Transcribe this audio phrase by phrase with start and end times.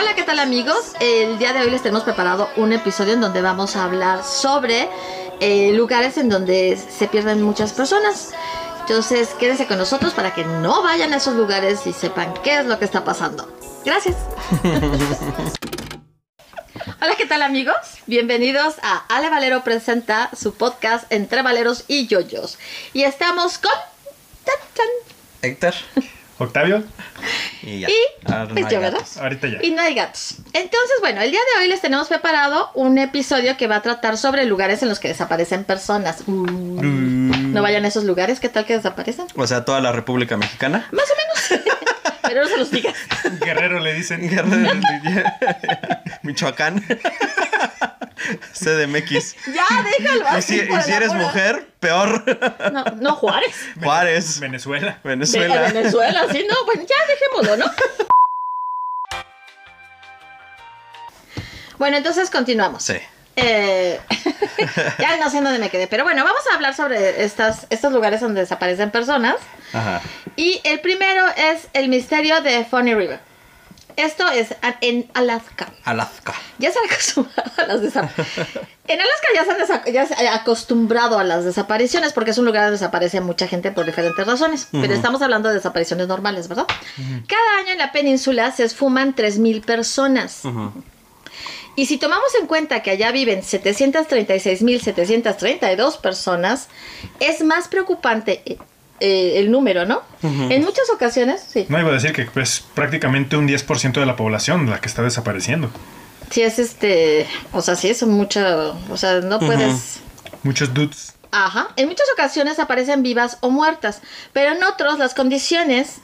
[0.00, 0.94] Hola, ¿qué tal amigos?
[0.98, 4.88] El día de hoy les tenemos preparado un episodio en donde vamos a hablar sobre
[5.40, 8.30] eh, lugares en donde se pierden muchas personas.
[8.80, 12.64] Entonces, quédense con nosotros para que no vayan a esos lugares y sepan qué es
[12.64, 13.46] lo que está pasando.
[13.84, 14.16] Gracias.
[17.02, 17.76] Hola, ¿qué tal amigos?
[18.06, 22.58] Bienvenidos a Ale Valero presenta su podcast Entre Valeros y Yoyos.
[22.94, 23.72] Y estamos con...
[24.44, 24.86] ¡Tan, tan!
[25.42, 25.74] Héctor.
[26.40, 26.82] Octavio.
[27.62, 27.88] Y ya.
[27.90, 27.94] Y
[28.26, 28.98] Ahora no pues hay yo, ¿verdad?
[28.98, 29.16] gatos.
[29.18, 29.58] Ahorita ya.
[29.62, 30.36] Y no hay gatos.
[30.52, 34.16] Entonces, bueno, el día de hoy les tenemos preparado un episodio que va a tratar
[34.16, 36.22] sobre lugares en los que desaparecen personas.
[36.26, 36.46] Uh,
[36.80, 37.52] Mm.
[37.52, 39.26] No vayan a esos lugares, ¿qué tal que desaparecen?
[39.36, 40.88] O sea, toda la República Mexicana.
[40.92, 41.64] Más o menos.
[42.30, 42.94] Pero no se los digas.
[43.40, 44.20] Guerrero le dicen.
[46.22, 46.80] Michoacán.
[48.52, 49.34] CDMX.
[49.52, 49.66] Ya,
[49.98, 50.38] déjalo.
[50.38, 52.24] Y si, y si eres a- mujer, peor.
[52.72, 53.54] No, no Juárez.
[53.82, 54.38] Juárez.
[54.38, 55.00] Venezuela.
[55.02, 55.72] Venezuela.
[55.72, 57.72] Venezuela, sí, no, bueno, ya dejémoslo, ¿no?
[61.78, 62.82] Bueno, entonces continuamos.
[62.84, 62.98] Sí.
[63.42, 64.00] Eh,
[64.98, 67.92] ya no sé en dónde me quedé, pero bueno, vamos a hablar sobre estas, estos
[67.92, 69.36] lugares donde desaparecen personas.
[69.72, 70.00] Ajá.
[70.36, 73.20] Y el primero es el misterio de Funny River.
[73.96, 75.68] Esto es en Alaska.
[75.84, 76.32] Alaska.
[76.58, 78.58] Ya se han acostumbrado a las desapariciones.
[78.90, 82.44] En Alaska ya se, han ya se han acostumbrado a las desapariciones porque es un
[82.44, 84.66] lugar donde desaparece mucha gente por diferentes razones.
[84.72, 86.66] Pero estamos hablando de desapariciones normales, ¿verdad?
[87.28, 90.44] Cada año en la península se esfuman 3.000 personas.
[90.44, 90.72] Ujú.
[91.76, 96.68] Y si tomamos en cuenta que allá viven 736.732 personas,
[97.20, 98.58] es más preocupante eh,
[99.00, 100.02] eh, el número, ¿no?
[100.22, 101.64] En muchas ocasiones, sí.
[101.68, 105.02] No iba a decir que es prácticamente un 10% de la población la que está
[105.02, 105.70] desapareciendo.
[106.30, 110.00] Sí es este, o sea, sí es mucho, o sea, no puedes...
[110.42, 111.14] Muchos dudes.
[111.32, 111.68] Ajá.
[111.76, 114.00] En muchas ocasiones aparecen vivas o muertas,
[114.32, 115.96] pero en otros las condiciones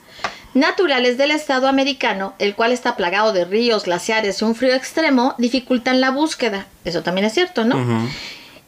[0.53, 5.35] naturales del estado americano, el cual está plagado de ríos, glaciares y un frío extremo,
[5.37, 6.65] dificultan la búsqueda.
[6.85, 8.07] Eso también es cierto, ¿no?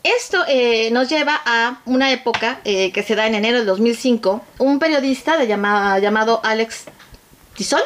[0.04, 4.44] Esto eh, nos lleva a una época eh, que se da en enero del 2005.
[4.60, 6.86] Un periodista de llama- llamado Alex
[7.56, 7.82] Tison,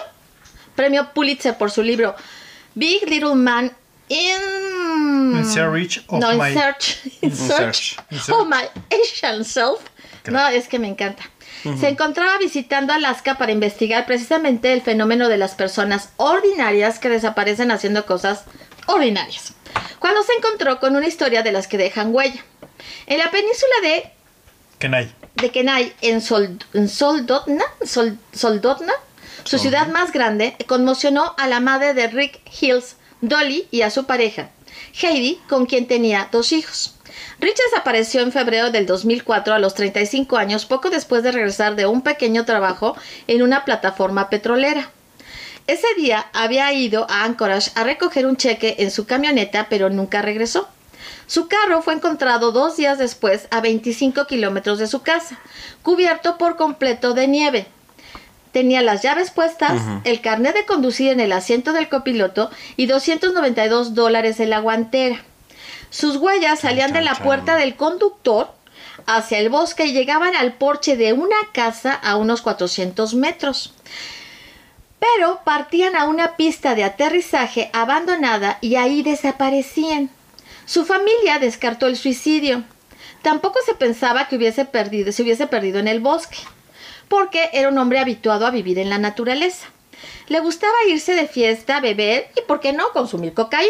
[0.75, 2.15] premio Pulitzer por su libro
[2.75, 3.71] Big Little Man
[4.09, 5.37] in...
[5.37, 8.29] In search of no, in my- search, in In search search.
[8.29, 9.79] of my Asian self.
[10.27, 11.23] No, es que me encanta.
[11.79, 17.71] Se encontraba visitando Alaska para investigar precisamente el fenómeno de las personas ordinarias que desaparecen
[17.71, 18.43] haciendo cosas
[18.87, 19.53] ordinarias.
[19.99, 22.43] Cuando se encontró con una historia de las que dejan huella.
[23.05, 24.11] En la península de,
[24.77, 25.09] Kenai.
[25.35, 28.93] de Kenai, en, Sol, en Soldotna, Sol- Soldotna,
[29.45, 34.05] su ciudad más grande, conmocionó a la madre de Rick Hills, Dolly, y a su
[34.05, 34.49] pareja,
[35.01, 36.95] Heidi, con quien tenía dos hijos.
[37.39, 41.85] Rich desapareció en febrero del 2004 a los 35 años, poco después de regresar de
[41.85, 42.95] un pequeño trabajo
[43.27, 44.89] en una plataforma petrolera.
[45.67, 50.21] Ese día había ido a Anchorage a recoger un cheque en su camioneta, pero nunca
[50.21, 50.67] regresó.
[51.25, 55.39] Su carro fue encontrado dos días después a 25 kilómetros de su casa,
[55.81, 57.67] cubierto por completo de nieve.
[58.51, 63.95] Tenía las llaves puestas, el carnet de conducir en el asiento del copiloto y 292
[63.95, 65.23] dólares en la guantera.
[65.93, 68.51] Sus huellas salían de la puerta del conductor
[69.05, 73.75] hacia el bosque y llegaban al porche de una casa a unos 400 metros.
[74.99, 80.09] Pero partían a una pista de aterrizaje abandonada y ahí desaparecían.
[80.65, 82.63] Su familia descartó el suicidio.
[83.21, 86.39] Tampoco se pensaba que hubiese perdido, se hubiese perdido en el bosque,
[87.07, 89.67] porque era un hombre habituado a vivir en la naturaleza.
[90.27, 93.69] Le gustaba irse de fiesta, beber y, por qué no, consumir cocaína,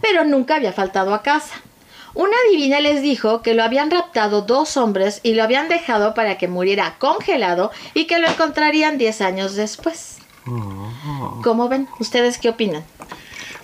[0.00, 1.60] pero nunca había faltado a casa.
[2.14, 6.36] Una divina les dijo que lo habían raptado dos hombres y lo habían dejado para
[6.36, 10.18] que muriera congelado y que lo encontrarían 10 años después.
[11.42, 11.88] ¿Cómo ven?
[11.98, 12.84] ¿Ustedes qué opinan?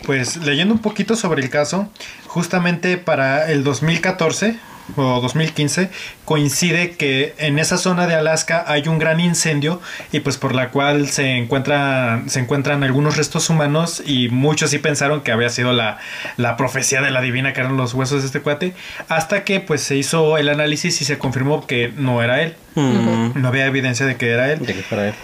[0.07, 1.89] Pues leyendo un poquito sobre el caso,
[2.27, 4.59] justamente para el 2014
[4.97, 5.91] o 2015
[6.25, 9.81] coincide que en esa zona de Alaska hay un gran incendio
[10.13, 14.79] y pues por la cual se encuentra, se encuentran algunos restos humanos y muchos sí
[14.79, 15.99] pensaron que había sido la,
[16.37, 18.75] la profecía de la divina que eran los huesos de este cuate
[19.09, 23.49] hasta que pues se hizo el análisis y se confirmó que no era él no
[23.49, 25.15] había evidencia de que era él De que fuera él.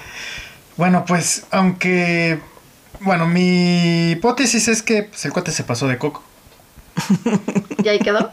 [0.77, 2.39] bueno, pues, aunque.
[3.01, 6.23] Bueno, mi hipótesis es que pues, el cuate se pasó de coco.
[7.85, 8.31] ¿Y ahí quedó?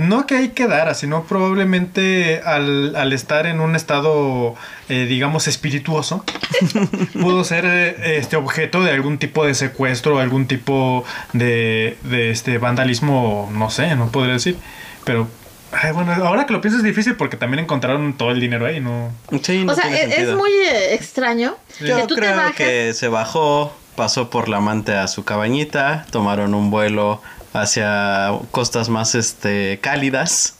[0.00, 4.54] No que ahí quedara, sino probablemente al, al estar en un estado,
[4.88, 6.24] eh, digamos, espirituoso,
[7.20, 11.04] pudo ser eh, este objeto de algún tipo de secuestro, algún tipo
[11.34, 14.56] de, de este vandalismo, no sé, no podría decir.
[15.04, 15.28] Pero,
[15.72, 18.80] ay, bueno, ahora que lo pienso es difícil porque también encontraron todo el dinero ahí,
[18.80, 19.12] ¿no?
[19.42, 22.36] Sí, no o sea, tiene es, es muy eh, extraño Yo que tú te creo
[22.36, 22.56] bajes.
[22.56, 27.20] que se bajó pasó por la amante a su cabañita, tomaron un vuelo
[27.52, 30.56] hacia costas más este cálidas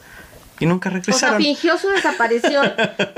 [0.59, 1.39] y nunca O sea, regresaron.
[1.43, 2.73] fingió su desaparición.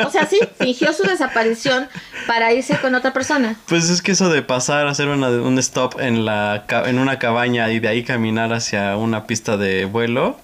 [0.04, 1.88] O sea, sí, fingió su desaparición
[2.28, 3.56] para irse con otra persona.
[3.66, 7.18] Pues es que eso de pasar a hacer una- un stop en la en una
[7.18, 10.38] cabaña y de ahí caminar hacia una pista de vuelo.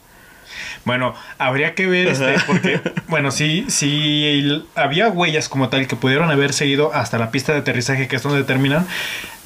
[0.85, 5.97] Bueno, habría que ver, este, porque, bueno, sí, sí, el- había huellas como tal que
[5.97, 8.87] pudieron haber seguido hasta la pista de aterrizaje, que es donde terminan.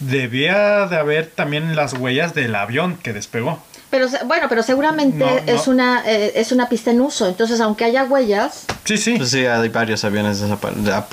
[0.00, 3.62] Debía de haber también las huellas del avión que despegó.
[3.92, 5.38] Pero se- bueno, pero seguramente No, no.
[5.52, 7.28] es una eh, es una pista en uso.
[7.28, 9.14] Entonces, aunque haya huellas, Sí, sí.
[9.18, 11.04] Pues sí, hay varios aviones desaparecidos.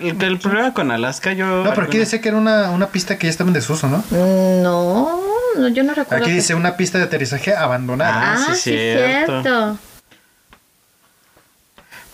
[0.00, 1.62] El, el problema con Alaska, yo.
[1.64, 3.98] no, pero aquí decía que era una, una pista que ya estaba en desuso, ¿no?
[4.10, 5.20] mm, no,
[5.58, 6.24] no, yo no recuerdo.
[6.24, 8.14] Aquí que- dice una pista de aterrizaje abandonada.
[8.32, 9.42] Ah, Ah, sí, sí, cierto.
[9.42, 9.78] cierto.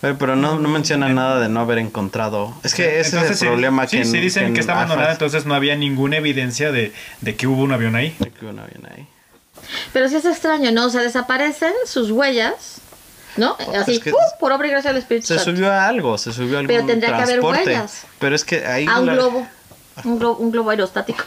[0.01, 2.53] Pero, pero no, no menciona nada de no haber encontrado.
[2.63, 4.05] Es que ese Entonces, es sí, el problema sí, que.
[4.05, 7.71] sí dicen que, está abandonada, entonces no había ninguna evidencia de, de que hubo un
[7.71, 8.13] avión ahí.
[8.19, 9.07] de que hubo un avión ahí.
[9.93, 10.85] Pero sí es extraño, ¿no?
[10.85, 12.79] O sea, desaparecen sus huellas,
[13.37, 13.57] ¿no?
[13.79, 14.19] Así, es que- ¡pum!
[14.39, 15.51] por obra y gracia del Espíritu Se Santo.
[15.51, 17.63] subió a algo, se subió a algún Pero tendría que haber transporte.
[17.65, 18.03] huellas.
[18.19, 18.85] Pero es que ahí.
[18.89, 19.47] A un la- globo.
[20.03, 21.23] Un globo, un globo aerostático.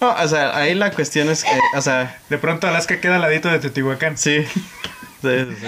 [0.00, 1.50] No, o sea, ahí la cuestión es que.
[1.76, 4.16] O sea, De pronto Alaska queda al ladito de Teotihuacán.
[4.16, 4.44] sí.
[4.46, 4.58] Sí,
[5.22, 5.66] sí, sí.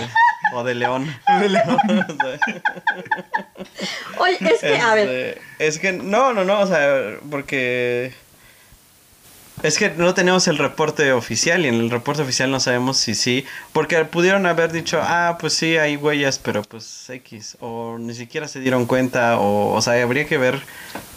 [0.54, 1.14] O de León.
[4.18, 8.14] Oye, es que, a ver, Este, Es que, no, no, no, o sea, porque...
[9.62, 13.14] Es que no tenemos el reporte oficial y en el reporte oficial no sabemos si
[13.14, 18.12] sí, porque pudieron haber dicho, ah, pues sí, hay huellas, pero pues X, o ni
[18.14, 20.60] siquiera se dieron cuenta, o, o sea, habría que ver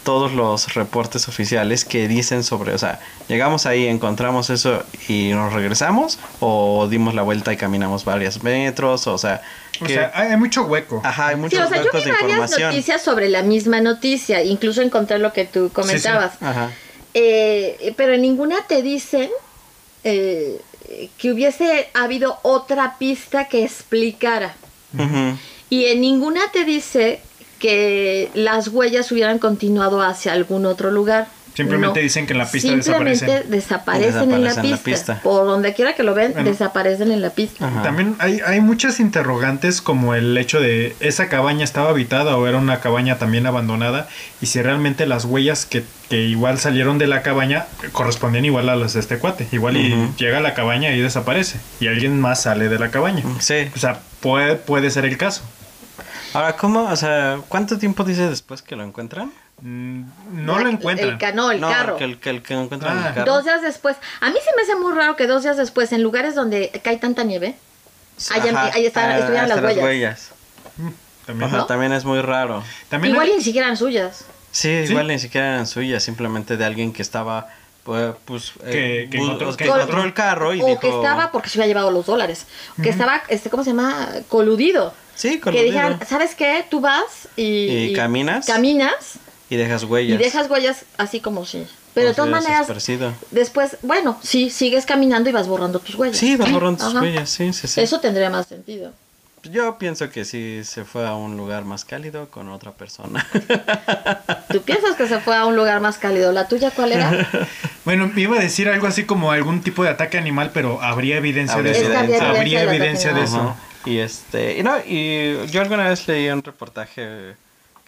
[0.04, 5.52] todos los reportes oficiales que dicen sobre, o sea, llegamos ahí, encontramos eso y nos
[5.52, 9.42] regresamos, o dimos la vuelta y caminamos varios metros, o sea,
[9.80, 11.00] O que- sea, hay, mucho hueco.
[11.04, 12.70] ajá, hay sí, muchos o sea, yo huecos vi de varias información.
[12.70, 16.34] noticias sobre la misma noticia, incluso encontré lo que tú comentabas.
[16.40, 16.70] Ajá.
[17.18, 19.30] Eh, pero en ninguna te dicen
[20.04, 20.60] eh,
[21.16, 24.54] que hubiese habido otra pista que explicara.
[25.70, 27.20] Y en ninguna te dice
[27.58, 31.28] que las huellas hubieran continuado hacia algún otro lugar.
[31.56, 32.02] Simplemente No.
[32.04, 33.50] dicen que en la pista Simplemente desaparecen.
[33.50, 35.14] desaparecen, en, la Desaparecen en la pista.
[35.14, 35.20] pista.
[35.22, 36.50] Por donde quiera que lo ven, Bueno.
[36.50, 37.66] desaparecen en la pista.
[37.66, 37.82] Ajá.
[37.82, 42.58] También hay, hay muchas interrogantes como el hecho de esa cabaña estaba habitada o era
[42.58, 44.06] una cabaña también abandonada
[44.42, 48.76] y si realmente las huellas que, que igual salieron de la cabaña correspondían igual a
[48.76, 49.48] las de este cuate.
[49.50, 53.22] Igual y llega a la cabaña y desaparece y alguien más sale de la cabaña.
[53.38, 53.70] Sí.
[53.74, 55.42] O sea, puede, puede ser el caso.
[56.34, 56.82] Ahora, ¿cómo?
[56.90, 59.32] O sea, ¿cuánto tiempo dice después que lo encuentran?
[59.62, 61.08] Mm, No La- lo encuentran.
[61.08, 61.96] El cano, el no, carro.
[61.96, 63.08] Que el que, el que encuentran Ah.
[63.08, 63.32] el carro.
[63.32, 63.96] Dos días después.
[64.20, 66.98] A mí se me hace muy raro que dos días después, en lugares donde cae
[66.98, 67.54] tanta nieve,
[68.30, 70.30] Ahí- ah, estuvieran las huellas.
[71.26, 71.66] También, Ajá, ¿No?
[71.66, 72.62] también es muy raro.
[72.88, 74.24] también igual hay- ni siquiera eran suyas.
[74.52, 74.90] Sí, ¿Sí?
[74.92, 77.48] igual ni siquiera eran suyas, simplemente de alguien que estaba,
[77.82, 80.80] pues, pues, eh, Que- que encontró- que que encontró el carro y o dijo...
[80.80, 82.46] que estaba, porque se había llevado los dólares,
[82.82, 84.08] que estaba, este, ¿cómo se llama?
[84.28, 84.94] Coludido.
[85.16, 85.64] Sí, Que coludido.
[85.64, 86.64] dijeran, ¿sabes qué?
[86.70, 87.86] Tú vas y...
[87.88, 88.46] Y caminas.
[88.46, 90.20] Caminas Y dejas huellas.
[90.20, 91.66] y dejas huellas así como si...
[91.94, 92.66] Pero de todas maneras,
[93.30, 96.18] después, bueno, sí, sigues caminando y vas borrando tus huellas.
[96.18, 97.00] Sí, vas borrando tus Ajá.
[97.00, 97.80] huellas, sí, sí, sí.
[97.80, 98.92] Eso tendría más sentido.
[99.50, 103.26] Yo pienso que sí se fue a un lugar más cálido con otra persona.
[104.52, 106.32] ¿Tú piensas que se fue a un lugar más cálido?
[106.32, 107.28] ¿La tuya cuál era?
[107.86, 111.56] Bueno, iba a decir algo así como algún tipo de ataque animal, pero habría evidencia
[111.56, 111.92] Habría de eso.
[111.92, 112.30] evidencia.
[112.30, 113.56] Habría evidencia de ataque eso.
[113.84, 117.36] Y este, y no, y yo alguna vez leí un reportaje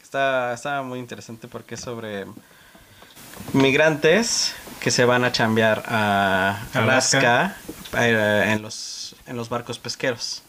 [0.08, 2.24] está, estaba muy interesante porque es sobre
[3.52, 7.56] migrantes que se van a chambear a Alaska,
[7.98, 10.42] eh, en los en los barcos pesqueros.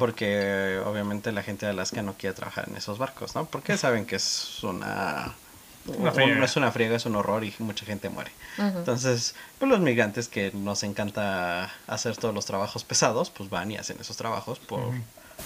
[0.00, 3.44] Porque obviamente la gente de Alaska no quiere trabajar en esos barcos, ¿no?
[3.46, 5.32] Porque saben que es una
[6.24, 8.32] un- es una friega, es un horror y mucha gente muere.
[8.78, 13.76] Entonces, pues los migrantes que nos encanta hacer todos los trabajos pesados, pues van y
[13.76, 14.80] hacen esos trabajos por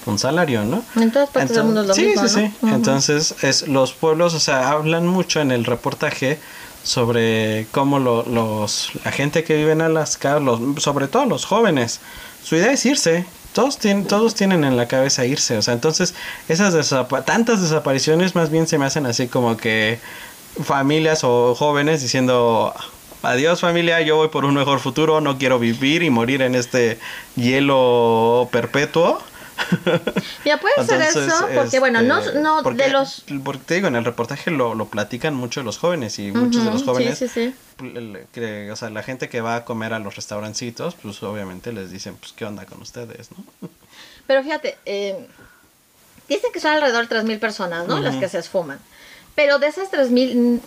[0.06, 0.82] un salario, ¿no?
[0.96, 2.46] En todas partes del mundo es lo sí, mismo, sí, ¿no?
[2.48, 2.54] sí.
[2.62, 2.74] Ujú.
[2.74, 6.38] Entonces, es, los pueblos, o sea, hablan mucho en el reportaje
[6.82, 12.00] sobre cómo lo- los, la gente que vive en Alaska, los, sobre todo los jóvenes,
[12.42, 13.26] su idea es irse.
[13.52, 16.14] Todos tienen, todos tienen en la cabeza irse, o sea, entonces
[16.48, 19.98] esas desapa- tantas desapariciones más bien se me hacen así como que
[20.62, 22.72] familias o jóvenes diciendo
[23.22, 26.98] adiós familia, yo voy por un mejor futuro, no quiero vivir y morir en este
[27.36, 29.20] hielo perpetuo.
[30.44, 33.24] Ya puede ser eso, porque bueno, no, este, no porque- de los...
[33.44, 36.70] Porque te digo, en el reportaje lo, lo platican mucho los jóvenes y muchos de
[36.70, 37.84] los jóvenes, Sí, sí, sí.
[37.84, 41.72] el- que, o sea, la gente que va a comer a los restaurancitos, pues obviamente
[41.72, 43.68] les dicen, pues, ¿qué onda con ustedes, no?
[44.26, 45.26] Pero fíjate, eh,
[46.28, 47.98] dicen que son alrededor de 3.000 personas, ¿no?
[48.00, 48.78] Las que se esfuman.
[49.34, 50.60] Pero de esas 3.000, mm,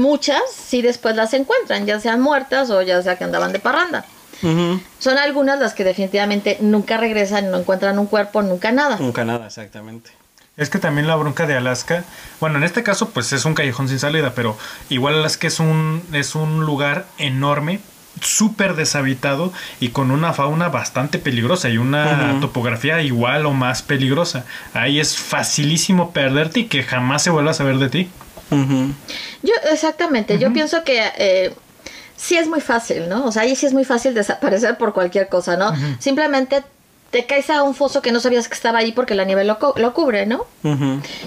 [0.00, 4.04] muchas sí después las encuentran, ya sean muertas o ya sea que andaban de parranda.
[4.40, 8.96] Son algunas las que definitivamente nunca regresan, no encuentran un cuerpo, nunca nada.
[8.98, 10.10] Nunca nada, exactamente.
[10.56, 12.04] Es que también la bronca de Alaska,
[12.40, 16.02] bueno, en este caso pues es un callejón sin salida, pero igual Alaska es un,
[16.12, 17.78] es un lugar enorme,
[18.20, 24.44] súper deshabitado y con una fauna bastante peligrosa y una topografía igual o más peligrosa.
[24.74, 28.08] Ahí es facilísimo perderte y que jamás se vuelva a saber de ti.
[28.50, 31.54] Yo, exactamente, yo pienso que eh,
[32.18, 33.24] sí es muy fácil, ¿no?
[33.24, 35.72] O sea, ahí sí es muy fácil desaparecer por cualquier cosa, ¿no?
[35.98, 36.62] Simplemente
[37.10, 39.56] te caes a un foso que no sabías que estaba ahí porque la nieve lo,
[39.76, 40.44] lo cubre, ¿no?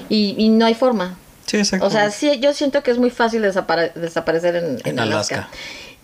[0.09, 1.15] Y, y no hay forma.
[1.47, 1.87] Sí, exacto.
[1.87, 5.35] O sea, sí, yo siento que es muy fácil desapare- desaparecer en, en En Alaska.
[5.35, 5.49] Alaska.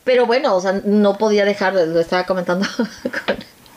[0.04, 2.66] Pero bueno, o sea, no podía dejar, lo estaba comentando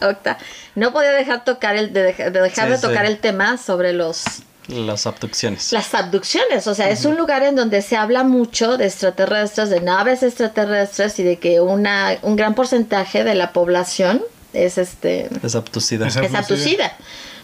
[0.00, 0.38] con Octa,
[0.76, 3.12] no podía dejar tocar el, de, dejar- de dejar Sí, de tocar sí.
[3.12, 4.22] el tema sobre los
[4.68, 5.72] Las abducciones.
[5.72, 9.80] las abducciones, o sea, es un lugar en donde se habla mucho de extraterrestres, de
[9.80, 15.54] naves extraterrestres y de que una, un gran porcentaje de la población es este Es
[15.54, 16.06] abducida.
[16.06, 16.96] Es es abducida.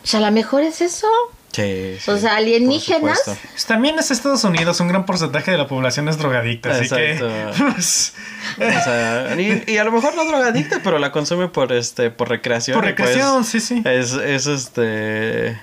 [0.04, 1.08] O sea, a lo mejor es eso.
[1.52, 3.23] Sí, sí, O sea, alienígenas.
[3.25, 7.28] Pues También es Estados Unidos, un gran porcentaje de la población es drogadicta, así Exacto.
[7.28, 7.62] que...
[7.73, 8.12] pues,
[8.58, 12.28] O sea, y, y a lo mejor no drogadicta, pero la consume por este, por
[12.28, 12.75] recreación.
[12.75, 13.82] por pues recreación, sí, sí.
[13.87, 15.58] Es, es este.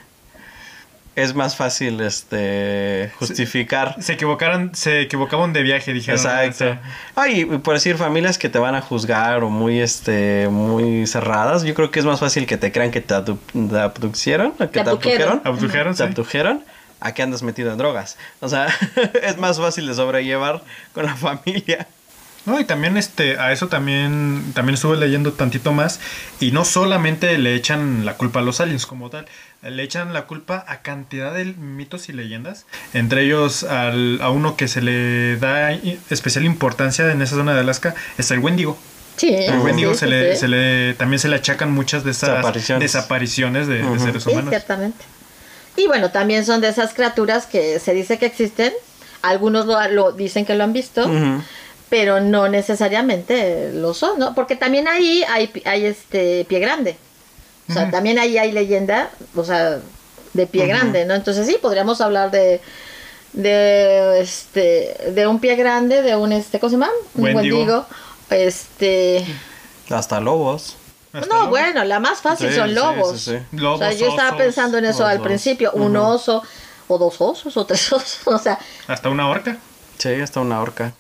[1.16, 3.96] Es más fácil este justificar.
[4.02, 6.20] Se equivocaron, se equivocaban de viaje, dijeron.
[6.20, 6.80] Exacto.
[7.16, 11.76] Ay, por decir familias que te van a juzgar o muy este muy cerradas, yo
[11.76, 13.38] creo que es más fácil que te crean que te, abdu-
[13.70, 15.42] te abducieron, que te, abdujeron.
[15.44, 16.64] abdujeron, Abdujeron, te sí.
[17.00, 18.18] a que andas metido en drogas.
[18.40, 18.68] O sea,
[19.24, 21.88] es más fácil de sobrellevar con la familia.
[22.46, 26.00] No, y también este, a eso también, también estuve leyendo tantito más.
[26.40, 29.26] Y no solamente le echan la culpa a los aliens como tal,
[29.64, 32.66] le echan la culpa a cantidad de mitos y leyendas.
[32.94, 35.72] Entre ellos al- a uno que se le da
[36.10, 38.78] especial importancia en esa zona de Alaska, es el Wendigo.
[39.18, 39.34] Sí.
[39.34, 40.40] El Wendigo sí, se, le, sí.
[40.42, 42.82] se le, también se le achacan muchas de esas Desapariciones.
[42.92, 44.50] desapariciones, de, seres Sí, humanos.
[44.50, 45.04] ciertamente.
[45.76, 48.74] Y bueno, también son de esas criaturas que se dice que existen.
[49.22, 51.10] Algunos lo, lo dicen que lo han visto,
[51.90, 54.36] pero no necesariamente lo son, ¿no?
[54.36, 56.98] Porque también ahí hay, hay este pie grande.
[57.70, 59.80] O sea, también ahí hay leyenda, o sea,
[60.34, 61.14] de pie grande, ¿no?
[61.14, 62.60] Entonces sí, podríamos hablar de
[63.34, 66.90] de este de un pie grande, de un este, ¿cómo se llama?
[67.16, 67.86] Un Wendigo.
[68.30, 69.26] Este,
[69.90, 70.76] Hasta lobos.
[71.14, 73.20] Hasta no, bueno, la más fácil Sí, son lobos.
[73.22, 73.58] sí, sí.
[73.58, 76.44] Lobos, o sea, yo estaba osos, pensando en eso al principio, un oso
[76.88, 79.58] o dos osos o tres osos, o sea, Hasta una horca.
[80.00, 80.94] Sí, hasta una horca.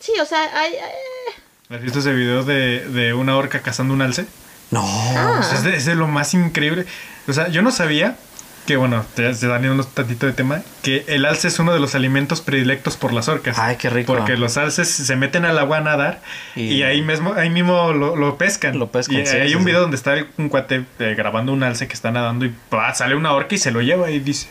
[0.00, 4.02] sí, o sea, hay, hay- ¿Has visto ese video de, de una horca cazando un
[4.02, 4.26] alce?
[4.70, 4.82] No.
[4.84, 5.40] Ah.
[5.52, 6.86] Es, de, es de lo más increíble.
[7.28, 8.16] O sea, yo no sabía
[8.66, 11.80] que, bueno, te, te dan un tantito de tema, que el alce es uno de
[11.80, 13.58] los alimentos predilectos por las orcas.
[13.58, 14.14] Ay, qué rico.
[14.14, 16.22] Porque los alces se meten al agua a nadar
[16.56, 18.78] y, Y- ahí mismo ahí mismo lo, lo pescan.
[18.78, 19.66] Lo pescan, Y sí, hay sí, un sí.
[19.66, 22.94] video donde está un cuate eh, grabando un alce que está nadando y ¡pah!
[22.94, 24.48] sale una orca y se lo lleva y dice...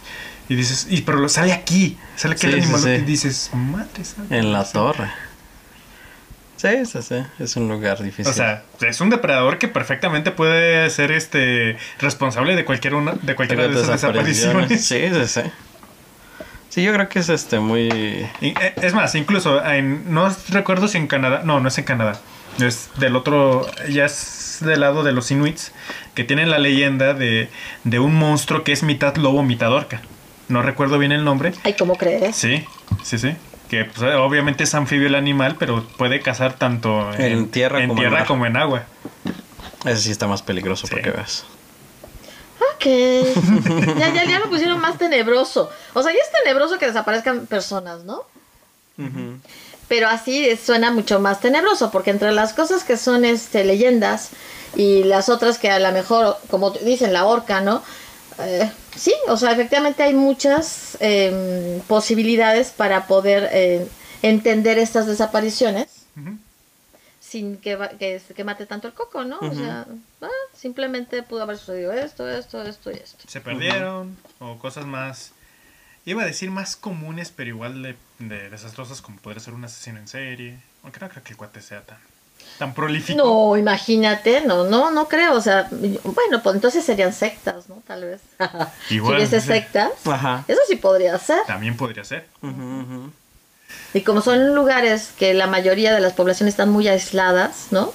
[0.49, 3.49] Y dices, y, pero lo sale aquí, sale aquí el Sí, sí, animal y dices,
[3.53, 4.37] madre santa".
[4.37, 5.09] En la torre.
[6.63, 7.15] Sí, sí, sí.
[7.39, 8.31] Es un lugar difícil.
[8.31, 13.35] O sea, es un depredador que perfectamente puede ser este responsable de cualquier una, de
[13.35, 14.85] cualquiera de esas desapariciones.
[14.85, 15.41] Sí, sí, sí.
[16.69, 17.89] Sí, yo creo que es este muy.
[18.39, 21.83] Y, eh, es más, incluso en, no recuerdo si en Canadá, no, no es en
[21.83, 22.21] Canadá,
[22.59, 25.73] es del otro, ya es del lado de los inuits,
[26.13, 27.49] que tienen la leyenda de,
[27.83, 30.01] de un monstruo que es mitad lobo, mitad orca.
[30.47, 31.51] No recuerdo bien el nombre.
[31.65, 32.37] ay, ¿cómo crees?
[32.37, 32.63] Sí,
[33.03, 33.35] sí, sí.
[33.73, 37.99] Que pues, obviamente es anfibio el animal, pero puede cazar tanto En tierra en como
[38.01, 38.27] en tierra mar.
[38.27, 38.83] como en agua.
[39.85, 40.93] Ese sí está más peligroso Sí.
[40.93, 41.45] porque veas.
[42.75, 42.85] Ok.
[43.97, 45.69] ya, ya, ya lo pusieron más tenebroso.
[45.93, 48.23] O sea, ya es tenebroso que desaparezcan personas, ¿no?
[49.87, 54.29] Pero así suena mucho más tenebroso, porque entre las cosas que son este, leyendas
[54.75, 57.83] y las otras que a lo mejor, como dicen, la horca, ¿no?
[58.39, 63.87] Eh, sí, o sea, efectivamente hay muchas em, posibilidades para poder eh,
[64.21, 66.03] entender estas desapariciones
[67.33, 69.39] sin que, que mate tanto el coco, ¿no?
[69.39, 69.87] O sea,
[70.21, 73.23] ah, simplemente pudo haber sucedido esto, esto, esto y esto.
[73.27, 75.31] se perdieron o cosas más
[76.05, 79.97] iba a decir más comunes pero igual de, de desastrosas como podría ser un asesino
[79.97, 81.97] en serie aunque no creo que el cuate sea tan
[82.59, 87.67] tan prolífico No, imagínate, no, no, no creo, o sea, bueno, pues entonces serían sectas,
[87.69, 87.81] ¿no?
[87.87, 88.21] Tal vez.
[88.89, 90.43] Igual, si hubiese sectas, Ajá.
[90.47, 91.39] eso sí podría ser.
[91.47, 92.25] también podría ser.
[93.93, 97.91] Y como son lugares que la mayoría de las poblaciones están muy aisladas, ¿no?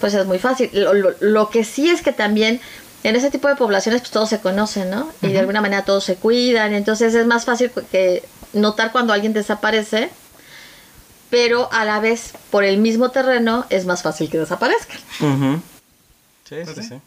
[0.00, 0.70] Pues es muy fácil.
[0.72, 2.60] Lo, lo- lo que sí es que también
[3.04, 5.08] en ese tipo de poblaciones pues todos se conocen, ¿no?
[5.22, 9.32] Y de alguna manera todos se cuidan, entonces es más fácil que notar cuando alguien
[9.32, 10.10] desaparece,
[11.32, 14.98] pero a la vez por el mismo terreno es más fácil que desaparezcan.
[15.20, 15.62] Ujú.
[16.44, 16.82] Sí, sí, sí.
[16.82, 17.00] sí.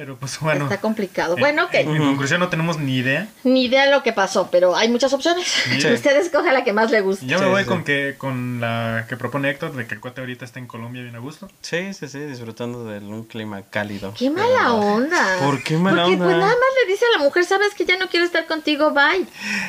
[0.00, 0.64] Pero pues bueno.
[0.64, 1.34] Está complicado.
[1.34, 1.74] en- Bueno, ok.
[1.74, 3.28] En, en conclusión no tenemos ni idea.
[3.44, 5.46] Ni idea de lo que pasó, pero hay muchas opciones.
[5.46, 5.86] Sí.
[5.92, 7.26] Usted escoge la que más le guste.
[7.26, 7.68] Yo me Sí, voy sí.
[7.68, 11.02] con que con la que propone Héctor de que el cuate ahorita está en Colombia
[11.02, 11.50] bien a gusto.
[11.60, 14.14] Sí, sí, sí, disfrutando de un clima cálido.
[14.16, 15.36] Qué mala onda.
[15.44, 16.24] ¿Por qué mala Porque onda?
[16.24, 18.92] pues nada más le dice a la mujer, sabes que ya no quiero estar contigo,
[18.92, 19.26] bye.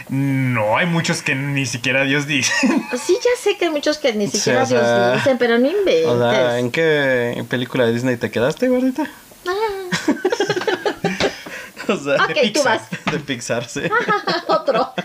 [0.08, 2.54] No, hay muchos que ni siquiera Dios dice.
[3.06, 5.58] Sí, ya sé que hay muchos que ni Sí, siquiera o sea- Dios dicen, pero
[5.60, 6.06] no inventes.
[6.06, 9.10] O sea, ¿en qué película de Disney te quedaste, gordita?
[11.88, 12.80] o sea, Ok, de tú Pixar.
[12.80, 13.14] vas.
[13.14, 13.82] de Pixar, sí.
[14.48, 14.94] Otro.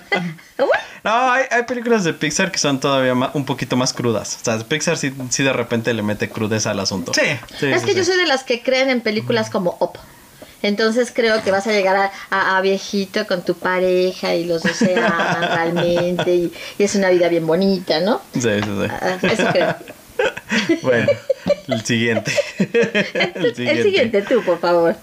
[1.05, 4.39] No, hay, hay películas de Pixar que son todavía un poquito más crudas.
[4.43, 7.13] O sea, Pixar sí, sí de repente le mete crudeza al asunto.
[7.15, 7.21] Sí.
[7.61, 7.99] Sí, es sí, que sí.
[7.99, 9.99] yo soy de las que creen en películas como Op.
[10.63, 14.65] Entonces creo que vas a llegar a, a- a viejito con tu pareja y los
[14.65, 18.21] dos se aman realmente y, y es una vida bien bonita, ¿no?
[18.33, 18.89] Sí, sí, sí.
[18.91, 19.77] Ah, Eso creo.
[20.83, 21.07] Bueno,
[21.69, 22.33] el siguiente.
[22.59, 24.97] El siguiente, tú, por favor.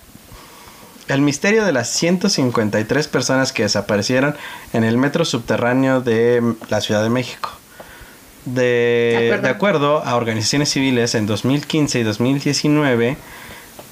[1.08, 4.36] El misterio de las 153 personas que desaparecieron
[4.72, 7.52] en el metro subterráneo de la Ciudad de México.
[8.46, 9.42] De, De acuerdo.
[9.44, 13.18] de acuerdo a organizaciones civiles, en 2015 y 2019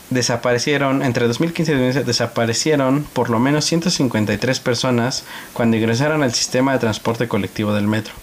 [0.10, 5.24] desaparecieron, entre 2015 y 2019 desaparecieron por lo menos 153 personas
[5.54, 8.13] cuando ingresaron al sistema de transporte colectivo del metro.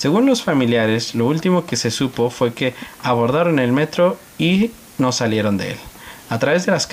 [0.00, 5.12] Según los familiares, lo último que se supo fue que abordaron el metro y no
[5.12, 5.76] salieron de él.
[6.30, 6.86] A través de las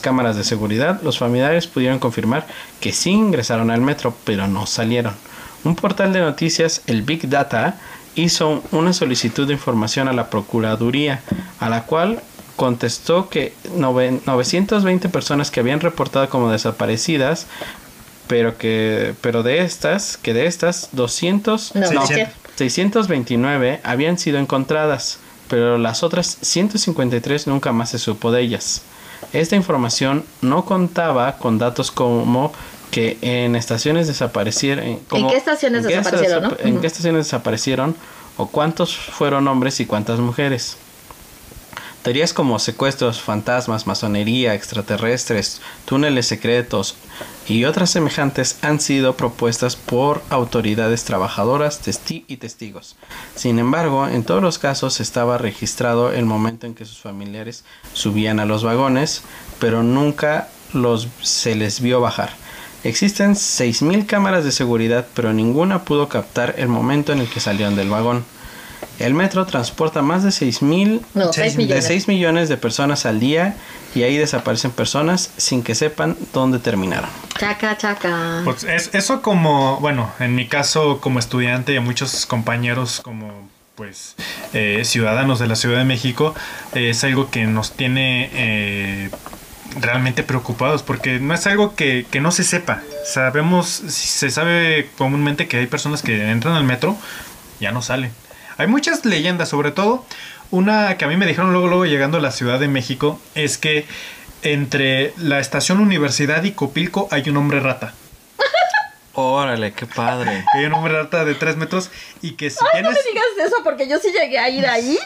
[0.00, 2.44] cámaras, de seguridad, los familiares pudieron confirmar
[2.80, 5.14] que sí ingresaron al metro, pero no salieron.
[5.62, 7.76] Un portal de noticias, el Big Data,
[8.16, 11.20] hizo una solicitud de información a la Procuraduría,
[11.60, 12.20] a la cual
[12.56, 17.46] contestó que nove- 920 personas que habían reportado como desaparecidas,
[18.28, 22.14] pero que pero de estas, que de estas 200 No, sí.
[22.56, 28.82] 629 habían sido encontradas, pero las otras 153 nunca más se supo de ellas.
[29.32, 32.52] Esta información no contaba con datos como
[32.90, 35.00] que en estaciones desaparecieron.
[35.08, 36.68] como- qué estaciones en qué desaparecieron, desapa- no?
[36.68, 37.96] ¿En qué estaciones desaparecieron?
[38.36, 40.76] ¿O cuántos fueron hombres y cuántas mujeres?
[42.02, 46.94] Teorías como secuestros, fantasmas, masonería, extraterrestres, túneles secretos
[47.48, 52.96] y otras semejantes han sido propuestas por autoridades trabajadoras y testigos.
[53.34, 58.38] Sin embargo, en todos los casos estaba registrado el momento en que sus familiares subían
[58.38, 59.22] a los vagones,
[59.58, 62.30] pero nunca los se les vio bajar.
[62.84, 67.74] Existen 6.000 cámaras de seguridad, pero ninguna pudo captar el momento en el que salieron
[67.74, 68.24] del vagón.
[68.98, 71.84] El metro transporta más de 6.000 No, Seis 6 mil- de millones.
[71.86, 73.54] 6 millones de personas al día
[73.94, 77.08] y ahí desaparecen personas sin que sepan dónde terminaron.
[77.38, 78.42] Chaca, chaca.
[78.44, 83.48] Pues es, eso como, bueno, en mi caso como estudiante y a muchos compañeros como
[83.76, 84.16] pues
[84.54, 86.34] eh, ciudadanos de la Ciudad de México,
[86.74, 89.10] eh, es algo que nos tiene eh,
[89.80, 92.82] realmente preocupados porque no es algo que, que no se sepa.
[93.06, 96.96] Sabemos, se sabe comúnmente que hay personas que entran al metro,
[97.60, 98.10] ya no salen.
[98.58, 100.04] Hay muchas leyendas, sobre todo
[100.50, 103.56] una que a mí me dijeron luego, luego llegando a la Ciudad de México, es
[103.58, 103.86] que
[104.42, 107.94] entre la estación Universidad y Copilco hay un hombre rata.
[109.14, 110.44] Órale, qué padre.
[110.54, 111.90] Hay un hombre rata de 3 metros
[112.22, 113.04] y que si Ay, no tienes...
[113.04, 114.98] me digas eso porque yo sí llegué a ir ahí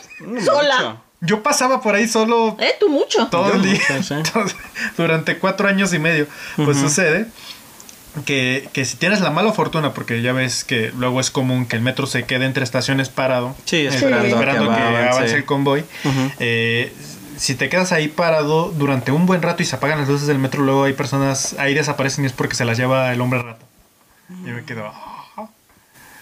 [0.45, 1.03] sola.
[1.21, 2.75] Yo pasaba por ahí solo ¿Eh?
[2.81, 3.29] Tú mucho.
[3.29, 3.81] todo Yo el día.
[3.91, 4.15] mucho, sí.
[4.15, 4.57] Entonces,
[4.97, 6.27] durante cuatro años y medio.
[6.57, 7.27] Pues sucede
[8.27, 11.77] que, que si tienes la mala fortuna, porque ya ves que luego es común que
[11.77, 15.09] el metro se quede entre estaciones parado, Sí, eh, esperando, esperando a que, que avance.
[15.16, 16.31] avance el convoy, Ujú.
[16.38, 16.92] eh,
[17.37, 20.38] si te quedas ahí parado durante un buen rato y se apagan las luces del
[20.38, 23.64] metro, luego hay personas, ahí desaparecen y es porque se las lleva el hombre rato.
[24.44, 24.92] Yo me quedo...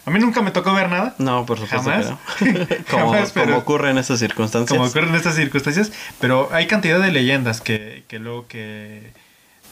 [0.06, 1.14] A mí nunca me tocó ver nada.
[1.18, 2.14] No, por supuesto Jamás.
[2.90, 4.76] como, Jamás, pero- como ocurre en estas circunstancias.
[4.76, 9.12] como ocurren estas circunstancias, pero hay cantidad de leyendas que, que luego que...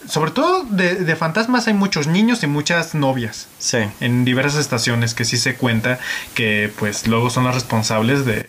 [0.07, 3.79] Sobre todo de, de fantasmas hay muchos niños y muchas novias Sí.
[4.01, 5.99] en diversas estaciones que sí se cuenta
[6.35, 8.49] que pues luego son las responsables de,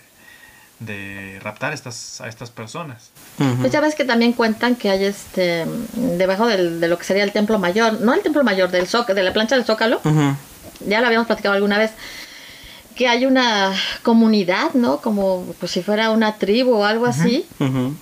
[0.79, 3.09] de raptar estas, a estas personas.
[3.59, 7.23] Pues ya ves que también cuentan que hay este debajo del- de lo que sería
[7.23, 10.35] el templo mayor, no el templo mayor del Zócalo, de la plancha del Zócalo, Ujú.
[10.87, 11.91] ya lo habíamos platicado alguna vez,
[12.95, 14.97] que hay una comunidad, ¿no?
[15.01, 17.93] Como pues, si fuera una tribu o algo así, Ujú.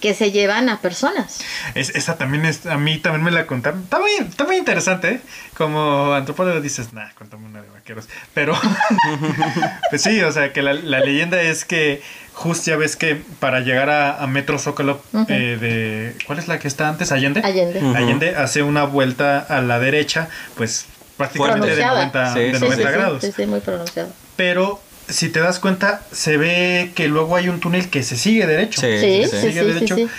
[0.00, 1.40] Que se llevan a personas.
[1.74, 3.82] Es, esa también es, a mí también me la contaron.
[3.82, 5.20] Está muy, está muy interesante, ¿eh?
[5.56, 8.08] Como antropólogo dices, nah, cuéntame una de vaqueros.
[8.34, 8.54] Pero,
[9.90, 13.60] pues sí, o sea, que la, la leyenda es que justo ya ves que para
[13.60, 15.26] llegar a, a Metro Zócalo Ujú.
[15.28, 16.16] eh, de...
[16.26, 17.12] ¿Cuál es la que está antes?
[17.12, 17.40] Allende.
[17.42, 17.80] Allende.
[17.96, 22.28] Allende hace una vuelta a la derecha, pues prácticamente de Pronunciada.
[22.28, 23.22] 90, Sí, de sí, 90 sí, sí, grados.
[23.22, 24.10] sí, sí, muy pronunciado.
[24.36, 28.46] Pero si te das cuenta, se ve que luego hay un túnel que se sigue
[28.46, 28.80] derecho.
[28.80, 29.94] Sí, Sí, sí, sí, Sigue sí, derecho.
[29.96, 30.10] sí, sí.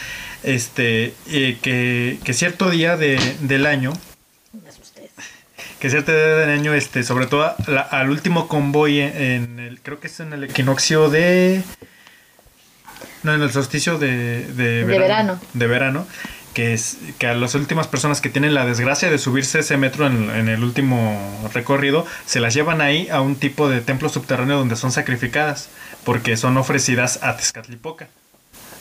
[0.43, 3.91] Este, eh, que, que cierto día de, del año,
[4.63, 5.09] Me asusté.
[5.79, 9.81] que cierto día del año, este, sobre todo la- al último convoy en, en el,
[9.81, 11.63] creo que es en el equinoccio de,
[13.23, 15.39] no, en el solsticio de, de, verano.
[15.53, 16.07] de verano,
[16.57, 20.07] que es que a las últimas personas que tienen la desgracia de subirse ese metro
[20.07, 21.15] en, en el último
[21.53, 25.69] recorrido, se las llevan ahí a un tipo de templo subterráneo donde son sacrificadas,
[26.03, 28.07] porque son ofrecidas a Tezcatlipoca.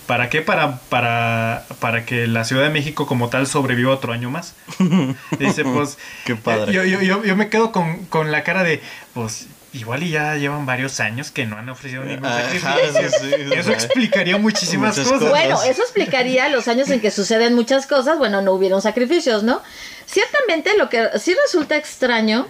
[0.07, 0.41] ¿Para qué?
[0.41, 4.55] Para, para, para que la Ciudad de México como tal sobreviva otro año más.
[5.39, 5.99] Dice, pues...
[6.25, 6.73] Qué padre.
[6.73, 8.81] Yo, yo, yo, yo me quedo con, con la cara de,
[9.13, 13.11] pues, igual y ya llevan varios años que no han ofrecido ningún Ajá, sacrificio.
[13.11, 15.21] sí, sí, Eso explicaría muchísimas cosas.
[15.29, 18.19] Bueno, eso explicaría los años en que suceden muchas cosas.
[18.19, 19.63] Bueno, no hubieron sacrificios, ¿no?
[20.07, 22.47] Ciertamente lo que sí resulta extraño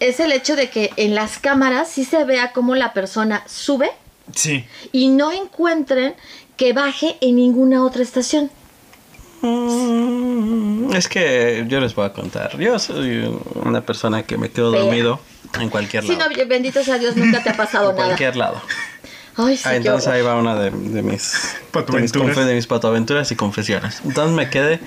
[0.00, 3.90] es el hecho de que en las cámaras sí se vea cómo la persona sube
[4.34, 4.64] Sí.
[4.92, 6.14] y no encuentren
[6.56, 8.50] que baje en ninguna otra estación.
[9.42, 12.58] Mm, Es que yo les voy a contar.
[12.58, 14.80] Yo soy una persona que me quedo Fea.
[14.82, 15.20] dormido
[15.60, 16.30] en cualquier Sí, lado.
[16.30, 18.06] no, bendito sea Dios, nunca te ha pasado en nada.
[18.08, 18.60] cualquier lado.
[19.38, 22.36] Ay, sí, Ah, entonces ahí va una de, de mis, de, mis Patoaventuras.
[22.36, 24.00] confe- de mis patoaventuras y confesiones.
[24.04, 24.80] Entonces me quedé.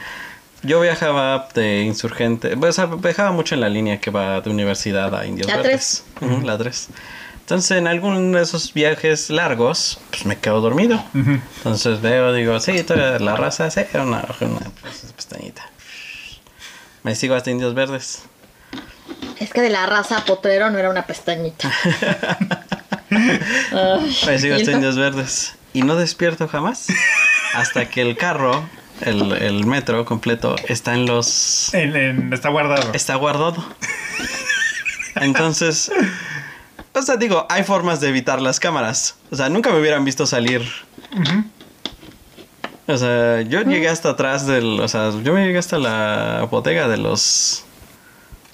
[0.63, 2.57] Yo viajaba de insurgente.
[2.57, 6.03] pues, viajaba mucho en la línea que va de universidad a Indios La Verdes.
[6.19, 6.87] Ujú, la 3.
[7.41, 10.95] Entonces en alguno de esos viajes largos, pues me quedo dormido.
[11.15, 11.39] Ujú.
[11.57, 15.63] Entonces veo, digo, sí, toda la raza, sí, una, una pues, pestañita.
[17.03, 18.23] Me sigo hasta Indios Verdes.
[19.39, 21.71] Es que de la raza potrero no era una pestañita.
[23.11, 24.77] Ay, Me sigo ¿y hasta no?
[24.77, 25.55] Indios Verdes.
[25.73, 26.87] Y no despierto jamás.
[27.53, 28.63] Hasta que el carro,
[29.01, 31.73] el, el metro completo, está en los.
[31.73, 32.91] En- en- está guardado.
[32.93, 33.63] Está guardado.
[35.15, 35.91] Entonces.
[36.93, 39.15] O sea, digo, hay formas de evitar las cámaras.
[39.31, 40.61] O sea, nunca me hubieran visto salir.
[42.87, 44.79] O sea, yo llegué hasta atrás del.
[44.79, 47.63] O sea, yo me llegué hasta la bodega de los.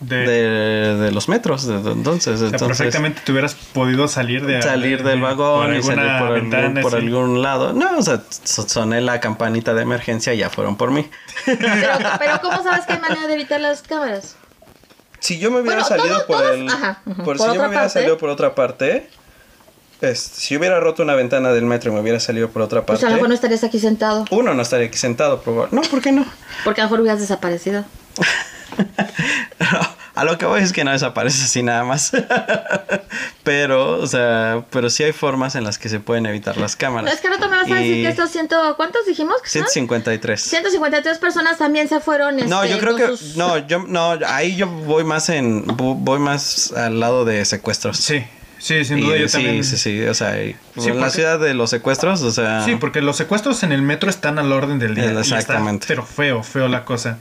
[0.07, 1.65] De, De, de los metros.
[1.65, 5.21] de- de- entonces, o sea, entonces perfectamente te hubieras podido salir de salir del de-
[5.21, 6.97] vagón por y salir alguna por, algún, ventana, por sí.
[6.97, 7.73] algún lado.
[7.73, 11.09] No, o sea, so- soné la campanita de emergencia y ya fueron por mí.
[11.45, 11.57] Pero,
[12.19, 14.35] pero ¿cómo sabes que hay manera de evitar las cámaras?
[15.19, 16.69] Si yo me hubiera Bueno, salido todo- por todos- el.
[16.69, 17.93] ajá, por Por si yo otra me hubiera parte.
[17.93, 19.09] salido por otra parte.
[20.13, 23.05] si hubiera roto una ventana del metro y me hubiera salido por otra Pues parte.
[23.07, 24.25] a lo mejor no estarías aquí sentado.
[24.29, 26.25] Uno no estaría aquí sentado, proba- No, ¿por qué no?
[26.63, 27.85] Porque a lo mejor hubieras desaparecido.
[30.15, 32.11] a lo que voy es que no desaparece así nada más.
[33.43, 37.05] pero, o sea, pero sí hay formas en las que se pueden evitar las cámaras.
[37.05, 38.55] No, es que ahora tú me vas a decir Y que estos ciento...
[38.77, 39.67] ¿Cuántos dijimos que son?
[39.67, 40.41] 153.
[40.41, 42.37] 153 personas también se fueron.
[42.47, 45.95] No, este, yo creo que sus- no, yo no, ahí yo voy más en vo-
[45.97, 47.97] voy más al lado de secuestros.
[47.97, 48.25] Sí,
[48.57, 49.63] sí, sin Y duda yo sí, también.
[49.63, 52.63] sí, sí, o sea, y- Sí, en la porque- ciudad de los secuestros, o sea,
[52.65, 55.05] Sí, porque los secuestros en el metro están al orden del día.
[55.05, 55.85] y está- Exactamente.
[55.87, 57.19] pero feo, feo la cosa.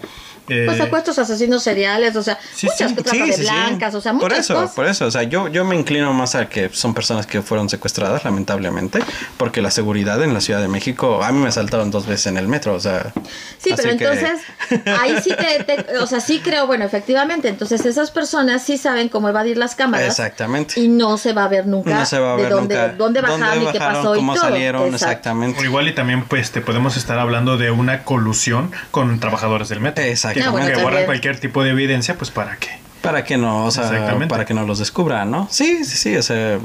[0.48, 4.00] Eh, Pues secuestros, asesinos seriales, o sea, Sí, muchas sí, que trata de blancas, o
[4.00, 4.70] sea, muchas por eso, cosas.
[4.72, 7.68] por eso, o sea, yo, yo me inclino más a que son personas que fueron
[7.70, 8.98] secuestradas, lamentablemente,
[9.38, 12.36] porque la seguridad en la Ciudad de México, a mí me asaltaron dos veces en
[12.36, 13.12] el metro, o sea.
[13.58, 14.40] Sí, pero así que- entonces,
[15.00, 19.08] ahí sí te, te- o sea, sí creo, bueno, efectivamente, entonces esas personas sí saben
[19.08, 20.06] cómo evadir las cámaras.
[20.08, 20.78] Exactamente.
[20.80, 22.94] Y no se va a ver nunca no se va a de ver dónde, nunca
[22.96, 24.44] dónde bajaron y qué bajaron, pasó cómo y todo.
[24.50, 25.04] salieron, Exacto.
[25.06, 25.60] exactamente.
[25.60, 29.80] O igual y también pues te podemos estar hablando de una colusión con trabajadores del
[29.80, 30.04] metro.
[30.42, 30.82] Ah, bueno, que también.
[30.82, 32.70] guardan cualquier tipo de evidencia, pues para qué.
[33.02, 35.46] Para que no, o sea, para que no los descubran, ¿no?
[35.50, 36.58] Sí, sí, sí, o sea,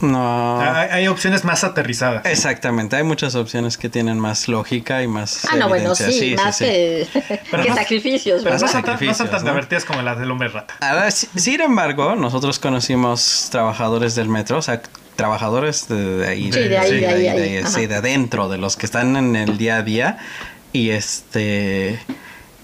[0.00, 0.60] no.
[0.60, 2.24] Ah, Hay, hay opciones más aterrizadas.
[2.26, 5.44] Exactamente, hay muchas opciones que tienen más lógica y más.
[5.50, 6.10] Ah, no, bueno, evidencia.
[6.10, 7.06] sí, más que,
[7.50, 8.66] Pero que no- sacrificios, Pero ¿verdad?
[8.66, 9.50] no son, tan, no son sacrificios, tan ¿no?
[9.50, 10.74] divertidas como las del hombre rata.
[10.80, 14.80] Ahora, si- sin embargo, nosotros conocimos trabajadores del metro, o sea,
[15.16, 17.68] trabajadores de, de ahí, Sí, de ahí, de ahí, ahí, de- ajá.
[17.68, 20.18] sí, de adentro, de los que están en el día a día,
[20.72, 22.00] y este.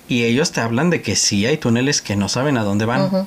[0.09, 3.01] Y ellos te hablan de que sí hay túneles que no saben a dónde van.
[3.03, 3.27] O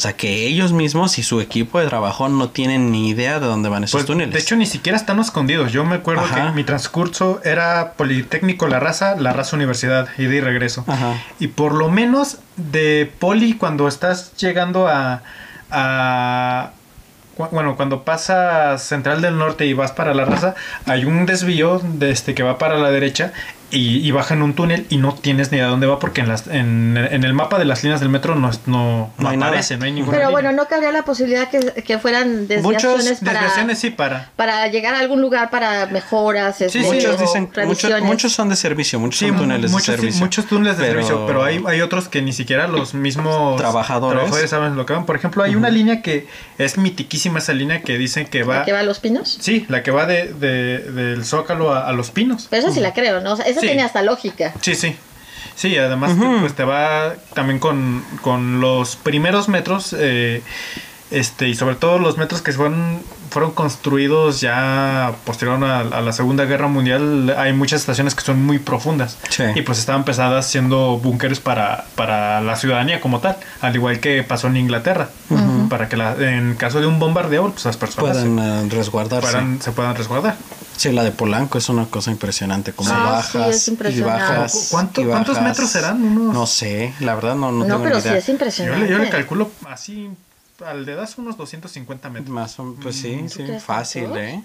[0.00, 3.70] sea, que ellos mismos y su equipo de trabajo no tienen ni idea de dónde
[3.70, 4.34] van esos Pues, túneles.
[4.34, 5.72] de hecho, ni siquiera están escondidos.
[5.72, 6.48] Yo me acuerdo Ajá.
[6.48, 10.84] que mi transcurso era Politécnico La Raza, La Raza Universidad, ida y regreso.
[10.86, 11.14] Ajá.
[11.38, 15.22] Y por lo menos de Poli, cuando estás llegando a,
[15.70, 16.70] a
[17.50, 20.54] bueno, cuando pasas Central del Norte y vas para la raza,
[20.84, 23.32] hay un desvío de este que va para la derecha
[23.70, 26.28] y, y baja en un túnel y no tienes ni idea dónde va porque en,
[26.28, 29.36] las, en, en el mapa de las líneas del metro no, es- no, No hay
[29.36, 29.50] nada.
[29.52, 30.42] aparece, no hay ninguna Pero línea.
[30.42, 34.30] bueno, no cabría la posibilidad que, que fueran desviaciones Muchos para, desviaciones sí para.
[34.36, 38.48] para llegar a algún lugar para mejoras, este, sí, muchos o dicen, muchos, muchos son
[38.48, 40.24] de servicio, muchos Sí, son túneles muchos, de sí, servicio.
[40.24, 44.50] muchos túneles de servicio, pero hay, hay otros que ni siquiera los mismos Trabajadores.
[44.50, 45.06] saben lo que van.
[45.06, 46.26] Por ejemplo, hay una línea que
[46.58, 48.60] es mitiquísima esa línea que dicen que va...
[48.60, 49.38] ¿La que va a los pinos?
[49.40, 52.46] Sí, la que va de, de- del Zócalo a, a Los Pinos.
[52.50, 53.32] Pero esa sí la creo, ¿no?
[53.32, 53.66] O sea, esa Sí.
[53.68, 54.52] tiene hasta lógica.
[54.60, 54.96] Sí, sí.
[55.56, 60.42] Sí, además pues te va también con, con los primeros metros eh,
[61.10, 66.12] este y sobre todo los metros que fueron, fueron construidos ya posterior a, a la
[66.12, 69.42] Segunda Guerra Mundial hay muchas estaciones que son muy profundas Sí.
[69.54, 74.22] y pues estaban pesadas siendo búnkeres para, para la ciudadanía como tal, al igual que
[74.22, 75.08] pasó en Inglaterra,
[75.68, 79.30] para que la, en caso de un bombardeo pues las personas puedan se, eh, resguardarse.
[79.32, 80.36] puedan- se puedan resguardar.
[80.76, 84.68] Sí, la de Polanco es una cosa impresionante, como Ah, sí, bajas es y bajas.
[84.70, 85.48] ¿Cuánto- y cuántos bajas.
[85.50, 86.02] metros serán?
[86.02, 88.18] Unos- No sé, la verdad no, no, No, tengo pero ni sí idea.
[88.18, 88.86] es Yo impresionante.
[88.86, 90.08] le, yo le calculo así
[90.64, 92.30] al dedazo unos 250 metros.
[92.30, 94.10] Más o- pues sí, sí, crees fácil?
[94.16, 94.42] ¿eh?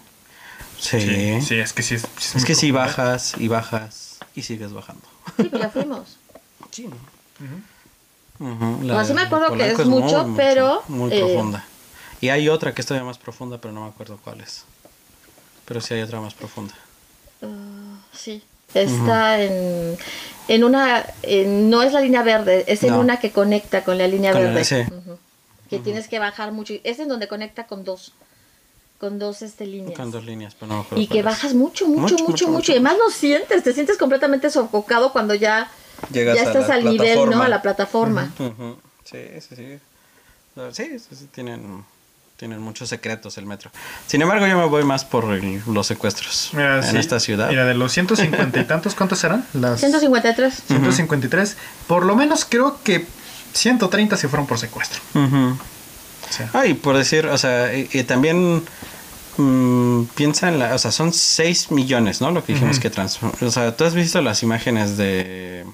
[0.79, 0.99] Sí.
[0.99, 1.95] Sí, sí, es que sí.
[1.95, 5.03] Es, sí es Es muy que si bajas y bajas y sigues bajando.
[5.37, 6.17] Sí, ya fuimos.
[6.71, 6.87] Sí.
[6.87, 8.51] Ujú.
[8.51, 11.63] Ujú, No, sí de me acuerdo que es mucho, pero, Muy eh, profunda.
[12.19, 14.65] Y hay otra que es todavía más profunda, pero no me acuerdo cuál es.
[15.65, 16.73] Pero sí hay otra más profunda.
[17.41, 18.43] Ah, sí.
[18.73, 19.97] Está en,
[20.47, 22.99] en una, en- no es la línea verde, es en No.
[22.99, 24.65] una que conecta con la línea Con la- verde.
[24.65, 24.83] sí.
[25.69, 26.73] Que tienes que bajar mucho.
[26.83, 28.13] Es en donde conecta con dos,
[28.99, 29.97] con dos este, líneas.
[29.97, 31.25] Con dos líneas, pero no me acuerdo Y que es.
[31.25, 32.71] bajas mucho, mucho, Mucho, mucho, mucho, mucho, mucho.
[32.71, 35.71] Y además lo sientes, te sientes completamente sofocado cuando ya,
[36.11, 37.41] Llegas ya a estás la al nivel, ¿no?
[37.41, 38.31] A la plataforma.
[39.05, 39.79] Sí, sí, sí.
[40.71, 41.83] Sí, sí, sí, tienen,
[42.37, 43.71] tienen muchos secretos el metro.
[44.07, 46.97] Sin embargo, yo me voy más por el- los secuestros Mira, en sí.
[46.97, 47.49] esta ciudad.
[47.49, 49.45] Mira, de los 150 y tantos, ¿cuántos serán?
[49.53, 50.63] Las 153.
[50.67, 51.57] 153.
[51.87, 53.05] Por lo menos creo que
[53.53, 54.99] 130 se fueron por secuestro.
[55.13, 58.63] O sea, Ah, y por decir, o sea, y, y también
[59.37, 62.31] mm, piensa en la, o sea, son 6 millones, ¿no?
[62.31, 63.19] Lo que dijimos que trans...
[63.41, 65.65] O sea, tú has visto las imágenes de...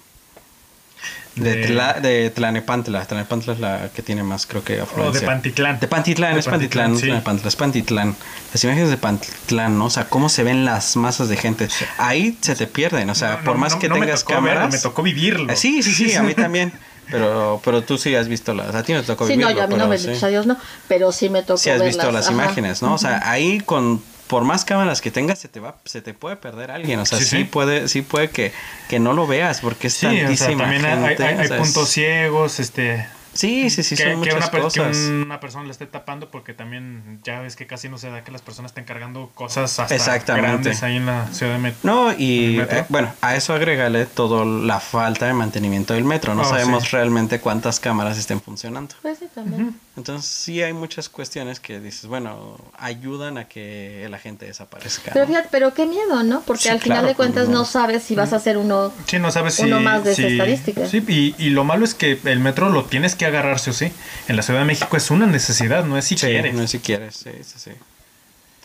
[1.43, 3.05] De, De- Tla- de Tlanepantla.
[3.05, 5.25] Tlanepantla es la que tiene más, creo que, o de afluencia.
[5.27, 5.79] Pantitlán.
[5.79, 7.07] De Pantitlán, De es Pantitlán, no es sí.
[7.07, 8.15] Tlanepantla, es Pantitlán.
[8.53, 9.85] Las imágenes de Pantitlán, ¿no?
[9.85, 11.67] O sea, cómo se ven las masas de gente.
[11.97, 14.25] Ahí se te pierden, o sea, No, por no, más no, que no me tengas
[14.25, 14.71] verlo, cámaras.
[14.73, 15.51] me tocó vivirlo.
[15.51, 16.71] Ah, Sí, sí, sí, a mí también.
[17.09, 18.73] Pero, pero tú sí has visto las.
[18.73, 20.25] A ti no te tocó Sí, no, vivirlo, yo a mí no pero me sí.
[20.25, 20.55] a Dios no,
[20.87, 22.33] pero sí me tocó Sí has visto las ajá.
[22.33, 22.93] imágenes, ¿no?
[22.93, 26.37] O sea, ahí con por más cámaras que tengas se te va se te puede
[26.37, 27.43] perder alguien, o sea, Sí, sí, sí.
[27.43, 28.53] puede sí puede que,
[28.87, 32.61] que no lo veas porque es Sí, o sea, tantísima también hay, gente, puntos ciegos,
[32.61, 33.05] este...
[33.33, 34.97] Sí, sí, sí, que, son que muchas una, per- que cosas.
[34.97, 38.31] una persona le esté tapando porque también ya ves que casi no se da que
[38.31, 40.47] las personas estén cargando cosas hasta Exactamente.
[40.49, 41.79] grandes ahí en la ciudad de Metro.
[41.83, 46.35] No, y eh, bueno, a eso agrégale todo la falta de mantenimiento del metro.
[46.35, 46.89] No Oh, sabemos sí.
[46.91, 48.95] realmente cuántas cámaras estén funcionando.
[49.01, 49.75] Pues sí, también.
[49.95, 55.11] Entonces sí hay muchas cuestiones que dices, bueno, ayudan a que la gente desaparezca.
[55.13, 55.27] Pero ¿no?
[55.29, 56.41] fíjate, pero qué miedo, ¿no?
[56.41, 57.59] Porque Sí, al final claro, de cuentas no.
[57.59, 58.91] no sabes si vas a hacer uno.
[59.05, 59.63] Sí, no sabes si...
[59.63, 60.85] Uno más de esa si- estadística.
[60.87, 63.73] Sí, y, y lo malo es que el metro lo tienes que agarrar sí o
[63.73, 63.91] sí.
[64.27, 66.53] En la Ciudad de México es una necesidad, no es si Sí, quieres.
[66.53, 67.71] no es si quieres, sí, sí, sí.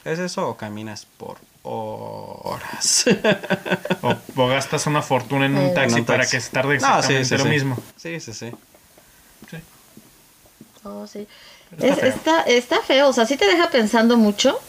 [0.05, 3.05] ¿Es eso o caminas por horas?
[4.03, 6.37] O, o gastas una fortuna en un Eh, taxi En un para taxi.
[6.37, 7.49] que se tarde No, sí, exactamente sí, lo sí.
[7.51, 7.79] mismo.
[7.97, 8.53] Sí, sí, sí.
[9.51, 9.57] Sí.
[10.85, 11.27] Oh, sí.
[11.81, 14.61] Está Es- está, está feo, o sea, sí te deja pensando mucho.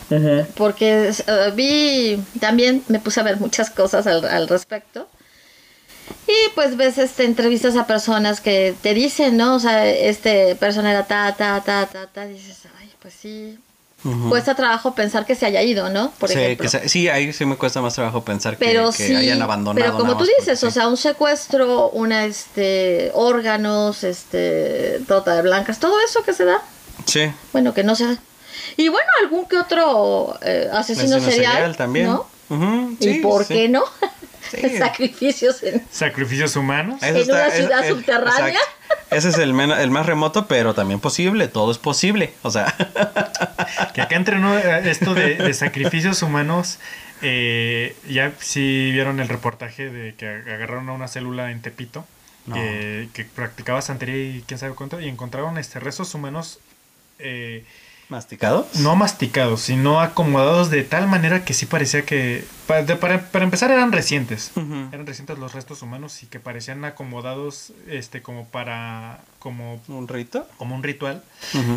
[0.56, 5.08] Porque eh, vi, también me puse a ver muchas cosas al, al respecto.
[6.28, 9.56] Y pues ves este, entrevistas a personas que te dicen, ¿no?
[9.56, 12.26] O sea, este persona era ta, ta, ta, ta, ta.
[12.26, 13.58] Dices, ay, pues sí.
[14.30, 16.12] Cuesta trabajo pensar que se haya ido, ¿no?
[16.12, 16.64] Por sí, ejemplo.
[16.64, 19.42] que se- sí, ahí sí me cuesta más trabajo pensar que, pero que sí, hayan
[19.42, 19.84] abandonado.
[19.86, 25.42] pero como tú porque dices, o sea, un secuestro, una, este, órganos, este, trata de
[25.42, 26.62] blancas, todo eso que se da,
[27.06, 28.18] Sí, bueno, que no se da.
[28.78, 32.06] Y bueno, algún que otro eh, asesino, asesino serial, también.
[32.06, 32.28] ¿no?
[32.50, 33.54] Ujú, ¿Y sí, por sí.
[33.56, 33.84] qué no?
[34.50, 34.78] Sí.
[34.78, 35.84] Sacrificios en...
[35.92, 37.02] Sacrificios humanos.
[37.04, 38.48] Eso en una ciudad subterránea.
[38.50, 39.16] exacto.
[39.16, 41.48] Ese es el, men- el más remoto, pero también posible.
[41.48, 42.34] Todo es posible.
[42.44, 42.74] O sea,
[43.94, 46.80] Que acá entrenó eh, esto de, de sacrificios humanos.
[47.22, 52.06] eh, ya si vieron el reportaje de que agarraron a una célula en Tepito
[52.46, 52.56] No.
[52.56, 56.60] que, que practicaba santería y quién sabe cuánto y encontraron este restos humanos
[57.20, 57.66] eh,
[58.10, 58.68] ¿Masticados?
[58.80, 62.46] no masticados, sino acomodados de tal manera que sí parecía que...
[62.66, 64.52] Para, de- para- para empezar eran recientes.
[64.56, 69.20] Eran recientes los restos humanos y que parecían acomodados este como para...
[69.40, 70.48] como, ¿Un rito?
[70.58, 71.22] como un ritual.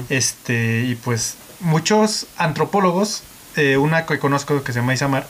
[0.08, 3.22] Este, y pues muchos antropólogos,
[3.56, 5.26] eh, una que conozco que se llama Isamar,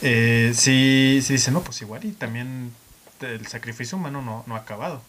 [0.00, 2.72] eh, sí, sí dice, no, pues igual y también
[3.22, 5.00] el sacrificio humano no, no ha acabado.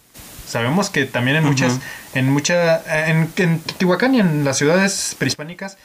[0.46, 1.80] Sabemos que también en muchas,
[2.14, 5.78] en mucha, en, en Teotihuacán y en las ciudades prehispánicas,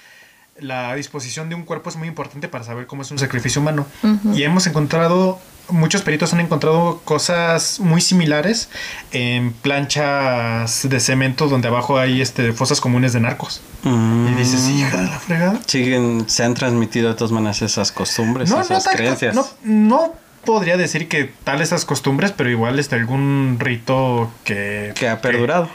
[0.60, 3.86] la disposición de un cuerpo es muy importante para saber cómo es un sacrificio humano.
[4.34, 5.40] Y hemos encontrado,
[5.70, 8.68] muchos peritos han encontrado cosas muy similares
[9.14, 13.62] en planchas de cemento donde abajo hay este, fosas comunes de narcos.
[13.86, 14.78] Y dices, Mm.
[14.80, 15.60] hija de la fregada.
[15.66, 19.34] Siguen, se han transmitido de todas maneras esas costumbres, esas tal- creencias.
[19.36, 20.14] no, no
[20.54, 24.94] podría decir que tal esas costumbres, pero igual este algún rito que...
[24.96, 25.70] que ha perdurado.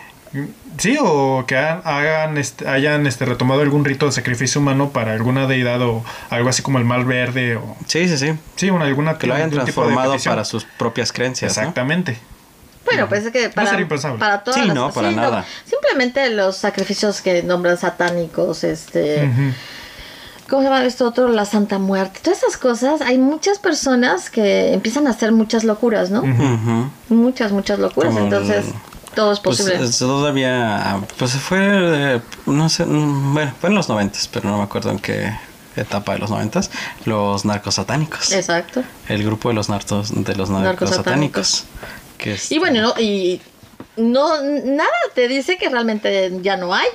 [0.79, 5.13] Sí, o que ha- hagan este, hayan este, retomado algún rito de sacrificio humano para
[5.13, 7.77] alguna deidad o algo así como el mal verde o...
[7.87, 8.35] Sí, sí, sí.
[8.57, 11.57] Sí, una, alguna Que lo hayan transformado para sus propias creencias.
[11.57, 11.61] ¿no?
[11.63, 12.19] Exactamente.
[12.85, 14.19] Bueno, pues es que para, impensable.
[14.19, 15.45] para todas Sí, las- no, para nada.
[15.65, 19.31] Simplemente los sacrificios que nombran satánicos, este...
[20.49, 21.29] ¿Cómo se llama esto otro?
[21.29, 22.21] La Santa Muerte.
[22.23, 23.01] Todas esas cosas.
[23.01, 26.23] Hay muchas personas que empiezan a hacer muchas locuras, ¿no?
[27.09, 28.13] Muchas, muchas locuras.
[28.13, 29.85] Como Entonces, el- todo es Pues posible.
[29.85, 31.59] es- todavía, pues fue,
[32.17, 35.33] eh, no sé, mm, bueno, fue en los noventas, pero no me acuerdo en qué
[35.77, 36.71] etapa de los noventas,
[37.05, 38.31] los narcos satánicos.
[38.33, 38.83] Exacto.
[39.09, 41.65] El grupo de los narcos, de los narcos satánicos.
[42.19, 43.41] Que es, Y bueno, no, y
[43.97, 46.87] no, nada te dice que realmente ya no hay.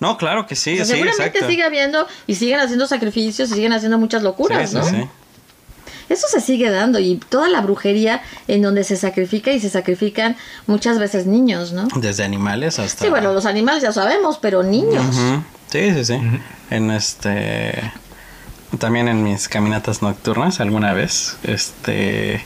[0.00, 1.48] No, claro que sí, O sea, sí, seguramente exacto.
[1.48, 4.84] sigue habiendo y siguen haciendo sacrificios y siguen haciendo muchas locuras, Sí, ¿no?
[4.84, 5.08] sí, sí.
[6.08, 10.36] Eso se sigue dando y toda la brujería en donde se sacrifica y se sacrifican
[10.66, 11.88] muchas veces niños, ¿no?
[11.96, 13.04] Desde animales hasta...
[13.04, 15.04] Sí, bueno, los animales ya sabemos, pero niños.
[15.70, 16.20] Sí, sí, sí.
[16.70, 17.92] En este.
[18.78, 22.44] También en mis caminatas nocturnas, alguna vez, este.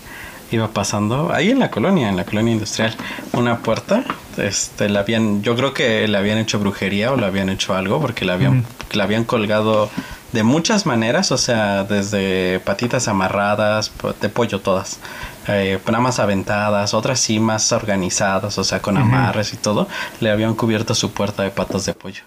[0.51, 2.95] Iba pasando ahí en la colonia, en la colonia industrial,
[3.33, 4.05] una puerta.
[4.37, 8.01] Este, la habían, yo creo que le habían hecho brujería o le habían hecho algo
[8.01, 9.91] porque la habían, la habían colgado
[10.33, 15.01] de muchas maneras, o sea, desde patitas amarradas, de pollo todas,
[15.49, 19.89] eh, ramas aventadas, otras sí más organizadas, o sea, con amarres y todo,
[20.21, 22.23] le habían cubierto su puerta de patas de pollo.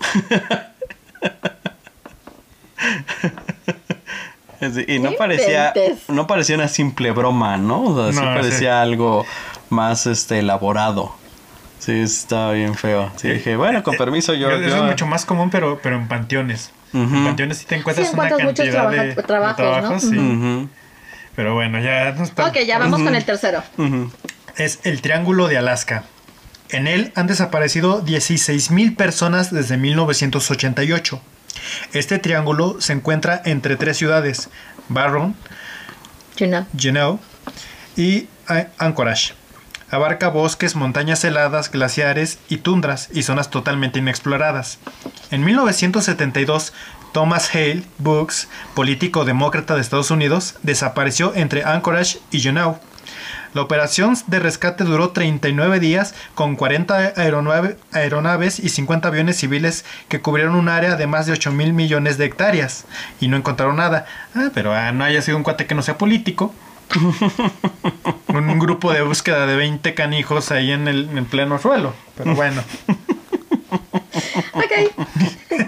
[4.74, 6.08] Sí, y no parecía inventes.
[6.08, 7.82] no parecía una simple broma, ¿no?
[7.82, 9.24] O sea, sí No, parecía algo
[9.70, 11.14] más este elaborado.
[11.78, 13.10] Sí, estaba bien feo.
[13.16, 16.08] Sí, dije, bueno, con permiso yo, Eso yo- es mucho más común, pero, pero en
[16.08, 16.72] panteones.
[16.92, 17.02] Ujú.
[17.16, 20.04] En panteones sí te encuentras Sí, una encuentras muchos cantidad de, trabaja- trabajos, de trabajos,
[20.04, 20.10] ¿no?
[20.10, 20.18] sí.
[20.18, 20.68] Ujú,
[21.36, 22.46] Pero bueno, ya no está.
[22.46, 23.62] Ok, ya vamos con el tercero.
[24.56, 26.04] Es el Triángulo de Alaska.
[26.70, 31.20] En él han desaparecido 16.000 personas desde 1988.
[31.92, 34.48] Este triángulo se encuentra entre tres ciudades,
[34.88, 35.34] Barron.
[36.78, 37.18] Juneau
[37.96, 38.28] y
[38.78, 39.34] Anchorage.
[39.90, 44.78] Abarca bosques, montañas heladas, glaciares y tundras y zonas totalmente inexploradas.
[45.30, 46.72] En 1972,
[47.12, 52.78] Thomas Hale Brooks, político demócrata de Estados Unidos, desapareció entre Anchorage y Juneau.
[53.54, 59.84] La operación de rescate duró 39 días con 40 aeronave- aeronaves y 50 aviones civiles
[60.08, 62.84] que cubrieron un área de más de 8 mil millones de hectáreas
[63.20, 64.06] y no encontraron nada.
[64.34, 66.54] Ah, pero ah, no haya sido un cuate que no sea político.
[68.28, 71.94] un grupo de búsqueda de 20 canijos ahí en el, en el pleno suelo.
[72.16, 72.62] Pero bueno.
[74.52, 74.72] Ok.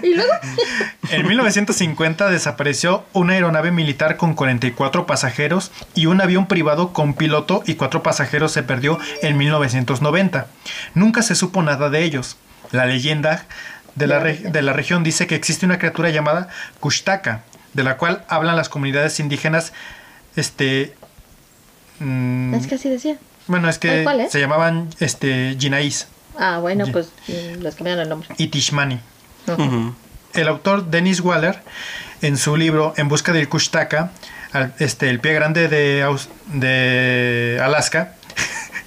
[0.03, 0.31] y luego.
[1.11, 7.63] En 1950 desapareció una aeronave militar con 44 pasajeros y un avión privado con piloto
[7.65, 10.47] y cuatro pasajeros se perdió en 1990.
[10.93, 12.37] Nunca se supo nada de ellos.
[12.71, 13.45] La leyenda
[13.95, 17.43] de la, re- de la región dice que existe una criatura llamada Kushtaka,
[17.73, 19.73] de la cual hablan las comunidades indígenas.
[20.35, 20.93] Este.
[21.99, 23.17] mm, Es que así decía.
[23.47, 24.31] bueno, es que ¿Cuál es?
[24.31, 28.29] se llamaban este, Jinaís Ah, bueno, pues mm, les cambiaron el nombre.
[28.37, 28.99] y Tishmani.
[29.47, 29.93] Ujú.
[30.33, 31.61] El autor Dennis Waller,
[32.21, 34.11] en su libro En busca del Kushtaka,
[34.51, 38.15] al- este, el pie grande de, Aus- de Alaska,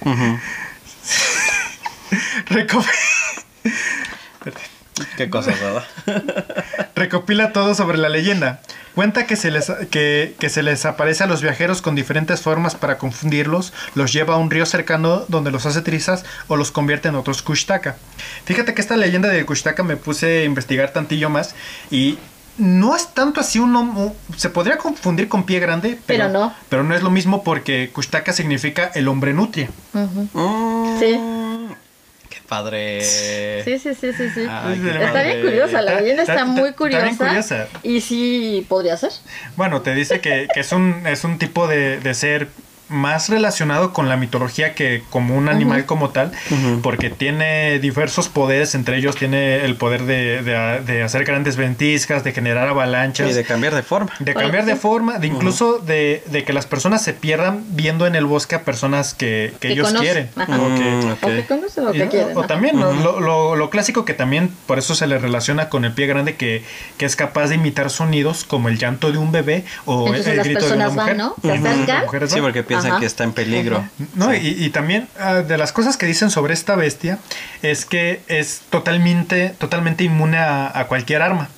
[0.01, 0.39] Ujú.
[2.49, 2.85] reco-
[5.17, 5.83] Qué cosas, ¿verdad?
[6.95, 8.61] recopila todo sobre la leyenda.
[8.95, 12.75] Cuenta que se, les, que, que se les aparece a los viajeros con diferentes formas
[12.75, 17.07] para confundirlos, los lleva a un río cercano donde los hace trizas o los convierte
[17.07, 17.95] en otros Kushtaka.
[18.45, 21.55] Fíjate que esta leyenda del Kushtaka me puse a investigar tantillo más
[21.89, 22.19] y
[22.57, 26.53] no es tanto así un se podría confundir con pie grande, pero, Pero no.
[26.69, 29.69] Pero no es lo mismo porque Kushtaka significa el hombre nutria.
[29.93, 31.19] Mm, Sí.
[32.47, 33.01] Padre.
[33.01, 34.45] Sí, sí, sí, sí, sí.
[34.49, 35.27] Ay, qué está padre.
[35.33, 37.27] bien curiosa, la leyenda está- está, muy está- está bien curiosa.
[37.27, 37.67] curiosa.
[37.83, 39.11] Y sí, podría ser.
[39.55, 42.49] Bueno, te dice que, que es, un, es un tipo de, de ser
[42.89, 46.31] más relacionado con la mitología que como un animal como tal,
[46.81, 52.23] porque tiene diversos poderes, entre ellos tiene el poder de, de- de hacer grandes ventiscas,
[52.23, 53.29] de generar avalanchas.
[53.29, 54.11] Y de cambiar de forma.
[54.19, 58.15] De cambiar de forma, de incluso de, de que las personas se pierdan viendo en
[58.15, 60.29] el bosque a personas que, que Que ellos quieren.
[60.35, 60.59] Ajá.
[60.59, 62.37] O que- Mm, O que conocen lo y- que quieren.
[62.37, 62.93] o también ¿no?
[62.93, 66.35] lo, lo- lo clásico que también por eso se le relaciona con el pie grande
[66.35, 66.63] que,
[66.97, 70.37] que es capaz de imitar sonidos como el llanto de un bebé o Entonces el
[70.37, 71.17] las grito de una personas van, mujer.
[71.17, 71.35] ¿no?
[71.41, 72.29] Se acercan.
[72.29, 72.99] Sí, porque piensan Ajá.
[72.99, 73.87] que está en peligro.
[74.15, 74.37] No, Sí.
[74.59, 77.19] y, y también ah, de las cosas que dicen sobre esta bestia
[77.61, 81.49] es que es totalmente, totalmente inmune a, a cualquier arma.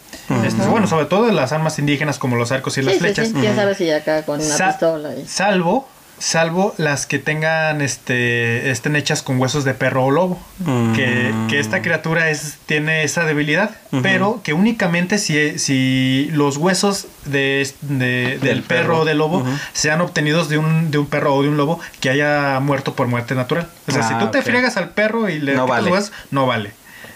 [0.43, 3.27] Este, bueno, sobre todo las armas indígenas como los arcos y las Sí, sí, flechas.
[3.27, 3.33] sí.
[3.33, 5.13] Quién sabe si acá con una Sa- pistola.
[5.15, 10.41] y- Salvo, salvo las que tengan, este, estén hechas con huesos de perro o lobo.
[10.59, 10.93] Mm.
[10.93, 17.07] Que, que esta criatura es, tiene esa debilidad, pero que únicamente si, si los huesos
[17.25, 18.99] de, de- del, Del perro, perro.
[19.01, 22.09] o del lobo sean obtenidos de un, de un perro o de un lobo que
[22.09, 23.67] haya muerto por muerte natural.
[23.87, 26.01] O sea, Ah, si tú te friegas al perro y le No quitas vale.
[26.31, 26.71] no vale.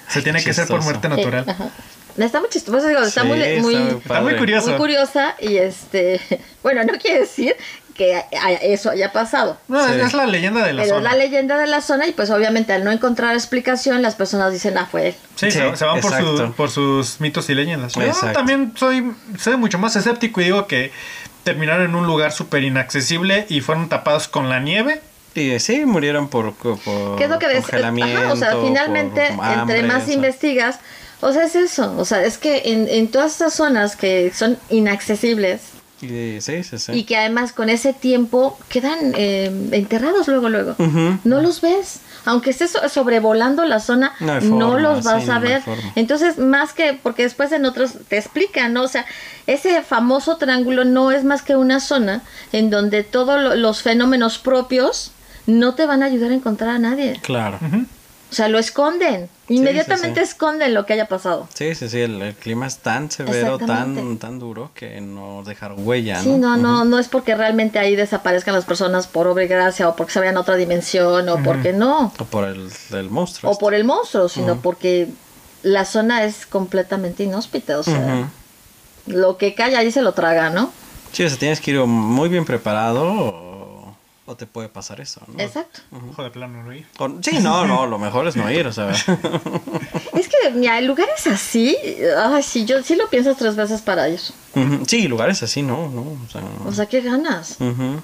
[0.10, 1.46] Se tiene que ser por muerte Sí, natural.
[1.48, 1.70] ajá.
[2.18, 4.38] Está muy chistoso, digo, está Sí, muy, está muy, muy Está muy Padre.
[4.40, 4.68] curioso.
[4.72, 6.20] muy curiosa y este,
[6.64, 7.56] bueno, no quiere decir
[8.00, 8.24] que
[8.64, 9.58] eso haya pasado.
[9.68, 9.94] No, Sí.
[10.00, 11.12] Es la leyenda de la Pero es zona.
[11.12, 14.78] la leyenda de la zona y pues obviamente al no encontrar explicación las personas dicen,
[14.78, 15.16] ah, fue él.
[15.36, 16.54] Sí, Sí, se, se van por, su- exacto.
[16.56, 17.94] por sus mitos y leyendas.
[17.94, 18.32] Yo Exacto.
[18.32, 20.92] también soy, soy mucho más escéptico y digo que
[21.44, 25.02] terminaron en un lugar súper inaccesible y fueron tapados con la nieve.
[25.36, 26.80] Y eh, sí, murieron por, por
[27.18, 28.18] ¿Qué es lo que congelamiento.
[28.22, 30.14] Ajá, o sea, finalmente, hambre, entre más o sea.
[30.16, 30.80] investigas,
[31.22, 31.94] o sea, es eso.
[31.98, 35.62] O sea, es que en, en todas estas zonas que son inaccesibles
[36.00, 36.92] sí, sí, sí.
[36.94, 40.76] y que además con ese tiempo quedan eh, enterrados luego, luego.
[41.24, 42.00] No los ves.
[42.26, 44.14] Aunque estés so- sobrevolando la zona,
[44.60, 45.62] No los vas sí, a no ver.
[45.96, 48.84] Entonces, más que, porque después en otros te explican, ¿no?
[48.84, 49.06] O sea,
[49.48, 52.22] ese famoso triángulo no es más que una zona
[52.52, 55.12] en donde todos lo- los fenómenos propios
[55.48, 57.18] no te van a ayudar a encontrar a nadie.
[57.22, 57.58] Claro.
[58.32, 59.28] O sea, lo esconden.
[59.48, 60.30] Inmediatamente sí.
[60.30, 61.48] esconden lo que haya pasado.
[61.54, 65.74] Sí, sí, sí, el, el clima es tan severo, tan, tan duro que no dejar
[65.76, 69.48] huella, Sí, no, no, no es porque realmente ahí desaparezcan las personas por obra y
[69.48, 72.14] gracia o porque se vayan a otra dimensión o porque no.
[72.20, 73.52] O por el, el monstruo.
[73.52, 75.08] o por el monstruo, sino porque
[75.64, 78.30] la zona es completamente inhóspita, o sea,
[79.08, 80.72] lo que cae ahí se lo traga, ¿no?
[81.12, 83.49] Sí, o sea, tienes que ir muy bien preparado o,
[84.30, 85.40] o te puede pasar eso, ¿no?
[85.44, 85.82] Exacto.
[86.12, 86.86] Ojo de plano, no ir.
[87.24, 88.92] Sí, no, no, lo mejor es no ir, o sea.
[90.20, 91.78] Es que mira, lugares así,
[92.18, 94.20] ay, sí, yo sí lo piensas tres veces para ir.
[94.56, 94.84] Ujú.
[94.86, 95.90] Sí, lugares así, ¿no?
[95.90, 97.58] no o sea, O sea, ¿qué ganas?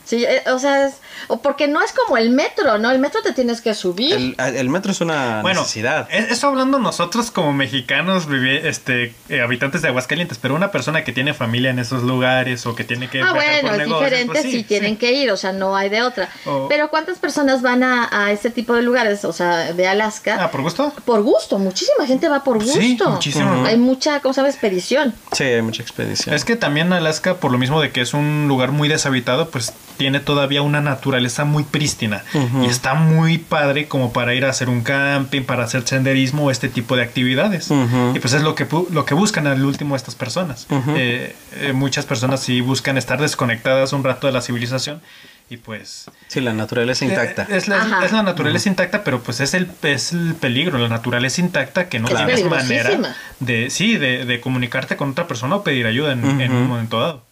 [0.05, 0.95] Sí, eh, o sea, es,
[1.27, 2.89] o porque no es como el metro, ¿no?
[2.91, 4.13] El metro te tienes que subir.
[4.13, 6.07] el, el metro es una Bueno, necesidad.
[6.11, 8.27] e- eso hablando nosotros como mexicanos,
[8.63, 12.75] este, eh, habitantes de Aguascalientes, pero una persona que tiene familia en esos lugares o
[12.75, 14.97] que tiene que Ah, bueno, por es negocios, diferente pues si sí, tienen sí.
[14.97, 16.29] que ir, o sea, no hay de otra.
[16.45, 20.37] O- Pero ¿cuántas personas van a, a ese tipo de lugares, o sea, de Alaska?
[20.39, 20.93] Ah, ¿por gusto?
[21.05, 22.79] Por gusto, muchísima gente va por gusto.
[22.79, 23.65] Sí, muchísimo.
[23.65, 24.49] Hay mucha, ¿cómo se llama?
[24.49, 25.13] Expedición.
[25.31, 26.33] Sí, hay mucha expedición.
[26.35, 29.73] Es que también Alaska, por lo mismo de que es un lugar muy deshabitado, pues
[29.97, 32.23] tiene todavía una naturaleza muy prístina.
[32.61, 36.51] Y está muy padre como para ir a hacer un camping, para hacer senderismo o
[36.51, 37.69] este tipo de actividades.
[38.13, 40.67] Y pues es lo que, pu- lo que buscan al último estas personas.
[40.95, 45.01] Eh, eh, muchas personas sí buscan estar desconectadas un rato de la civilización.
[45.47, 46.05] Y pues...
[46.27, 47.43] Sí, la naturaleza intacta.
[47.43, 48.03] Eh, Es la, Ajá.
[48.05, 51.99] es la naturaleza intacta, pero pues es el, es el peligro, la naturaleza intacta que
[51.99, 52.25] no Claro.
[52.25, 56.23] tienes Es manera de, sí, de, de comunicarte con otra persona o pedir ayuda en,
[56.25, 57.23] un momento dado.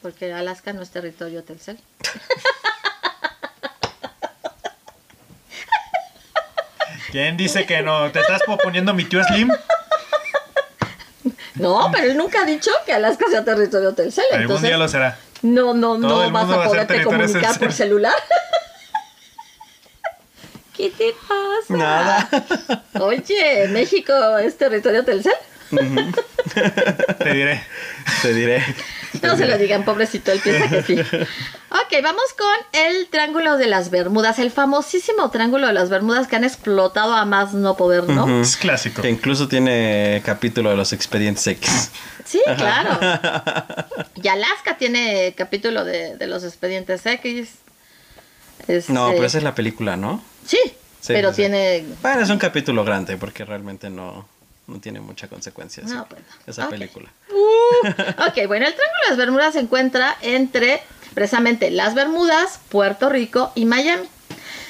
[0.00, 1.78] Porque Alaska no es territorio Telcel.
[7.10, 8.10] ¿Quién dice que no?
[8.12, 9.50] ¿Te estás proponiendo mi tío Slim?
[11.54, 14.24] No, pero él nunca ha dicho que Alaska sea territorio Telcel.
[14.30, 15.18] Algún Entonces, día lo será.
[15.42, 18.14] No, no, Todo no vas a poderte comunicar por celular.
[20.76, 21.76] ¿Qué te pasa?
[21.76, 22.28] Nada.
[23.00, 25.34] Oye, ¿México es territorio Telcel?
[27.18, 27.62] Te diré.
[28.22, 28.62] Te diré.
[29.22, 30.94] No se lo digan, pobrecito, él piensa que sí.
[30.98, 36.36] Ok, vamos con el Triángulo de las Bermudas, el famosísimo Triángulo de las Bermudas que
[36.36, 38.42] han explotado a más no poder, ¿no?
[38.42, 39.02] Es clásico.
[39.02, 41.90] Que incluso tiene capítulo de los expedientes X.
[42.24, 42.98] Sí, claro.
[44.22, 47.48] Y Alaska tiene capítulo de, de los expedientes X.
[48.66, 50.22] Este, No, pero esa es la película, ¿no?
[50.44, 50.58] Sí,
[51.00, 51.42] Sí, pero sí, sí.
[51.42, 51.84] tiene...
[52.02, 54.28] Bueno, es un capítulo grande porque realmente no,
[54.68, 55.82] no tiene mucha consecuencia.
[55.84, 56.26] No, pues no.
[56.52, 56.70] Esa Ok.
[56.70, 57.10] película.
[58.28, 60.82] Ok, bueno, el Triángulo de las Bermudas se encuentra entre
[61.14, 64.06] precisamente las Bermudas, Puerto Rico y Miami.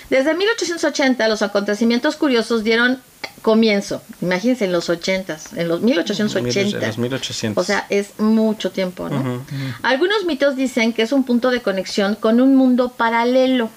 [0.08, 3.00] Desde 1880 los acontecimientos curiosos dieron
[3.42, 4.02] comienzo.
[4.22, 6.78] Imagínense en los 80, en los 1880.
[6.78, 7.62] En los 1800.
[7.62, 9.44] O sea, es mucho tiempo, ¿no?
[9.82, 13.68] Algunos mitos dicen que es un punto de conexión con un mundo paralelo.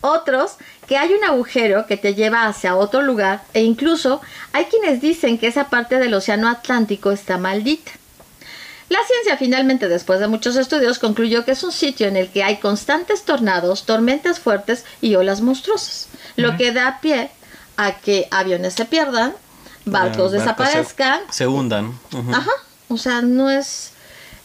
[0.00, 0.52] Otros
[0.86, 4.20] que hay un agujero que te lleva hacia otro lugar e incluso
[4.52, 7.92] hay quienes dicen que esa parte del océano Atlántico está maldita.
[8.88, 12.42] La ciencia finalmente, después de muchos estudios, concluyó que es un sitio en el que
[12.42, 17.30] hay constantes tornados, tormentas fuertes y olas monstruosas, lo que da pie
[17.76, 19.34] a que aviones se pierdan,
[19.84, 21.98] barcos desaparezcan, Se, se hundan.
[22.32, 22.52] Ajá,
[22.88, 23.92] o sea, no es,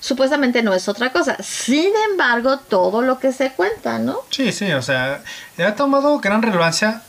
[0.03, 1.37] supuestamente no es otra cosa.
[1.41, 4.17] Sin embargo, todo lo que se cuenta, ¿no?
[4.31, 5.23] Sí, sí, o sea,
[5.57, 7.01] ha tomado gran relevancia.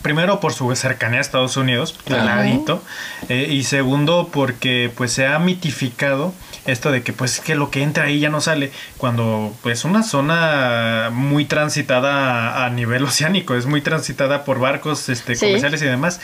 [0.00, 2.80] Primero por su cercanía a Estados Unidos, clarito,
[3.28, 6.32] eh, y segundo porque pues se ha mitificado
[6.66, 10.04] esto de que pues que lo que entra ahí ya no sale, cuando pues una
[10.04, 15.46] zona muy transitada a, a nivel oceánico, es muy transitada por barcos este, Sí.
[15.46, 16.20] comerciales y demás.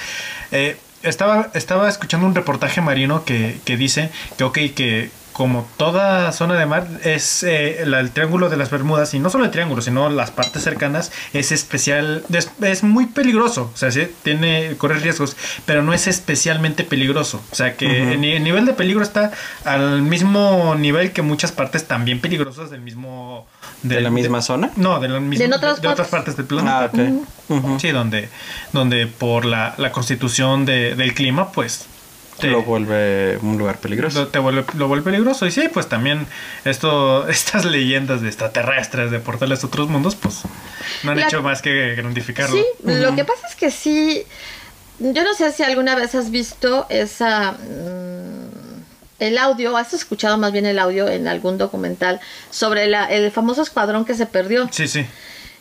[0.52, 6.30] Eh, estaba, estaba escuchando un reportaje marino que, que dice que ok, que como toda
[6.32, 9.50] zona de mar es eh, la- el triángulo de las Bermudas y no solo el
[9.50, 14.74] triángulo sino las partes cercanas es especial es, es muy peligroso o sea sí, tiene
[14.78, 18.74] corre riesgos pero no es especialmente peligroso o sea que el, ni- el nivel de
[18.74, 19.32] peligro está
[19.64, 23.46] al mismo nivel que muchas partes también peligrosas del mismo
[23.82, 24.70] ¿De la misma zona?
[24.76, 26.36] no de, la misma- De otras de otras partes.
[26.36, 27.00] del planeta Ah, ok.
[27.48, 27.80] Ujú.
[27.80, 28.28] Sí, donde,
[28.72, 31.86] donde por la, la constitución de- del clima, pues
[32.40, 34.20] te, Lo vuelve un lugar peligroso.
[34.20, 35.46] lo, te vuelve, lo vuelve peligroso.
[35.46, 36.26] Y sí, pues también
[36.64, 40.40] esto, estas leyendas de extraterrestres, de portales a otros mundos, pues
[41.02, 42.56] no han La- hecho más que grandificarlo.
[42.56, 44.24] Sí, lo que pasa es que sí,
[44.98, 47.52] yo no sé si alguna vez has visto esa...
[47.52, 48.44] mm,
[49.20, 52.20] el audio, has escuchado más bien el audio en algún documental
[52.50, 54.68] sobre la- el famoso escuadrón que se perdió.
[54.72, 55.06] Sí, sí.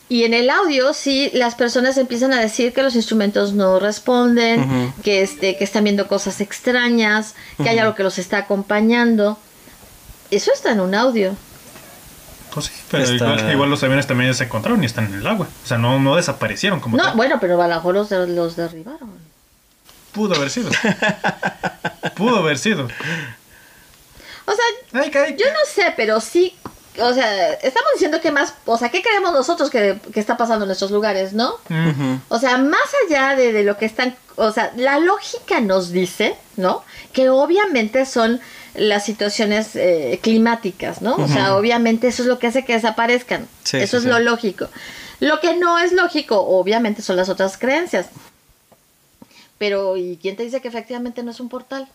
[0.08, 4.92] Y en el audio sí las personas empiezan a decir que los instrumentos no responden,
[5.02, 9.38] que este que están viendo cosas extrañas, que hay algo que los está acompañando.
[10.30, 11.34] Eso está en un audio.
[12.52, 15.26] Pues sí, pero Está- igual, igual los aviones también se encontraron y están en el
[15.26, 15.48] agua.
[15.64, 17.16] O sea, no, no desaparecieron como No, tal.
[17.16, 19.10] bueno, pero a lo mejor los, los derribaron.
[20.12, 20.70] Pudo haber sido.
[22.14, 22.84] Pudo haber sido.
[24.46, 26.54] O sea, Ay, ay, yo no sé, pero sí,
[26.98, 30.64] o sea, estamos diciendo que más, o sea, ¿qué creemos nosotros que, que está pasando
[30.64, 31.54] en estos lugares, no?
[32.28, 36.36] O sea, más allá de, de lo que están, o sea, la lógica nos dice,
[36.56, 36.84] ¿no?
[37.12, 38.40] Que obviamente son
[38.74, 41.16] las situaciones eh, climáticas, ¿no?
[41.16, 43.48] O sea, obviamente eso es lo que hace que desaparezcan.
[43.62, 44.68] Sí, eso sí, es lo lógico.
[45.20, 48.06] Lo que no es lógico, obviamente, son las otras creencias.
[49.58, 51.88] Pero, ¿y quién te dice que efectivamente no es un portal?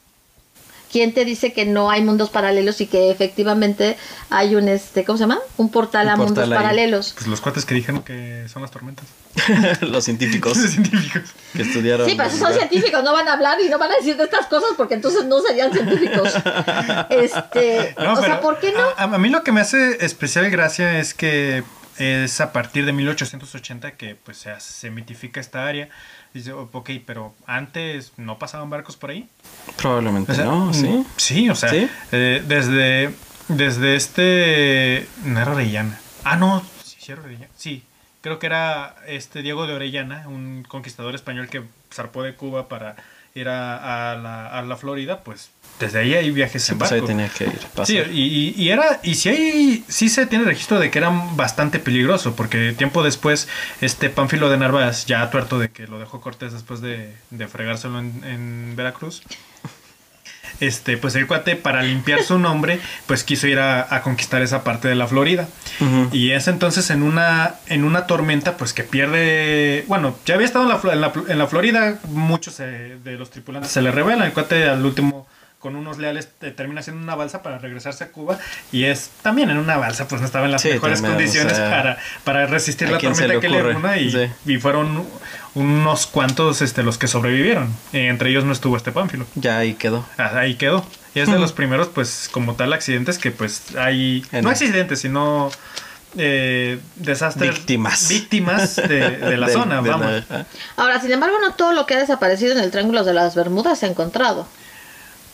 [0.92, 3.96] ¿Quién te dice que no hay mundos paralelos y que efectivamente
[4.30, 5.40] hay un, este, ¿cómo se llama?
[5.58, 6.50] Un portal Un a mundos ahí.
[6.50, 7.14] paralelos.
[7.14, 9.06] Pues los cuates que dijeron que son las tormentas.
[9.82, 11.30] Los científicos Los científicos.
[11.54, 12.08] que estudiaron.
[12.10, 14.24] Sí, pero esos son científicos, no van a hablar y no van a decir de
[14.24, 16.34] estas cosas porque entonces no serían científicos.
[17.10, 18.80] Este, No, o sea, ¿por qué no?
[18.98, 21.64] A, a mí lo que me hace especial gracia es que
[21.98, 25.90] es a partir de 1880 que pues se, se mitifica esta área.
[26.34, 29.28] Dice, "Oh, ok, pero antes no pasaban barcos por ahí.
[29.78, 30.88] Probablemente O sea, no, sí.
[30.88, 31.90] mm, Sí, o sea, ¿Sí?
[32.12, 33.14] eh, desde,
[33.48, 35.08] desde este...
[35.24, 36.00] No era Orellana.
[36.24, 37.48] Ah, no, sí, sí era Orellana.
[37.58, 37.84] Sí,
[38.22, 42.96] creo que era este Diego de Orellana, un conquistador español que zarpó de Cuba para
[43.34, 45.50] ir a, a la, a la Florida, pues
[45.80, 47.08] desde ahí hay viajes Sí, en pues ahí barco.
[47.08, 47.60] tenía que ir.
[47.74, 47.86] pasar.
[47.88, 47.98] Sí,
[48.58, 52.74] y, era, y si hay, sí se tiene registro de que era bastante peligroso, porque
[52.78, 53.48] tiempo después,
[53.82, 58.00] este Pánfilo de Narváez, ya tuerto de que lo dejó Cortés después de, de fregárselo
[58.00, 59.24] en, en Veracruz,
[60.60, 64.64] este, pues el cuate, para limpiar su nombre, pues quiso ir a, a conquistar esa
[64.66, 65.48] parte de la Florida.
[66.12, 69.86] Y es entonces en una, en una tormenta, pues que pierde.
[69.88, 73.14] Bueno, ya había estado en la, Flo- en la, en la Florida, muchos eh, de
[73.14, 74.26] los tripulantes se le rebelan.
[74.28, 75.28] El cuate al último,
[75.60, 78.38] con unos leales, eh, termina haciendo una balsa para regresarse a Cuba.
[78.72, 81.18] Y es también en una balsa, pues no estaba en las Sí, mejores también, o
[81.18, 83.98] condiciones sea, para, para resistir ¿a la tormenta le que le una.
[83.98, 84.32] Y, Sí.
[84.46, 85.06] y fueron
[85.56, 87.74] unos cuantos este, los que sobrevivieron.
[87.92, 89.26] Eh, entre ellos no estuvo este Pánfilo.
[89.36, 90.06] Ya ahí quedó.
[90.18, 90.86] Ah, Ahí quedó.
[91.14, 94.24] Y es de los primeros, pues, como tal, accidentes que, pues, hay...
[94.32, 95.50] En- No accidentes, sino
[96.18, 97.56] eh, desastres...
[97.56, 98.08] Víctimas.
[98.10, 100.24] Víctimas de, de la zona, de vamos.
[100.78, 103.80] Ahora, sin embargo, no todo lo que ha desaparecido en el Triángulo de las Bermudas
[103.80, 104.48] se ha encontrado.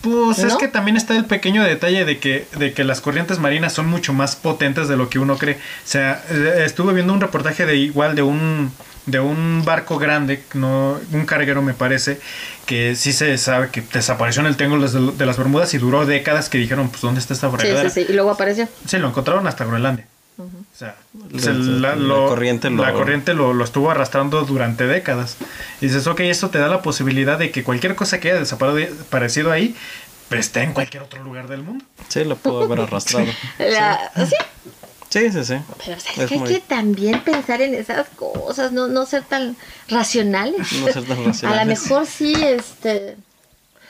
[0.02, 3.74] Pues es que también está el pequeño detalle de que, de que las corrientes marinas
[3.74, 5.56] son mucho más potentes de lo que uno cree.
[5.56, 8.72] O sea, eh, estuve viendo un reportaje de igual de un
[9.06, 12.20] de un barco grande, no un carguero me parece,
[12.66, 16.50] que sí se sabe que desapareció en el Triángulo de, las Bermudas y duró décadas
[16.50, 17.90] que dijeron, pues ¿dónde está esta Sí, fregadera?
[17.90, 18.08] sí, sí.
[18.10, 18.68] Y luego apareció.
[18.88, 20.08] Sí, lo encontraron hasta Groenlandia.
[20.76, 20.98] O sea,
[21.32, 25.38] La- se- la, la lo- corriente lo- la corriente lo, lo estuvo arrastrando durante décadas.
[25.80, 29.52] Y dices, ok, esto te da la posibilidad de que cualquier cosa que haya desaparecido
[29.54, 29.74] ahí
[30.28, 31.86] pues, esté en cualquier otro lugar del mundo.
[32.10, 33.26] Sí, lo pudo haber arrastrado.
[33.60, 34.36] La- sí,
[35.08, 35.56] Sí, sí, sí.
[35.86, 39.06] pero o sea, es, que muy- hay que también pensar en esas cosas, no, no
[39.06, 39.56] ser tan
[39.88, 40.74] racionales.
[40.74, 41.82] No ser tan A lo racionales.
[41.84, 43.16] mejor sí, este...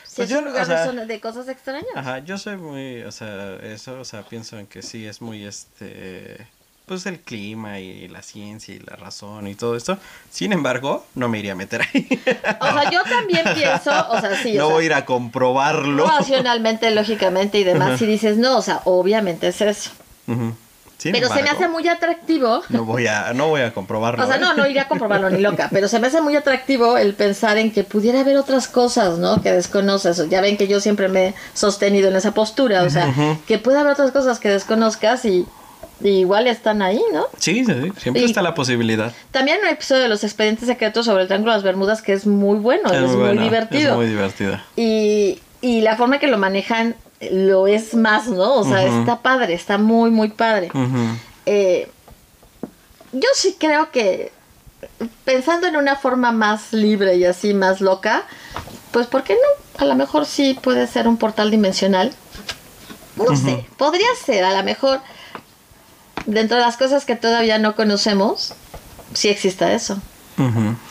[0.05, 1.87] Sí, Pues es yo un no- lugar o sea- de zona- de cosas extrañas.
[1.95, 5.45] Ajá, yo soy muy, o sea, eso, o sea, pienso en que sí es muy,
[5.45, 6.45] este,
[6.85, 9.97] pues el clima y la ciencia y la razón y todo esto.
[10.29, 12.07] Sin embargo, no me iría a meter ahí.
[12.59, 16.07] O sea, yo también pienso, o sea, sí, no o voy a ir a comprobarlo.
[16.07, 19.91] racionalmente, lógicamente y demás, si dices, no, o sea, obviamente es eso.
[21.03, 22.63] Pero se me hace muy atractivo.
[22.69, 24.23] No voy a, no voy a comprobarlo.
[24.23, 24.39] O sea, ¿eh?
[24.39, 27.57] no, no iría a comprobarlo ni loca, pero se me hace muy atractivo el pensar
[27.57, 29.41] en que pudiera haber otras cosas, ¿no?
[29.41, 30.29] Que desconoces.
[30.29, 33.13] Ya ven que yo siempre me he sostenido en esa postura, o sea,
[33.47, 35.45] que puede haber otras cosas que desconozcas y
[36.01, 37.25] igual están ahí, ¿no?
[37.37, 39.13] Sí, sí, sí, siempre Y- está la posibilidad.
[39.31, 42.25] También un episodio de los expedientes secretos sobre el Triángulo de las Bermudas que es
[42.25, 43.91] muy bueno, es, muy, buena, divertido.
[43.91, 44.59] Es muy divertido.
[44.75, 46.95] Y, y la forma que lo manejan
[47.31, 48.55] lo es más, ¿no?
[48.55, 50.69] O sea, está padre, está muy, muy padre.
[51.45, 51.89] Eh,
[53.11, 54.31] yo sí creo que
[55.23, 58.23] pensando en una forma más libre y así más loca,
[58.91, 59.81] pues ¿por qué no?
[59.81, 62.13] A lo mejor sí puede ser un portal dimensional.
[63.15, 64.99] No sé, podría ser, a lo mejor
[66.25, 68.53] dentro de las cosas que todavía no conocemos,
[69.13, 70.01] sí exista eso.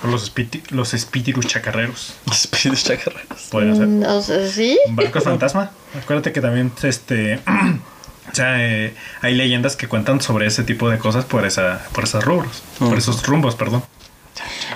[0.03, 0.33] Los,
[0.71, 2.15] los espíritus chacarreros.
[2.31, 3.49] Espíritus chacarreros.
[3.51, 3.87] Podría ser.
[3.87, 4.79] Mm, o sea, sí.
[4.91, 5.71] Barcos fantasma.
[6.01, 7.41] Acuérdate que también este
[8.33, 12.05] o sea, eh, hay leyendas que cuentan sobre ese tipo de cosas por esa por
[12.05, 13.85] esos rubros, por esos rumbos, perdón.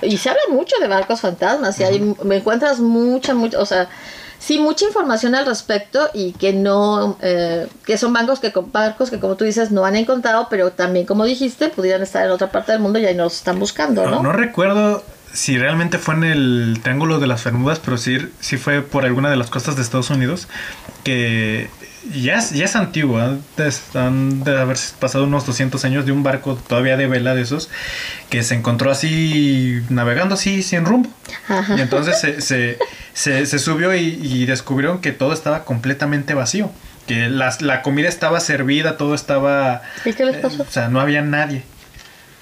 [0.03, 3.89] Y se habla mucho de barcos fantasmas y hay, me encuentras mucha, mucha, o sea,
[4.49, 9.21] sí, mucha información al respecto y que no, eh, que son bancos que, barcos que
[9.21, 12.73] como tú dices no han encontrado, pero también como dijiste, pudieran estar en otra parte
[12.73, 14.23] del mundo y ahí nos están buscando, No, ¿no?
[14.23, 18.81] no recuerdo si realmente fue en el Triángulo de las Bermudas, pero sí, sí fue
[18.81, 20.49] por alguna de las costas de Estados Unidos,
[21.05, 21.69] que
[22.15, 26.13] ya es, ya es antiguo, han de, han de haber pasado unos 200 años de
[26.13, 27.69] un barco todavía de vela de esos,
[28.31, 31.11] que se encontró así, navegando así sin rumbo.
[31.49, 31.77] Ajá.
[31.77, 32.79] Y entonces se, se,
[33.13, 36.71] se- se subió y, y descubrieron que todo estaba completamente vacío.
[37.07, 39.83] Que las- la comida estaba servida, todo estaba...
[40.05, 40.63] ¿Y qué les eh, pasó?
[40.63, 41.63] o sea, no había nadie.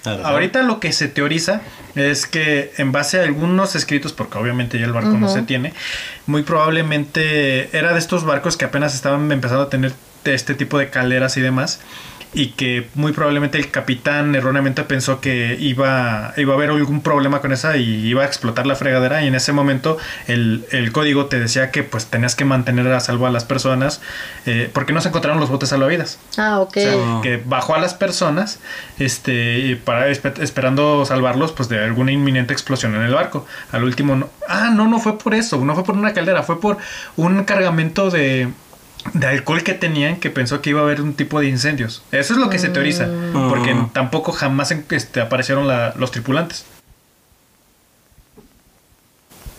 [0.06, 1.60] Ahorita lo que se teoriza
[1.94, 5.72] es que en base a algunos escritos, porque obviamente ya el barco no se tiene,
[6.26, 9.92] muy probablemente era de estos barcos que apenas estaban empezando a tener
[10.24, 11.80] este tipo de calderas y demás.
[12.38, 17.40] Y que muy probablemente el capitán erróneamente pensó que iba, iba a haber algún problema
[17.40, 19.22] con esa y iba a explotar la fregadera.
[19.22, 23.00] Y en ese momento el, el código te decía que pues tenías que mantener a
[23.00, 24.02] salvo a las personas
[24.44, 26.18] eh, porque no se encontraron los botes salvavidas.
[26.36, 26.76] Ah, ok.
[26.76, 28.60] O sea, que bajó a las personas
[28.98, 33.46] este para espe- esperando salvarlos pues de alguna inminente explosión en el barco.
[33.72, 34.28] Al último no.
[34.46, 36.76] Ah, no, no fue por eso, no fue por una caldera, fue por
[37.16, 38.48] un cargamento de
[39.14, 42.02] de alcohol que tenían que pensó que iba a haber un tipo de incendios.
[42.12, 43.08] Eso es lo que se teoriza,
[43.48, 43.90] porque Mm.
[43.90, 46.64] tampoco jamás este, aparecieron la- los tripulantes.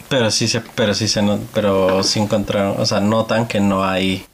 [0.10, 3.84] Pero sí se, pero sí se, no- pero sí encontraron, o sea, notan que no
[3.84, 4.26] hay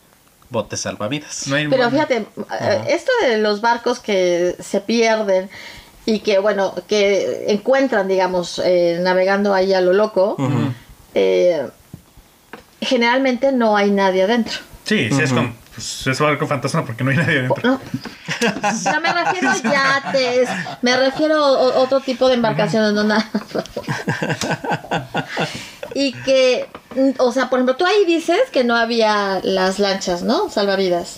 [0.50, 1.48] botes salvavidas.
[1.48, 2.18] No hay- Pero fíjate,
[2.62, 5.50] eh, esto de los barcos que se pierden
[6.06, 10.36] y que, bueno, que encuentran, digamos, eh, navegando ahí a lo loco,
[11.16, 11.68] eh,
[12.82, 14.60] generalmente no hay nadie adentro.
[14.86, 15.42] Sí, sí es Ujú.
[15.42, 17.62] como pues, es barco fantasma porque no hay nadie adentro.
[17.64, 17.80] No.
[18.94, 20.50] No me refiero a yates,
[20.82, 23.30] me refiero a otro tipo de embarcaciones, no nada.
[25.96, 26.68] Y que,
[27.18, 30.50] o sea, por ejemplo, tú ahí dices que no había las lanchas, ¿no?
[30.50, 31.18] Salvavidas.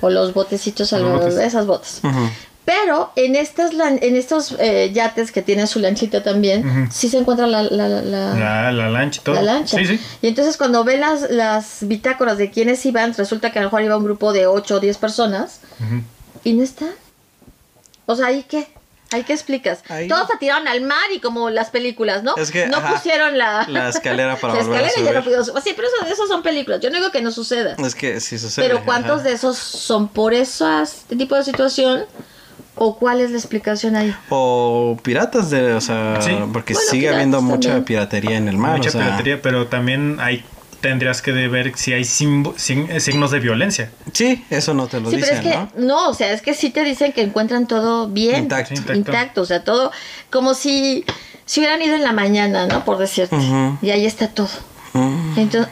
[0.00, 1.46] O los botecitos salvavidas, botes.
[1.46, 2.00] esas botas.
[2.02, 2.30] Ujú.
[2.64, 7.48] Pero en estas en estos eh, yates que tienen su lanchita también, sí se encuentra
[7.48, 9.34] la, la, la- la- La, la lancha y todo.
[9.34, 9.78] la lancha.
[9.78, 10.00] Sí, sí.
[10.22, 13.82] Y entonces cuando ven las, las bitácoras de quienes iban, resulta que a lo mejor
[13.82, 16.02] iba un grupo de 8 o 10 personas Ujú.
[16.44, 16.92] y no están.
[18.06, 18.68] O sea, ¿ahí qué?
[19.10, 19.80] ¿Ahí qué explicas?
[19.88, 22.34] Ahí- Todos se tiraron al mar y como las películas, ¿no?
[22.36, 25.12] Es que, no ajá, pusieron la, la escalera para la volver a escalera y ya
[25.12, 25.24] no subir.
[25.24, 25.62] pudieron subir.
[25.64, 26.80] Sí, pero eso, eso son películas.
[26.80, 27.74] Yo no digo que no suceda.
[27.84, 28.66] Es que sí sucede.
[28.68, 29.28] Pero ¿cuántos ajá.
[29.28, 32.04] de esos son por esas- este tipo de situación?
[32.74, 34.14] ¿O cuál es la explicación ahí?
[34.30, 36.32] O piratas de, o sea, Sí.
[36.52, 38.78] porque Bueno, sigue habiendo mucha piratería en el mar.
[38.78, 40.44] Mucha o sea, piratería, pero también hay
[40.80, 43.92] tendrías que de ver si hay sin- eh, signos de violencia.
[44.12, 45.86] Sí, eso no te lo Sí, dicen, pero es que ¿no?
[45.86, 46.08] ¿no?
[46.08, 48.74] o sea, es que sí te dicen que encuentran todo bien, Intacto.
[48.74, 48.94] Intacto.
[48.98, 49.92] intacto, o sea, todo
[50.30, 51.04] como si
[51.44, 52.84] si hubieran ido en la mañana, ¿no?
[52.84, 53.36] Por decirte.
[53.80, 54.48] Y ahí está todo.
[55.36, 55.68] Entonces,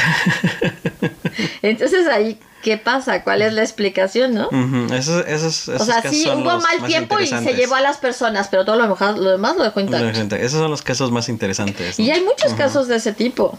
[1.62, 3.22] Entonces ahí, ¿qué pasa?
[3.22, 4.48] ¿Cuál es la explicación, no?
[4.94, 8.64] Esos, esos, O sea, sí, hubo mal tiempo y se llevó a las personas, pero
[8.64, 10.36] todo lo, mejor- lo demás lo dejó intacto.
[10.36, 11.98] Esos son los casos más interesantes.
[11.98, 12.04] ¿no?
[12.04, 13.58] Y hay muchos casos de ese tipo.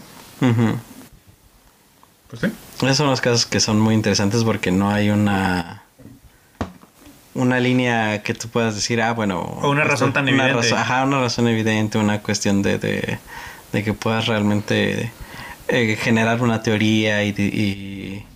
[2.28, 2.48] Pues sí.
[2.82, 5.82] Esos son los casos que son muy interesantes porque no hay una
[7.34, 9.40] una línea que tú puedas decir, ah, bueno...
[9.40, 10.68] O una razón tan una evidente.
[10.68, 13.18] razón- ajá, una razón evidente, una cuestión de, de,
[13.72, 15.10] de que puedas realmente
[15.68, 18.26] eh, generar una teoría y, y,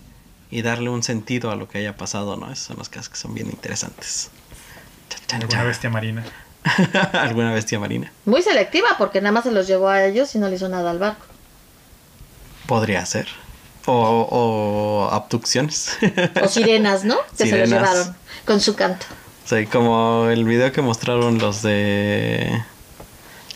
[0.50, 2.50] y darle un sentido a lo que haya pasado, ¿no?
[2.52, 4.30] Esos son los casos que son bien interesantes.
[5.32, 6.24] Alguna bestia marina.
[7.12, 8.12] Alguna bestia marina.
[8.24, 10.90] Muy selectiva porque nada más se los llevó a ellos y no le hizo nada
[10.90, 11.24] al barco.
[12.66, 13.28] Podría ser.
[13.86, 13.92] O,
[14.30, 15.96] o abducciones.
[16.42, 17.16] O sirenas, ¿no?
[17.38, 17.92] Que se los Sirenas.
[17.92, 19.06] llevaron con su canto.
[19.44, 22.64] Sea, como el video que mostraron los de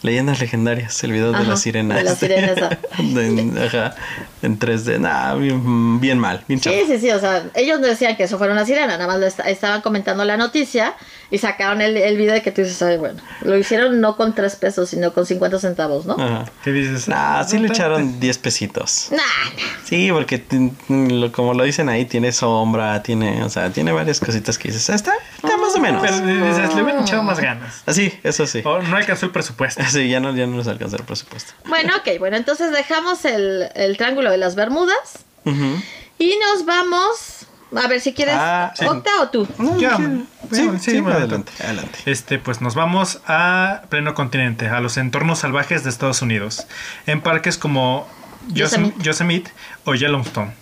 [0.03, 1.99] Leyendas Legendarias, el video de Ajá, las sirenas.
[1.99, 2.79] de las sirenas, ah.
[2.99, 3.95] De- ajá,
[4.43, 4.99] en 3D.
[4.99, 6.61] Nah, bien, bien mal, bien.
[6.63, 9.19] Sí, sí, sí, o sea, ellos no decían que eso fuera una sirena, nada más
[9.21, 10.95] lo est- estaban comentando la noticia
[11.31, 14.35] y sacaron el, el video de que tú dices, ay, bueno, lo hicieron no con
[14.35, 16.15] tres pesos, sino con 50 centavos, ¿no?
[16.15, 16.45] Ajá.
[16.65, 17.07] ¿Qué dices?
[17.07, 19.09] Nah, sí le echaron 10 pesitos.
[19.11, 19.63] Nah, nah.
[19.85, 20.43] Sí, porque
[20.89, 24.89] lo- como lo dicen ahí, tiene sombra, tiene, o sea, tiene varias cositas que dices,
[24.91, 26.01] "Ah, está, está más o menos.
[26.03, 27.83] Pero dices, le hubieran echado más ganas.
[27.87, 28.63] Así, eso sí.
[28.65, 29.83] O no alcanzó el presupuesto.
[29.99, 31.53] Sí, ya no, ya no nos alcanza el presupuesto.
[31.67, 35.25] Bueno, ok, bueno, entonces dejamos el, el triángulo de las Bermudas
[36.19, 38.85] y nos vamos, a ver si quieres, Ah, sí.
[38.85, 39.49] Octa o tú.
[39.79, 39.97] Ya,
[40.53, 41.99] Sí, adelante, adelante.
[42.07, 46.67] Este, pues nos vamos a pleno continente, a los entornos salvajes de Estados Unidos,
[47.07, 48.09] en parques como
[48.49, 49.03] Yosem- Yosemite.
[49.03, 49.51] Yosemite
[49.85, 50.53] o Yellowstone.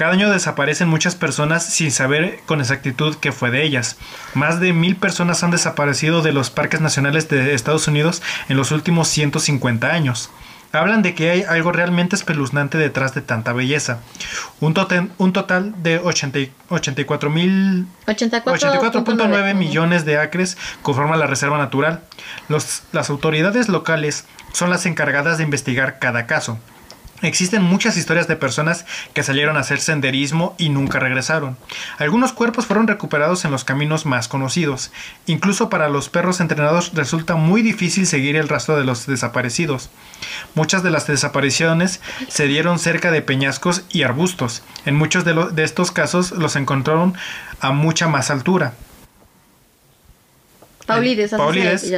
[0.00, 3.98] Cada año desaparecen muchas personas sin saber con exactitud qué fue de ellas.
[4.32, 8.72] Más de mil personas han desaparecido de los parques nacionales de Estados Unidos en los
[8.72, 10.30] últimos 150 años.
[10.72, 13.98] Hablan de que hay algo realmente espeluznante detrás de tanta belleza.
[14.60, 22.00] Un, total de 80 y- 84 mil 84.9 millones de acres conforman la reserva natural.
[22.48, 24.24] Los- las autoridades locales
[24.54, 26.58] son las encargadas de investigar cada caso.
[27.22, 31.56] Existen muchas historias de personas que salieron a hacer senderismo y nunca regresaron.
[31.98, 34.90] Algunos cuerpos fueron recuperados en los caminos más conocidos.
[35.26, 39.90] Incluso para los perros entrenados resulta muy difícil seguir el rastro de los desaparecidos.
[40.54, 44.62] Muchas de las desapariciones se dieron cerca de peñascos y arbustos.
[44.86, 47.14] En muchos de, estos casos los encontraron
[47.60, 48.72] a mucha más altura.
[50.86, 51.92] Paulides, así Paulides.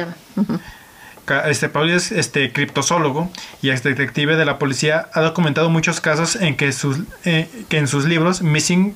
[1.45, 6.35] Este Paul es este criptozoólogo y ex detective de la policía ha documentado muchos casos
[6.35, 8.95] en que sus eh, que en sus libros Missing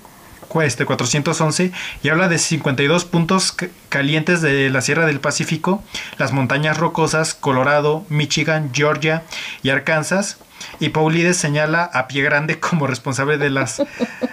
[0.61, 1.71] este 411
[2.03, 3.55] y habla de 52 puntos
[3.89, 5.83] calientes de la Sierra del Pacífico,
[6.17, 9.23] las montañas rocosas, Colorado, Michigan, Georgia
[9.63, 10.37] y Arkansas.
[10.79, 13.81] Y Paulides señala a Pie Grande como responsable de las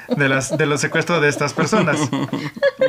[0.08, 1.98] de las de los secuestros de estas personas.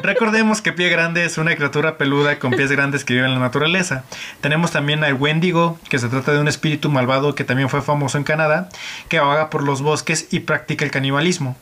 [0.04, 3.40] Recordemos que Pie Grande es una criatura peluda con pies grandes que vive en la
[3.40, 4.04] naturaleza.
[4.42, 8.18] Tenemos también al Wendigo, que se trata de un espíritu malvado que también fue famoso
[8.18, 8.70] en Canadá,
[9.10, 11.56] que vaga por los bosques y practica el canibalismo.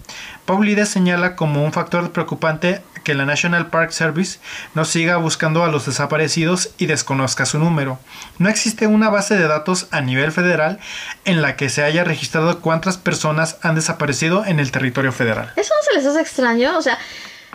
[0.46, 4.40] Paulides señala como un factor preocupante que la National Park Service
[4.74, 8.00] no siga buscando a los desaparecidos y desconozca su número.
[8.40, 10.80] No existe una base de datos a nivel federal
[11.26, 15.52] en la que se haya registrado cuántas personas han desaparecido en el territorio federal.
[15.56, 16.78] ¿Eso no se les hace extraño?
[16.78, 16.98] O sea,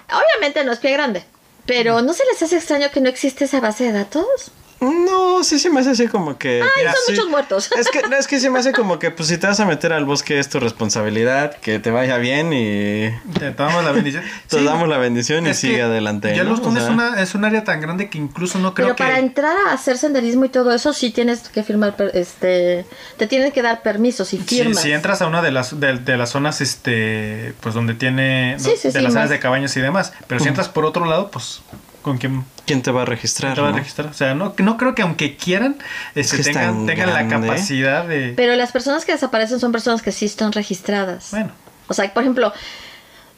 [0.06, 1.24] obviamente no es pie grande,
[1.66, 4.52] pero ¿no se les hace extraño que no existe esa base de datos?
[4.80, 6.62] No, sí se me hace así como que.
[6.62, 7.12] Ay, mira, son sí.
[7.12, 7.70] muchos muertos.
[7.76, 9.64] Es que, no, es que se me hace como que, pues, si te vas a
[9.66, 14.22] meter al bosque es tu responsabilidad, que te vaya bien y Te damos la bendición.
[14.48, 16.28] te Sí, damos la bendición y sigue adelante.
[16.30, 16.34] ¿no?
[16.36, 18.96] Yellowstone O sea, es, una, es un área tan grande que incluso no creo Pero
[18.96, 19.02] que...
[19.04, 23.50] para entrar a hacer senderismo y todo eso sí tienes que firmar, este, te tienen
[23.50, 24.80] que dar permisos y Si, firmas.
[24.82, 28.70] si entras a una de las de, de las zonas este pues donde tiene Sí,
[28.80, 31.30] sí, de sí, las áreas de cabañas y demás pero si entras por otro lado
[31.30, 31.62] pues
[32.02, 33.54] con quién ¿Quién te va a registrar?
[33.54, 33.78] te va a no?
[33.78, 35.76] registrar o sea no no creo que aunque quieran
[36.14, 40.26] este, que tengan, la capacidad de Pero las personas que desaparecen son personas que sí
[40.26, 41.30] están registradas.
[41.30, 41.50] bueno
[41.88, 42.52] O sea, por ejemplo,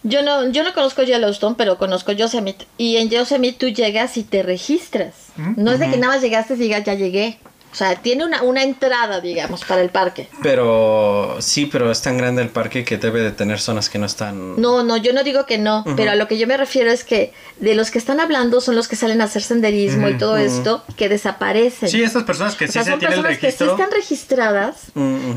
[0.02, 2.66] yo no, yo no conozco Yellowstone, pero conozco Yosemite.
[2.78, 5.14] Y en Yosemite tú llegas y te registras.
[5.36, 5.52] ¿Mm?
[5.56, 7.38] No es de que nada más llegaste y digas, ya llegué.
[7.72, 10.28] O sea, tiene una, una entrada, digamos, para el parque.
[10.42, 14.06] Pero sí, pero es tan grande el parque que debe de tener zonas que no
[14.06, 14.60] están.
[14.60, 17.04] No, no, yo no digo que no, pero a lo que yo me refiero es
[17.04, 20.36] que de los que están hablando son los que salen a hacer senderismo y todo
[20.36, 21.88] esto que desaparecen.
[21.88, 23.90] sí estas personas que O sí sea, se son tiene el personas que sí están
[23.92, 24.76] registradas,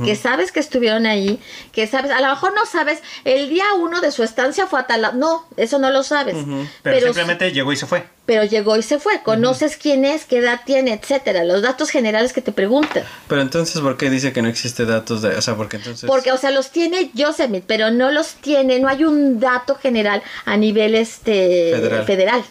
[0.03, 1.39] que sabes que estuvieron ahí,
[1.71, 4.88] que sabes, a lo mejor no sabes, el día uno de su estancia fue a
[4.88, 6.36] tal, no, eso no lo sabes.
[6.81, 9.21] pero, simplemente llegó y se fue pero llegó y se fue.
[9.24, 11.43] Conoces quién es, qué edad tiene, etcétera.
[11.43, 13.03] Los datos generales que te preguntan.
[13.28, 16.32] Pero entonces, ¿por qué dice que no existe datos de, o sea, porque entonces Porque,
[16.32, 20.55] o sea, los tiene Yosemite, pero no los tiene, no hay un dato general a
[20.57, 22.05] nivel este Federal.
[22.05, 22.43] federal.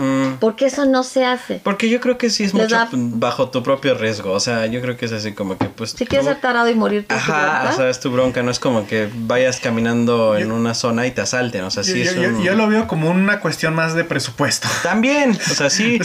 [0.00, 1.60] Mm, Porque eso no se hace.
[1.62, 4.64] porque yo creo que sí es Les mucho da- bajo tu propio riesgo, o sea,
[4.66, 7.06] yo creo que es así como que pues Si quieres tú- ser tarado y morir
[7.06, 10.74] tú, Ajá, o sea, es tu bronca, no es como que vayas caminando en una
[10.74, 13.10] zona y te asalten, o sea, sí yo, es yo- un- yo lo veo como
[13.10, 14.68] una cuestión más de presupuesto.
[14.82, 15.98] También, o sea, sí,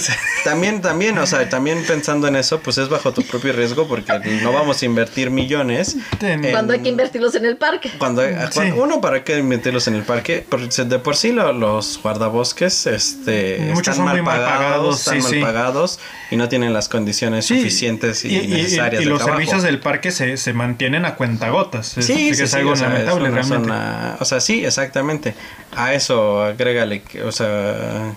[0.44, 4.12] también, también, o sea, también pensando en eso, pues es bajo tu propio riesgo porque
[4.44, 5.96] no vamos a invertir millones.
[6.22, 7.92] En- Cuando hay que invertirlos en el parque.
[7.98, 8.72] Cuando, hay- Sí.
[8.76, 10.46] uno, ¿para qué meterlos en el parque?
[10.86, 15.14] De por sí lo- los guardabosques este, Muchos están son mal muy mal pagados, están
[15.16, 15.42] sí, mal sí.
[15.42, 16.00] pagados
[16.32, 19.38] y no tienen las condiciones Sí, suficientes y, y, y- necesarias y de los trabajo.
[19.40, 21.98] servicios del parque se, se mantienen a cuentagotas.
[21.98, 23.68] Es, Sí, que sí, es sí, algo o sea, es lamentable una realmente.
[23.70, 25.36] zona- o sea, sí, exactamente.
[25.76, 28.14] A eso agrégale, que, o sea,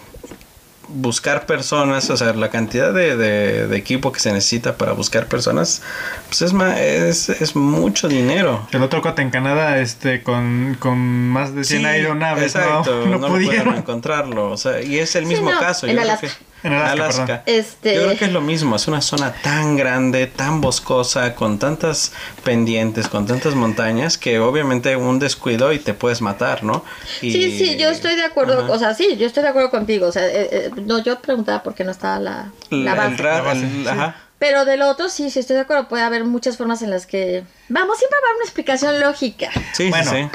[0.89, 5.26] buscar personas, o sea, la cantidad de, de- de equipo que se necesita para buscar
[5.26, 5.82] personas,
[6.28, 8.66] pues es, ma- es, es mucho dinero.
[8.72, 13.11] El otro cuate en Canadá, este, con, con más de 100 Sí, aeronaves, exacto, no,
[13.12, 13.45] no, no, pudieron.
[13.64, 15.86] pudieron encontrarlo, o sea, y es el Sí, mismo no, caso.
[15.86, 16.30] en yo creo que-
[16.62, 17.42] En Alaska.
[17.46, 21.59] Este- Yo creo que es lo mismo, es una zona tan grande, tan boscosa, con
[21.59, 22.12] tantas
[22.44, 26.84] pendientes, con tantas montañas, que obviamente un descuido y te puedes matar, ¿no?
[27.22, 28.72] Y- Sí, sí, yo estoy de acuerdo, Ajá.
[28.72, 31.62] o sea, sí, yo estoy de acuerdo contigo, o sea, eh, eh, no, yo preguntaba
[31.62, 33.16] por qué no estaba la, la base.
[33.22, 33.88] ra- La base, el- sí.
[33.88, 34.16] ajá.
[34.40, 37.42] Pero del otro, sí, sí estoy de acuerdo, puede haber muchas formas en las que...
[37.68, 39.50] Vamos, siempre va a haber una explicación lógica.
[39.72, 40.28] Sí, bueno, sí, sí.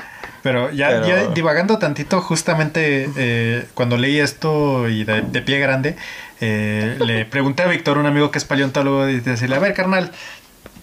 [0.43, 5.57] Pero ya, Pero- ya divagando tantito, justamente eh, cuando leí esto y de, de pie
[5.59, 5.95] grande,
[6.41, 10.11] eh, le pregunté a Víctor, un amigo que es paleontólogo, y decirle, a ver, carnal,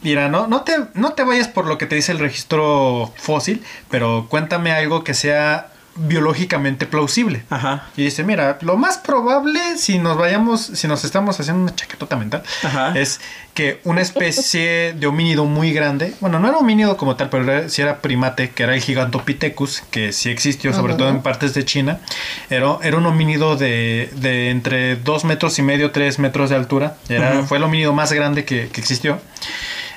[0.02, 3.62] mira, no, no, te, no te vayas por lo que te dice el registro fósil,
[3.90, 7.42] pero cuéntame algo que sea biológicamente plausible.
[7.50, 7.88] Ajá.
[7.96, 12.16] Y dice, mira, lo más probable, si nos vayamos, si nos estamos haciendo una chaquetota
[12.16, 12.92] mental, Ajá.
[12.98, 13.20] es
[13.54, 17.68] que una especie de homínido muy grande, bueno, no era homínido como tal, pero era,
[17.68, 20.98] sí era primate, que era el Gigantopithecus, que sí existió, sobre Ajá.
[20.98, 22.00] todo en partes de China,
[22.48, 26.96] era, era un homínido de, de entre 2 metros y medio, 3 metros de altura,
[27.08, 29.20] era, fue el homínido más grande que, que existió.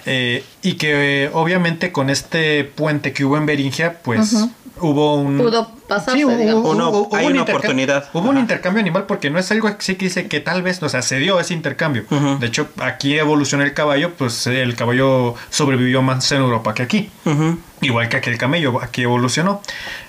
[0.06, 4.36] Eh, y que eh, obviamente con este puente que hubo en Beringia, pues.
[4.80, 5.38] Hubo un...
[5.38, 6.64] Pudo pasarse, Sí, hubo- digamos.
[6.64, 8.10] Hubo- hay hubo un una oportunidad.
[8.14, 8.40] Hubo un Ajá.
[8.42, 11.18] intercambio animal porque no es algo así que dice que tal vez, o sea, se
[11.20, 12.06] dio ese intercambio.
[12.10, 12.40] Ujú.
[12.40, 17.10] De hecho, aquí evolucionó el caballo, pues el caballo sobrevivió más en Europa que aquí.
[17.26, 17.60] Ujú.
[17.82, 19.62] Igual que aquel camello, aquí evolucionó.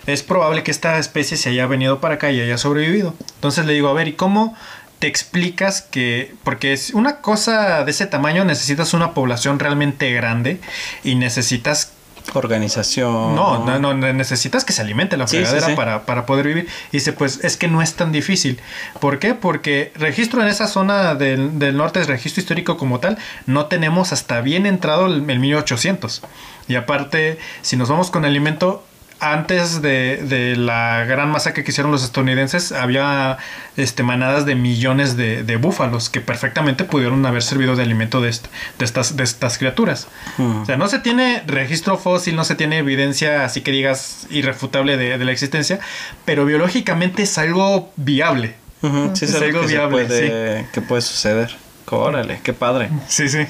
[0.07, 3.15] Es probable que esta especie se haya venido para acá y haya sobrevivido.
[3.37, 4.55] Entonces le digo, a ver, ¿y cómo
[5.01, 10.61] te explicas que, porque es una cosa de ese tamaño, necesitas una población realmente grande
[11.03, 11.93] y necesitas
[12.33, 13.35] Organización.
[13.35, 15.75] no, no, no, necesitas que se alimente la Sí, sí, fregadera sí.
[15.75, 16.69] Para, para poder vivir.
[16.91, 18.61] Y dice, pues es que no es tan difícil.
[19.01, 19.35] ¿Por qué?
[19.35, 24.13] Porque registro en esa zona del, del norte, es registro histórico como tal, no tenemos
[24.13, 26.23] hasta bien entrado el, el 1800.
[26.69, 28.85] Y aparte, si nos vamos con alimento,
[29.21, 33.39] antes de, de la gran masacre que hicieron los estadounidenses, había
[33.77, 38.29] este, manadas de millones de, de búfalos que perfectamente pudieron haber servido de alimento de,
[38.31, 38.47] est-
[38.79, 40.09] de estas, de estas criaturas.
[40.39, 40.63] Mm.
[40.63, 44.97] O sea, no se tiene registro fósil, no se tiene evidencia así que digas irrefutable
[44.97, 45.81] de, de la existencia,
[46.25, 48.55] pero biológicamente es algo viable.
[48.83, 51.57] Ujú, Sí, es, Es algo que, viable, puede, que puede suceder.
[51.87, 52.91] Órale, qué padre.
[53.09, 53.47] Sí, sí.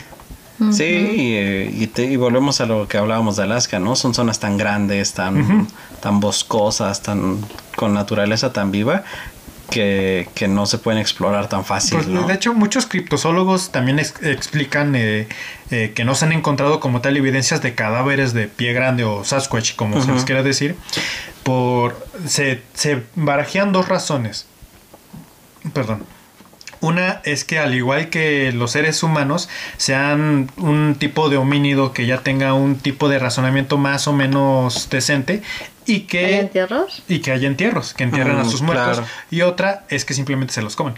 [0.72, 3.96] Sí, y, eh, y, te- y volvemos a lo que hablábamos de Alaska, ¿no?
[3.96, 5.66] Son zonas tan grandes, tan,
[6.00, 7.38] tan boscosas, tan
[7.76, 9.02] con naturaleza tan viva
[9.70, 12.26] que, que no se pueden explorar tan fácil, Pues, ¿no?
[12.28, 15.26] De hecho, muchos criptozoólogos también ex- explican eh,
[15.72, 19.24] eh, que no se han encontrado como tal evidencias de cadáveres de pie grande o
[19.24, 20.76] Sasquatch, como se les quiera decir,
[21.42, 24.46] por se, se barajean dos razones.
[25.72, 26.04] Perdón.
[26.84, 32.06] Una es que al igual que los seres humanos sean un tipo de homínido que
[32.06, 35.40] ya tenga un tipo de razonamiento más o menos decente
[35.86, 37.02] y ¿Hay que entierros?
[37.08, 38.98] y que haya entierros, que entierren a Mm, sus muertos.
[38.98, 39.10] claro.
[39.30, 40.94] Y otra es que simplemente se los comen.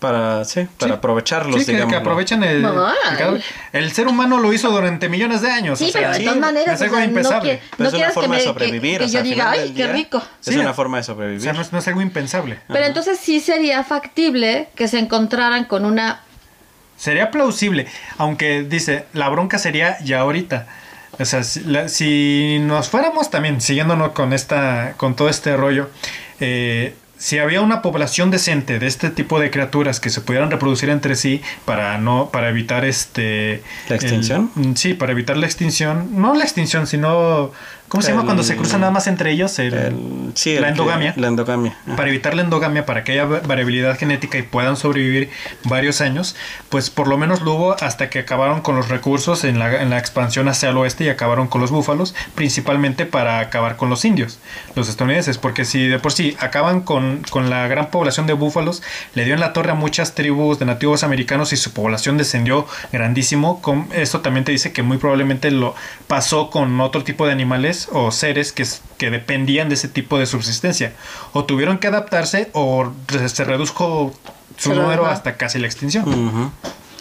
[0.00, 0.96] Para, sí, para Sí.
[0.98, 1.92] aprovecharlos, Sí, que, digamos.
[1.92, 2.66] que aprovechen el,
[3.72, 5.78] el ser humano lo hizo durante millones de años.
[5.78, 7.60] Sí, o sea, pero de sí, todas maneras, es o algo sea, no, impensable.
[7.78, 8.98] no es una forma me, de que- sobrevivir.
[8.98, 10.18] que o sea, yo al diga, final ay, qué día, rico.
[10.18, 10.58] Es Sí.
[10.58, 11.42] una forma de o sobrevivir.
[11.42, 12.58] sea, no es, no es algo impensable.
[12.68, 16.22] Pero entonces sí sería factible que se encontraran con una...
[16.96, 17.86] Sería plausible,
[18.18, 20.66] aunque dice, la bronca sería ya ahorita.
[21.18, 25.90] O sea, si, la- si nos fuéramos también, siguiéndonos con esta, con todo este rollo,
[26.40, 30.88] eh, si había una población decente de este tipo de criaturas que se pudieran reproducir
[30.88, 34.50] entre sí para no, para evitar este ¿La extinción?
[34.56, 37.52] el- sí, para evitar la extinción, no la extinción, sino
[37.90, 39.58] ¿Cómo se llama El- cuando se cruzan nada más entre ellos?
[39.58, 41.12] El- El- sí, la endogamia.
[41.16, 41.76] la endogamia.
[41.86, 41.96] Ajá.
[41.96, 45.28] para evitar la endogamia, para que haya va- variabilidad genética y puedan sobrevivir
[45.64, 46.36] varios años,
[46.68, 49.90] pues por lo menos lo hubo hasta que acabaron con los recursos en la, en
[49.90, 54.04] la expansión hacia el oeste y acabaron con los búfalos, principalmente para acabar con los
[54.04, 54.38] indios,
[54.76, 58.82] los estadounidenses, porque si de por sí acaban con, con la gran población de búfalos,
[59.14, 62.66] le dio en la torre a muchas tribus de nativos americanos y su población descendió
[62.92, 65.74] grandísimo, con, esto también te dice que muy probablemente lo
[66.06, 68.64] pasó con otro tipo de animales o seres que,
[68.98, 70.92] que dependían de ese tipo de subsistencia.
[71.32, 72.92] O tuvieron que adaptarse o
[73.28, 74.14] se redujo
[74.56, 76.52] su número hasta casi la extinción.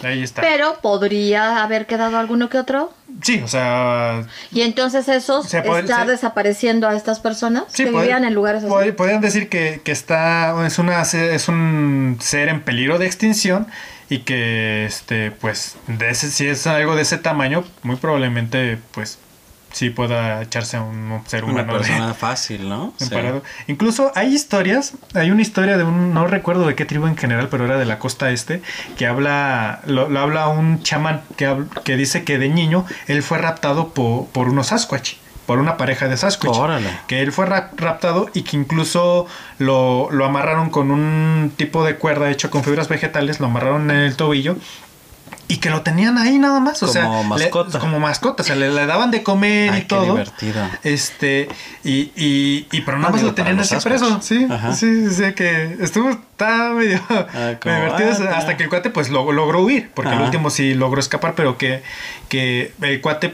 [0.02, 0.42] Ahí está.
[0.42, 2.94] Pero podría haber quedado alguno que otro.
[3.22, 7.84] sí, o sea, Y entonces esos Se puede- está se- desapareciendo a estas personas sí,
[7.84, 8.72] que vivían en lugares así.
[8.72, 13.68] pod- podrían decir que, que está es una es un ser en peligro de extinción
[14.10, 19.18] y que este pues de ese, si es algo de ese tamaño, muy probablemente pues
[19.72, 21.74] sí pueda echarse a un ser Una humano.
[21.74, 22.94] de- persona fácil, ¿no?
[22.98, 23.10] Sí.
[23.68, 27.48] Incluso hay historias, hay una historia de un, no recuerdo de qué tribu en general,
[27.50, 28.62] pero era de la costa este,
[28.98, 33.38] que habla, lo, lo habla un chamán que, que dice que de niño él fue
[33.38, 35.14] raptado po- por unos Sasquatch,
[35.46, 36.56] por una pareja de Sasquatch.
[36.58, 36.90] Órale.
[37.08, 39.26] Que él fue ra- raptado y que incluso
[39.58, 43.98] lo, lo amarraron con un tipo de cuerda hecho con fibras vegetales, lo amarraron en
[43.98, 44.58] el tobillo.
[45.52, 47.80] Y que lo tenían ahí nada más, o Como sea, le- mascota.
[47.80, 50.12] como mascota, o sea, le, le daban de comer Ay, y qué todo.
[50.12, 50.64] divertido.
[50.84, 51.50] Este,
[51.84, 54.74] y, y, y pero nada Ah, más lo tenían así preso, sí, Ajá.
[54.76, 57.26] sí, sí, que estuvo, está medio, como,
[57.66, 60.76] medio divertido, ah, hasta que el cuate pues lo- logró huir, porque el último sí
[60.76, 61.82] logró escapar, pero que,
[62.30, 63.34] que el cuate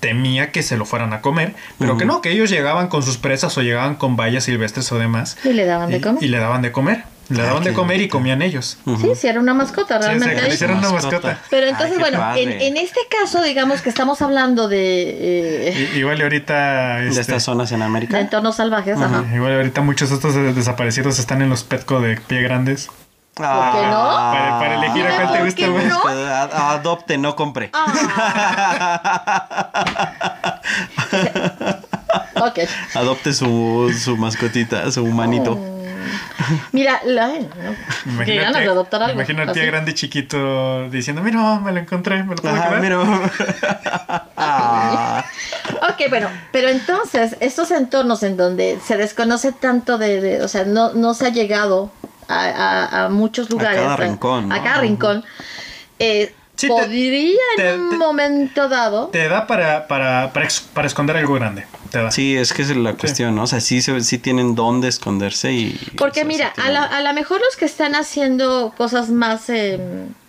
[0.00, 3.16] temía que se lo fueran a comer, pero que no, que ellos llegaban con sus
[3.16, 5.36] presas o llegaban con vallas silvestres o demás.
[5.44, 6.22] Y le daban de comer.
[6.22, 8.78] y le daban de comer, le Ah, daban de qué comer y comían ellos.
[9.00, 10.40] Sí, sí, era una mascota Sí, realmente.
[10.40, 10.52] ahí.
[10.52, 11.38] hicieron una mascota.
[11.50, 16.18] Pero entonces, Ay, bueno, en, en este caso, digamos que estamos hablando de, eh, igual
[16.18, 16.96] y ahorita...
[16.96, 18.20] De este, estas zonas en de América.
[18.20, 18.98] entornos salvajes.
[19.00, 19.24] Ajá.
[19.34, 22.88] Igual ahorita muchos de estos de- desaparecidos están en los Petco de pie grandes.
[23.34, 24.04] ¿Por qué no?
[24.04, 26.04] Para- para elegir a cuál te gusta ¿Por qué más.
[26.52, 26.58] no?
[26.68, 27.70] Adopte, no compre.
[27.72, 27.92] Ah.
[32.36, 32.58] ok.
[32.94, 35.58] Adopte su, su mascotita, su humanito.
[36.72, 38.24] Mira, la, no.
[38.24, 39.14] Qué ganas de adoptar algo.
[39.14, 39.70] imagino al tío así.
[39.70, 42.80] grande y chiquito diciendo, mira, me lo encontré, me lo puedo Ajá, quedar.
[42.82, 42.98] mira.
[44.36, 45.24] Ah.
[45.88, 50.64] Ok, bueno, pero entonces, estos entornos en donde se desconoce tanto de, de- o sea,
[50.64, 51.92] no, no se ha llegado
[52.28, 53.80] a, a- a muchos lugares.
[53.82, 54.64] cada rincón, A ¿no?
[54.64, 55.24] cada rincón.
[55.98, 56.34] eh,
[56.64, 59.08] Sí, podría te- en un momento dado.
[59.08, 61.66] Te da para, para, para, ex- para esconder algo grande.
[61.90, 62.10] Te da.
[62.10, 63.44] Sí, es que es la cuestión, ¿no?
[63.44, 65.78] O sea, sí, se- sí tienen dónde esconderse y...
[65.96, 68.74] Porque o sea, mira, sí a, tienen- la- a lo mejor los que están haciendo
[68.76, 69.78] cosas más eh,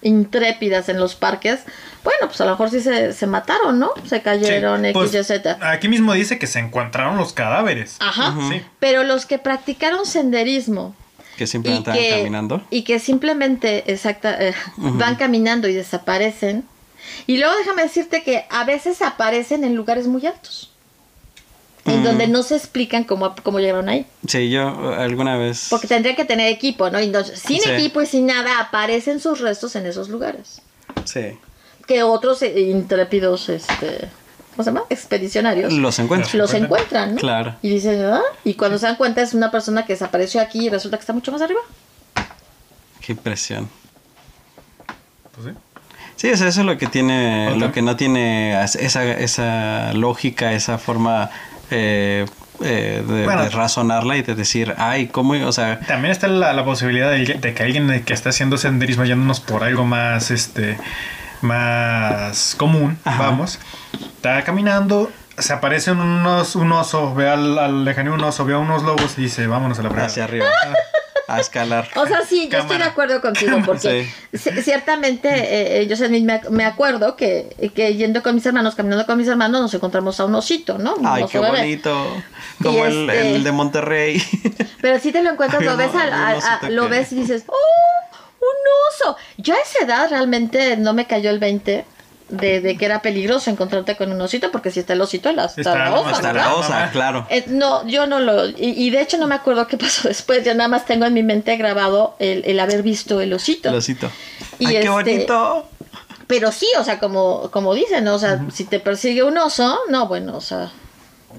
[0.02, 1.62] intrépidas en los parques,
[2.04, 3.90] bueno, pues a lo mejor sí se, se mataron, ¿no?
[4.08, 5.58] Se Sí, cayeron pues, X, Y, Z.
[5.62, 7.98] Aquí mismo dice que se encontraron los cadáveres.
[8.00, 8.36] Ajá.
[8.50, 8.62] Sí.
[8.80, 10.96] Pero los que practicaron senderismo
[11.38, 12.62] Que simplemente que, caminando.
[12.70, 16.64] y que simplemente exacta, eh, van caminando y desaparecen.
[17.28, 20.72] Y luego déjame decirte que a veces aparecen en lugares muy altos.
[21.86, 24.08] En donde no se explican cómo, cómo llegaron ahí.
[24.28, 25.68] Sí, yo eh, alguna vez...
[25.70, 26.98] Porque tendría que tener equipo, ¿no?
[27.00, 27.70] Sin Sí.
[27.70, 30.64] equipo y sin nada aparecen sus restos en esos lugares.
[31.04, 31.38] Sí.
[31.86, 34.10] Que otros eh, intrépidos, este,
[34.56, 34.84] ¿cómo se llama?
[34.90, 35.74] Expedicionarios.
[35.74, 36.30] Los encuentro.
[36.38, 37.10] los encuentran.
[37.10, 37.22] encuentran, ¿no?
[37.22, 37.56] Claro.
[37.62, 38.22] Y dicen, ¿ah?
[38.44, 41.14] Y cuando se dan cuenta es una persona que desapareció aquí y resulta que está
[41.14, 41.60] mucho más arriba.
[43.02, 43.70] Qué impresión.
[45.34, 45.54] Pues sí.
[46.16, 51.30] Sí, eso es lo que tiene, lo que no tiene esa, esa lógica, esa forma
[51.72, 52.26] eh,
[52.64, 53.44] eh, de, Bueno.
[53.44, 55.34] de razonarla y de decir, ay, ¿cómo?
[55.46, 59.04] O sea, También está la, la posibilidad de, de que alguien que está haciendo senderismo
[59.04, 60.78] yéndonos por algo más, este,
[61.42, 63.24] más común, Ajá.
[63.24, 63.60] vamos,
[64.16, 68.58] está caminando, se aparecen unos, un oso, ve al, al lejanía un oso, ve a
[68.58, 70.08] unos lobos y dice, vámonos a la fregada.
[70.08, 70.46] hacia arriba,
[71.28, 71.90] a escalar.
[71.96, 76.08] O sea, sí, yo estoy de acuerdo contigo, porque ci- ciertamente eh, eh, yo sé,
[76.08, 79.74] me, ac- me acuerdo que, que yendo con mis hermanos, caminando con mis hermanos, nos
[79.74, 80.94] encontramos a un osito, ¿no?
[80.96, 81.58] Un Ay, oso qué bebé.
[81.60, 82.08] bonito.
[82.62, 84.24] Como el, este- el de Monterrey.
[84.82, 86.30] Pero si te lo encuentras, Ay, lo ves, no, a-
[86.62, 88.15] a- lo ves y dices, ¡oh!
[88.46, 89.18] ¡Un oso!
[89.38, 91.86] Yo a esa edad realmente no me cayó el 20
[92.30, 95.46] de, de que era peligroso encontrarte con un osito, porque si está el osito, está,
[95.46, 96.22] Está la la- osa.
[96.22, 96.34] ¿verdad?
[96.34, 97.28] la osa, claro.
[97.30, 98.48] Eh, no, yo no lo.
[98.50, 100.44] Y, y de hecho no me acuerdo qué pasó después.
[100.44, 103.70] Yo nada más tengo en mi mente grabado el, el haber visto el osito.
[103.70, 104.10] El osito.
[104.60, 105.68] Y Ay, qué este- bonito.
[106.28, 108.16] Pero sí, o sea, como, como dicen, ¿no?
[108.16, 110.72] o sea, si te persigue un oso, no, bueno, o sea,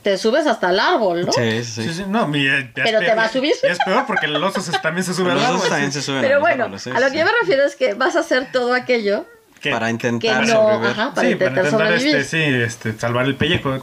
[0.03, 1.33] te subes hasta el árbol, ¿no?
[1.33, 1.83] Sí, sí.
[1.85, 3.53] Sí, sí, no, mi, ya es Pero te va a subir.
[3.63, 5.57] es peor porque el oso se- también se sube al Los árbol.
[5.59, 7.13] osos también se suben Pero los bueno, sí, a lo sí.
[7.13, 9.27] que yo me refiero es que vas a hacer todo aquello
[9.67, 10.91] Que- Para que intentar no, sobrevivir.
[10.91, 12.17] ajá, para sí, intentar para intentar sobrevivir.
[12.17, 13.77] este, sí, este, salvar el pellejo.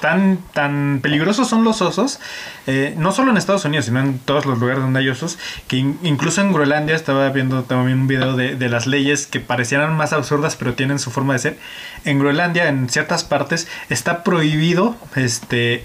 [0.00, 2.20] tan, tan peligrosos son los osos,
[2.66, 5.76] eh, no solo en Estados Unidos, sino en todos los lugares donde hay osos, que
[5.76, 9.94] in- incluso en Groenlandia estaba viendo también un video de, de las leyes que parecieran
[9.96, 11.58] más absurdas, pero tienen su forma de ser.
[12.06, 15.84] En Groenlandia, en ciertas partes, está prohibido este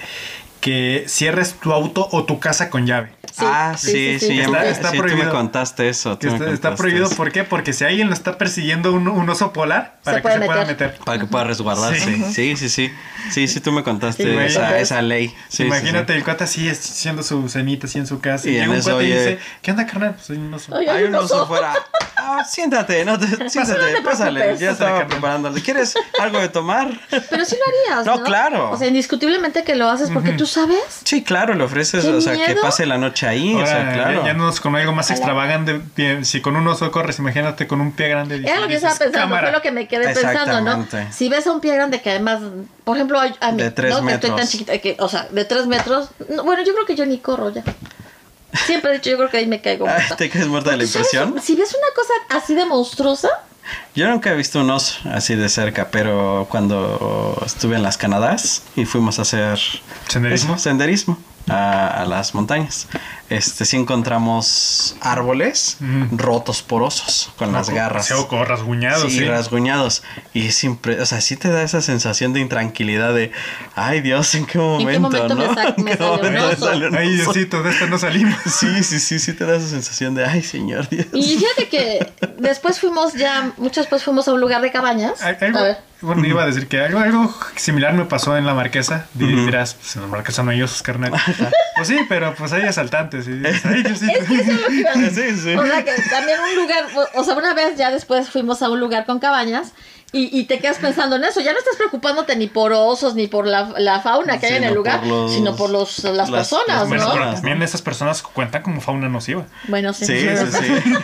[0.66, 3.12] que cierres tu auto o tu casa con llave.
[3.32, 5.32] Sí, ah, sí, sí, sí, está- está sí, tú me prohibido.
[5.32, 6.18] contaste eso.
[6.18, 7.16] tú Que me está, está prohibido, eso.
[7.16, 7.44] ¿por qué?
[7.44, 10.66] Porque si alguien lo está persiguiendo un, un oso polar, para que puede se pueda
[10.66, 10.88] meter.
[10.88, 11.06] meter.
[11.06, 12.00] Para que pueda resguardarse.
[12.00, 12.24] Sí.
[12.34, 12.92] Sí, sí, sí.
[13.30, 15.36] Sí, sí, tú me contaste Sí, esa, esa ley.
[15.60, 16.18] Imagínate sí.
[16.18, 18.50] el cuate así haciendo su cenita así en su casa.
[18.50, 20.16] Y Y, en llega un cuate y oye- dice, ¿qué onda, carnal?
[20.20, 20.76] Soy un oso.
[20.76, 21.48] Ay, Hay un oso oso.
[21.48, 21.74] fuera.
[22.18, 24.58] Ah, siéntate, no te, siéntate, te pásale.
[24.58, 25.62] Ya estaba preparándole.
[25.62, 26.88] ¿Quieres algo de tomar?
[27.10, 28.24] Pero sí lo harías, No, ¿no?
[28.24, 28.72] claro.
[28.72, 31.02] O sea, indiscutiblemente que lo haces porque tú sabes.
[31.04, 34.22] Sí, claro, le ofreces, ¿Qué o sea, que pase la noche ahí, o sea, claro.
[34.22, 35.80] ya, ya nos con algo más extravagante.
[35.96, 38.38] bien, Si con un oso corres, imagínate con un pie grande.
[38.38, 39.48] Era lo que estaba pensando, "Cámara".
[39.48, 40.88] fue lo que me quedé pensando, ¿no?
[41.12, 42.40] Si ves a un pie grande que además,
[42.84, 44.06] por ejemplo, a a mí, De tres ¿no?
[44.06, 44.50] Que estoy tan metros.
[44.52, 47.52] chiquita que, o sea, de tres metros, no, bueno, yo creo que yo ni corro
[47.54, 47.64] ya.
[48.66, 49.86] Siempre he dicho, yo creo que ahí me caigo.
[49.88, 50.16] Muerta.
[50.16, 51.36] ¿Te caes muerta de la impresión?
[51.42, 53.30] Si ves una cosa así de monstruosa,
[53.96, 58.64] Yo nunca he visto un oso así de cerca, pero cuando estuve en las Canadás
[58.76, 59.60] y fuimos a hacer
[60.08, 60.56] ¿Senderismo?
[60.56, 62.88] eso, senderismo a, a las montañas,
[63.30, 65.78] este sí encontramos árboles
[66.12, 68.12] rotos por osos con las garras.
[68.12, 69.26] O con rasguñados, Sí, sí.
[69.26, 70.04] rasguñados.
[70.34, 73.32] Y siempre, o sea, sí te da esa sensación de intranquilidad de,
[73.76, 75.54] ay Dios, ¿en qué momento, momento me no?
[75.56, 76.66] sa- ¿En me qué salió un momento me oso?
[76.66, 77.16] salió un Ay?
[77.16, 78.36] Diosito, de esta no salimos.
[78.46, 81.08] Sí, sí, sí, sí te da esa sensación de, ay Señor Dios.
[81.14, 85.22] y fíjate que después fuimos ya, mucho después fuimos a un lugar de cabañas.
[85.22, 85.78] Algo- A ver.
[86.02, 89.08] bueno, iba a decir que algo, algo similar me pasó en la marquesa.
[89.14, 89.46] Di- Ujú.
[89.46, 91.12] Dirás, pues en la marquesa no hay osos, carnal.
[91.76, 93.15] pues sí, pero pues hay asaltantes.
[93.28, 94.12] Y dices, ay, Diosito.
[94.20, 95.36] Es que eso es lo que iba a decir.
[95.36, 95.56] Sí, sí.
[95.56, 98.70] O sea, que también un lugar, o- o sea, una vez ya después fuimos a
[98.70, 99.72] un lugar con cabañas
[100.12, 101.42] y, y te quedas pensando en eso.
[101.42, 104.64] Ya no estás preocupándote ni por osos ni por la, la fauna que hay en
[104.66, 107.12] el lugar, por los- sino por los, las, las- personas, las ¿no?
[107.14, 109.46] pero también esas personas cuentan como fauna nociva.
[109.68, 110.06] Bueno, sí.
[110.06, 110.94] Sí, sí, sí.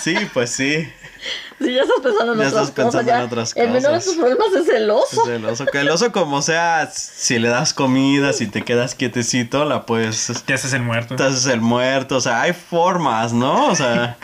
[0.00, 0.88] Sí, pues sí.
[1.62, 3.06] Sí, ya estás pensando en Ya otras estás pensando cosas.
[3.06, 3.18] ya.
[3.18, 4.04] en otras El menor de cosas.
[4.04, 5.22] tus problemas es el oso.
[5.24, 5.66] Es el oso.
[5.66, 10.32] Que el oso, como sea, si le das comida, si te quedas quietecito, la puedes.
[10.44, 11.16] Te haces el muerto.
[11.16, 12.16] Te haces el muerto.
[12.16, 13.68] O sea, hay formas, ¿no?
[13.68, 14.16] O sea.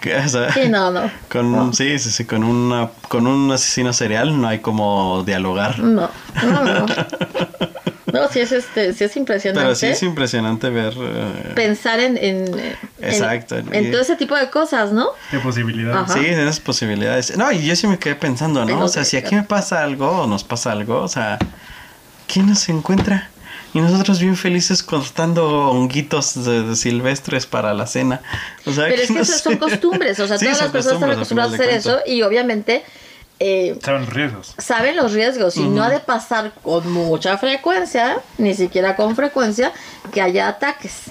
[0.00, 1.10] que- o sea, Sí, no, no.
[1.30, 5.78] con, sí, sí, sí, con, una, con un asesino serial no hay como dialogar.
[5.80, 6.08] No,
[6.42, 6.86] no, no.
[8.12, 9.62] No, sí es, este, sí es impresionante.
[9.64, 10.94] Pero sí es impresionante ver.
[10.98, 12.16] eh, Pensar en,
[13.00, 13.56] Exacto.
[13.58, 15.10] en, en todo ese tipo de cosas, ¿no?
[15.32, 16.10] De posibilidades.
[16.10, 16.12] Ajá.
[16.20, 17.36] Sí, en esas posibilidades.
[17.36, 18.84] No, y yo sí me quedé pensando, ¿no?
[18.84, 21.38] O sea, si aquí me pasa algo o nos pasa algo, o sea,
[22.26, 23.30] ¿quién nos encuentra?
[23.72, 28.20] Y nosotros bien felices cortando honguitos de, de silvestres para la cena.
[28.66, 30.94] O sea, Pero es ¿quién que esas son costumbres, o sea, Sí, todas las personas
[30.96, 32.82] están acostumbradas a hacer eso de y obviamente
[33.40, 34.54] eh, Saben los riesgos.
[34.58, 39.72] saben los riesgos y no ha de pasar con mucha frecuencia, ni siquiera con frecuencia,
[40.12, 41.04] que haya ataques.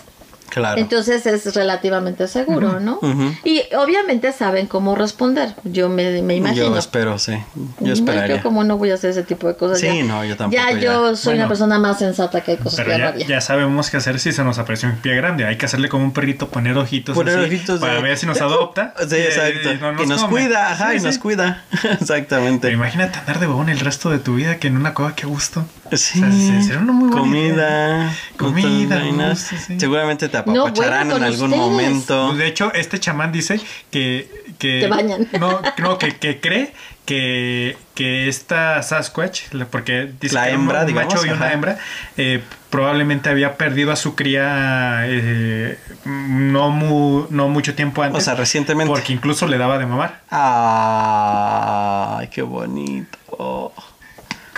[0.50, 0.80] Claro.
[0.82, 3.00] Entonces es relativamente seguro, ¿no?
[3.43, 5.54] Y obviamente saben cómo responder.
[5.64, 6.70] Yo me, me imagino.
[6.70, 7.34] Yo espero, sí.
[7.80, 8.38] Yo No, esperaría.
[8.38, 9.80] Yo como no voy a hacer ese tipo de cosas.
[9.80, 10.80] Sí, ya- no, yo tampoco, Ya, ya.
[10.80, 11.41] yo soy Bueno.
[11.41, 14.20] una persona más sensata que hay cosas Pero que ya, no ya, sabemos qué hacer
[14.20, 15.45] si se nos apareció un pie grande.
[15.45, 18.26] Hay que hacerle como un perrito, poner ojitos, Poner así, ojitos para de- ver si
[18.26, 18.93] nos adopta.
[19.10, 19.72] Sí, y- exacto.
[19.74, 21.06] y no y nos cuida, ajá, Sí, y sí.
[21.06, 21.64] nos cuida.
[22.00, 22.62] Exactamente.
[22.68, 25.26] Pero imagínate andar de huevón el resto de tu vida que en una cueva, qué
[25.26, 25.66] gusto.
[25.91, 26.20] Sí.
[26.22, 28.14] O sea, sí, sería una muy buena Comida.
[28.38, 29.80] Comida, gusto, sí.
[29.80, 31.70] Seguramente te No, apapacharán con en algún ustedes.
[31.70, 32.34] momento.
[32.34, 33.60] De hecho, este chamán dice
[33.92, 34.30] que...
[34.58, 35.28] que Te bañan.
[35.40, 36.74] No, no que, que cree
[37.06, 41.46] que, que esta Sasquatch, porque dice La que era un hembra, digamos, macho y una
[41.46, 41.54] ajá.
[41.54, 41.78] hembra,
[42.18, 48.22] eh, probablemente había perdido a su cría eh, no, mu- no mucho tiempo antes.
[48.22, 48.92] O sea, recientemente.
[48.92, 50.22] Porque incluso le daba de mamar.
[50.30, 53.18] Ay, qué bonito.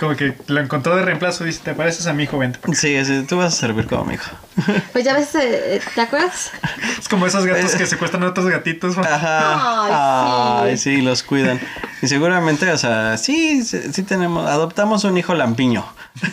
[0.02, 1.44] Como que lo encontró de reemplazo.
[1.44, 2.36] Dice, ¿te pareces a mi hijo?
[2.36, 2.58] Vente.
[2.74, 4.32] Sí, sí, tú vas a servir como mi hijo.
[4.92, 6.50] Pues ya ves, eh, ¿te acuerdas?
[6.98, 8.98] Es como esos gatos que secuestran a otros gatitos.
[8.98, 10.62] Ajá.
[10.64, 11.02] Ay, Ay, sí.
[11.02, 11.60] los cuidan.
[12.02, 15.86] Y seguramente, o sea, sí, sí, sí tenemos, adoptamos un hijo lampiño.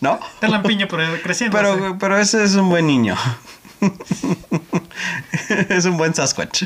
[0.00, 0.18] ¿No?
[0.34, 1.54] Está lampiño, pero creciendo.
[1.58, 3.16] Pero, pero ese es un buen niño.
[5.68, 6.64] es un buen Sasquatch.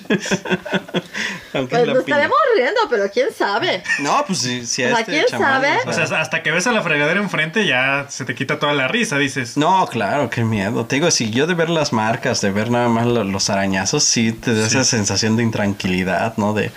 [1.55, 3.83] Aunque Pues es nos estaremos riendo, pero quién sabe.
[4.01, 5.79] No, pues si, si a este ¿quién chamán, sabe?
[5.87, 8.89] O sea, hasta que ves a la fregadera enfrente ya se te quita toda la
[8.89, 9.57] risa, dices.
[9.57, 10.85] No, claro, qué miedo.
[10.87, 14.05] Te digo, si yo de ver las marcas, de ver nada más lo- los arañazos,
[14.05, 14.77] sí te da Sí.
[14.77, 16.53] esa sensación de intranquilidad, ¿no?
[16.53, 16.71] De,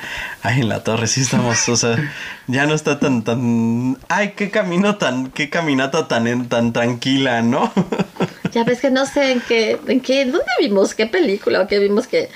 [0.43, 1.97] ay, en la torre sí estamos, o sea,
[2.47, 7.41] ya no está tan, tan, ay, qué camino tan, qué caminata tan, en- tan tranquila,
[7.41, 7.71] ¿no?
[8.51, 10.93] Ya ves que no sé en qué, en qué, ¿dónde vimos?
[10.93, 11.61] ¿Qué película?
[11.61, 12.29] ¿O qué vimos que...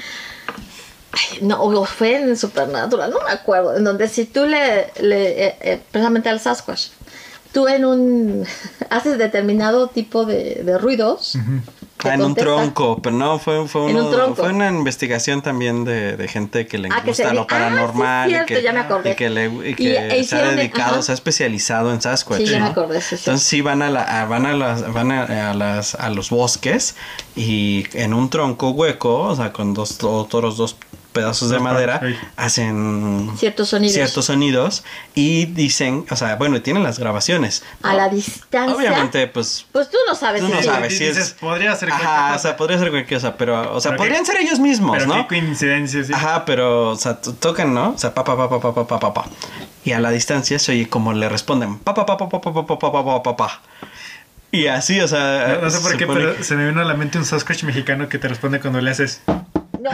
[1.11, 5.45] Ay, no, o fue en Supernatural, no me acuerdo, en donde si tú le, le
[5.45, 6.87] eh, eh, precisamente al Sasquatch,
[7.51, 8.45] tú en un
[8.89, 11.37] haces determinado tipo de, de ruidos.
[12.11, 16.17] Ah, en un tronco, pero no, fue, fue, un uno- fue una investigación también de,
[16.17, 19.11] de gente que le Ah, gusta lo Ah, paranormal y, que, ya me acordé.
[19.11, 22.39] y que, le, y Y- que e se ha dedicado, se ha especializado en Sasquatch.
[22.39, 22.65] Sí, ya ¿no?
[22.65, 23.15] me acordé, sí.
[23.15, 26.29] Entonces sí van a, la, a- van a, las, van a, a las, a los
[26.29, 26.95] bosques
[27.35, 30.75] y en un tronco hueco, o sea, con dos to- toros, dos
[31.13, 32.01] pedazos de madera,
[32.35, 33.93] hacen Ciertos sonidos.
[33.93, 34.83] ciertos sonidos
[35.15, 37.63] y dicen, o sea, bueno, tienen las grabaciones.
[37.81, 38.75] A la distancia.
[38.75, 41.31] Obviamente, pues Pues tú no sabes Tú no sabes si dices, es.
[41.33, 42.35] podría ser cualquier Ajá, cosa.
[42.35, 44.97] o sea, podría ser cualquier cosa, pero, o sea, Pero qué- podrían ser ellos mismos,
[44.97, 45.15] Pero ¿no?
[45.27, 46.11] qué coincidencia, sí.
[46.13, 47.91] Ajá, pero, o sea, tocan, ¿no?
[47.91, 49.25] O sea, pa, pa, pa, pa, pa, pa, pa, pa, pa.
[49.85, 52.53] Y a la distancia se oye como le responden, pa, pa, pa, pa, pa, pa,
[52.53, 53.61] pa, pa, pa, pa, pa, pa, pa.
[54.51, 55.55] Y así, o sea.
[55.59, 58.07] No, no sé por qué, pero se me vino a la mente un Sasquatch mexicano
[58.07, 59.21] que te responde cuando le haces.
[59.79, 59.89] No.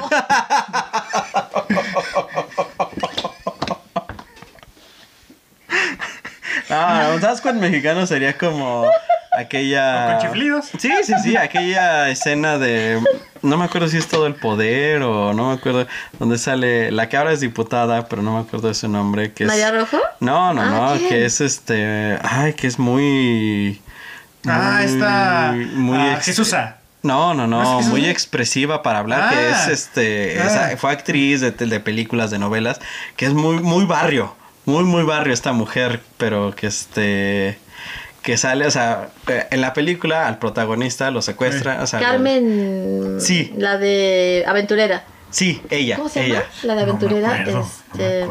[6.70, 8.86] Ah, un Sasquatch mexicano sería como
[9.38, 10.06] aquella.
[10.06, 10.66] ¿O con chiflidos?
[10.78, 13.02] Sí, sí, sí, aquella escena de.
[13.42, 15.88] No me acuerdo si es todo el poder o no me acuerdo.
[16.20, 16.92] Donde sale.
[16.92, 19.32] La que ahora es diputada, pero no me acuerdo de su nombre.
[19.34, 19.98] Que es, ¿María Rojo?
[20.20, 21.10] No, no, Ah, no, ¿quién?
[21.10, 22.18] que es este.
[22.22, 23.82] Ay, que es muy.
[24.46, 25.54] Ah, está.
[25.74, 26.76] Muy ah, ex- Jesusa.
[27.02, 29.64] No, no, ¿No muy expresiva para hablar, que Ah.
[29.64, 30.72] es este, Ah.
[30.78, 32.80] fue actriz de, de películas, de novelas,
[33.16, 37.58] que es muy, muy barrio, muy, muy barrio esta mujer, pero que este,
[38.22, 43.18] que sale, o sea, eh, en la película al protagonista lo secuestra, o sea, Carmen.
[43.20, 43.54] Sí.
[43.58, 45.04] La de Aventurera.
[45.30, 46.42] sí, ella, ¿Cómo se llama?
[46.42, 47.46] ella, La de Aventurera.
[47.46, 48.26] No no este.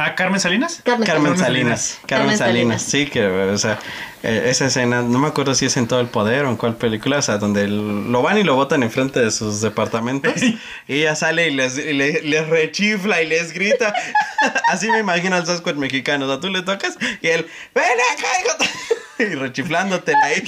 [0.00, 0.80] Ah, Carmen Salinas.
[0.84, 1.80] Carmen, Carmen Salinas.
[1.80, 2.82] Salinas, Carmen Carmen Salinas, Salinas.
[2.82, 3.80] sí, que, o sea,
[4.22, 6.76] eh, esa escena, no me acuerdo si es en todo el poder o en cuál
[6.76, 10.58] película, o sea, donde lo van y lo botan enfrente de sus departamentos y
[10.88, 13.94] ella sale y les, y le- les rechifla y les grita.
[14.68, 18.26] Así me imagino al Sasquatch mexicano, o sea, tú le tocas y él, ven acá,
[18.44, 20.42] hijo de-", y rechiflándotela ahí.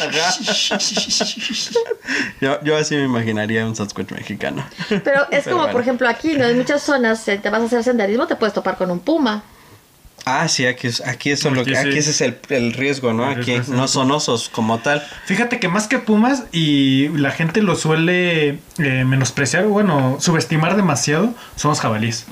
[0.00, 0.34] Ajá.
[2.40, 4.64] Yo, yo así me imaginaría un Sasquatch mexicano.
[4.88, 5.72] Pero es Pero como, bueno.
[5.72, 6.44] por ejemplo, aquí, ¿no?
[6.44, 9.42] En muchas zonas, eh, te vas a hacer senderismo, te puedes topar con un puma.
[10.26, 11.88] Ah, sí, aquí, es- aquí, eso es lo Aquí que, sí.
[11.88, 13.30] aquí ese es el, el riesgo, ¿no?
[13.30, 15.02] El Aquí riesgo, no son osos como tal.
[15.26, 21.34] Fíjate que más que Pumas y la gente lo suele eh, menospreciar, bueno, subestimar demasiado,
[21.56, 22.24] son los jabalíes.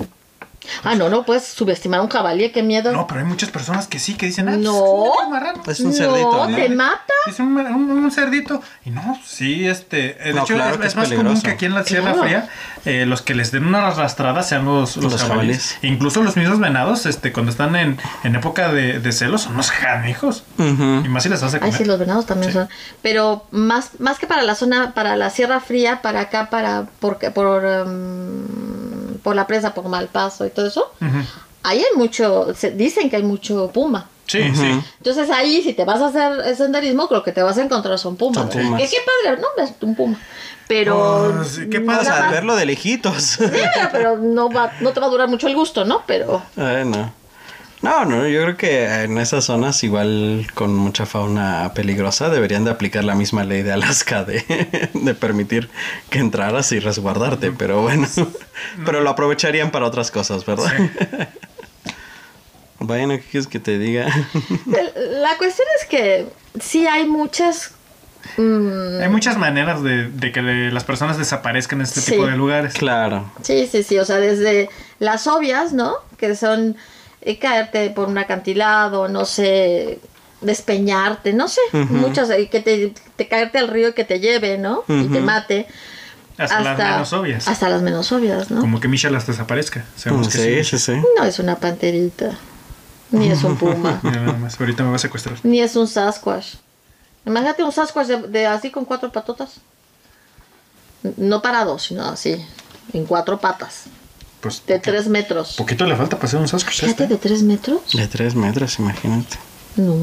[0.83, 2.91] Ah, no, no puedes subestimar a un jabalí, qué miedo.
[2.91, 5.05] No, pero hay muchas personas que sí, que dicen, ah, No.
[5.05, 5.61] es un marrano.
[5.67, 6.55] Es un cerdito, ¿no?
[6.55, 7.01] te mata.
[7.27, 8.61] Es un, un- un cerdito.
[8.85, 10.13] Y no, sí, este.
[10.15, 11.43] De No, hecho, claro es, más común peligroso.
[11.43, 12.23] que aquí en la Sierra Claro.
[12.23, 12.49] Fría
[12.85, 15.73] eh, los que les den una arrastrada sean los, los, Los jabalíes.
[15.73, 15.77] jabalíes.
[15.83, 19.71] Incluso los mismos venados, este, cuando están en, en época de, de celos, son unos
[19.71, 20.43] canijos.
[20.57, 21.01] Ujú.
[21.05, 21.77] Y más si les vas a Ay, comer.
[21.77, 22.57] sí, los venados también Sí.
[22.57, 22.69] son.
[23.01, 27.19] Pero más, más que para la zona, para la Sierra Fría, para acá, para por,
[27.33, 27.63] por,
[29.23, 30.91] por la presa, por Malpaso y todo eso,
[31.63, 34.09] ahí hay mucho, se, dicen que hay mucho puma.
[34.27, 34.81] Sí, sí.
[34.97, 38.15] Entonces ahí, si te vas a hacer senderismo, creo que te vas a encontrar son
[38.15, 38.37] pumas.
[38.37, 38.81] Son pumas.
[38.81, 40.19] Que qué padre, no, es un puma.
[40.67, 40.97] Pero...
[40.97, 43.21] Oh, sí, qué padre, al verlo de lejitos.
[43.21, 43.43] Sí,
[43.91, 46.03] pero, no, va, no te va a durar mucho el gusto, ¿no?
[46.07, 46.41] Pero...
[46.55, 46.97] Bueno.
[46.97, 47.13] No,
[48.05, 53.03] no, yo creo que en esas zonas igual con mucha fauna peligrosa deberían de aplicar
[53.03, 55.69] la misma ley de Alaska de, de permitir
[56.09, 58.07] que entraras y resguardarte, pero bueno,
[58.85, 60.71] pero lo aprovecharían para otras cosas, ¿verdad?
[62.79, 64.07] Bueno, ¿qué quieres que te diga?
[64.65, 66.27] La cuestión es que
[66.59, 67.71] sí hay muchas...
[68.35, 72.11] mm, Hay muchas maneras de, de que las personas desaparezcan en este Sí.
[72.11, 72.73] tipo de lugares.
[72.73, 73.31] claro.
[73.41, 74.69] Sí, sí, sí, o sea, desde
[74.99, 75.93] las obvias, ¿no?
[76.17, 76.75] Que son
[77.39, 79.99] caerte por un acantilado, no sé,
[80.41, 81.93] despeñarte, no sé, Ujú.
[81.93, 84.83] muchas, eh, que te, te caerte al río y que te lleve, ¿no?
[84.87, 85.67] Y te mate.
[86.37, 87.47] Hasta, las menos obvias.
[87.47, 88.59] Hasta las menos obvias, ¿no?
[88.61, 89.85] Como que Misha las desaparezca.
[89.95, 90.77] Sabemos que Sí, sí.
[90.79, 91.01] sí, sí.
[91.17, 92.31] No es una panterita,
[93.11, 94.59] ni es un puma, Mira, nada más.
[94.59, 95.37] Ahorita me va a secuestrar.
[95.43, 96.55] ni es un Sasquatch.
[97.25, 99.61] Imagínate un Sasquatch de, de así con cuatro patotas.
[101.17, 102.43] No parado, sino así,
[102.93, 103.83] en cuatro patas,
[104.43, 105.55] Pues de tres metros.
[105.57, 106.81] poquito le falta para hacer un Sasquatch.
[106.81, 107.07] Fíjate, este.
[107.15, 107.79] de tres metros.
[107.93, 109.37] De tres metros, imagínate.
[109.77, 109.95] No.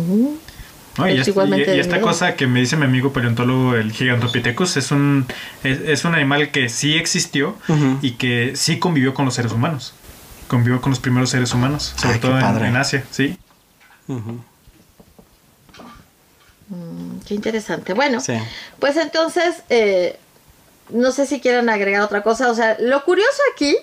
[0.98, 2.06] No, y, Es este- igualmente y- esta miedo.
[2.08, 5.26] cosa que me dice mi amigo paleontólogo, el Gigantopithecus, es un,
[5.62, 7.56] es, es un animal que sí existió
[8.02, 9.92] y que sí convivió con los seres humanos.
[10.48, 13.38] Convivió con los primeros seres humanos, sobre Ay, qué todo en, Asia, sí.
[14.08, 14.38] Mm,
[17.26, 17.94] Qué interesante.
[17.94, 18.34] Bueno, Sí.
[18.78, 20.18] pues entonces, eh,
[20.90, 22.50] no sé si quieren agregar otra cosa.
[22.50, 23.76] O sea, lo curioso aquí,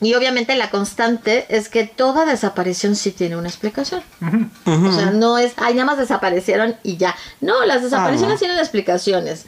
[0.00, 4.02] y obviamente la constante, es que toda desaparición sí tiene una explicación.
[4.64, 7.16] O sea, no es, ay, nada más desaparecieron y ya.
[7.40, 8.38] No, las desapariciones Ah, no.
[8.38, 9.46] tienen explicaciones.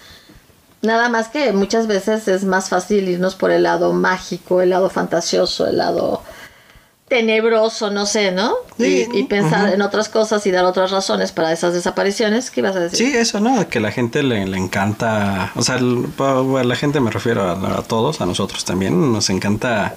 [0.82, 4.88] Nada más que muchas veces es más fácil irnos por el lado mágico, el lado
[4.90, 6.22] fantasioso, el lado
[7.10, 8.54] tenebroso, no sé, ¿no?
[8.78, 12.50] Sí, y, y pensar en otras cosas y dar otras razones para esas desapariciones.
[12.50, 12.98] ¿Qué ibas a decir?
[12.98, 13.68] Sí, eso, ¿no?
[13.68, 17.78] Que la gente le, le encanta, o sea, el- a la gente me refiero a,
[17.78, 19.96] a todos, a nosotros también, nos encanta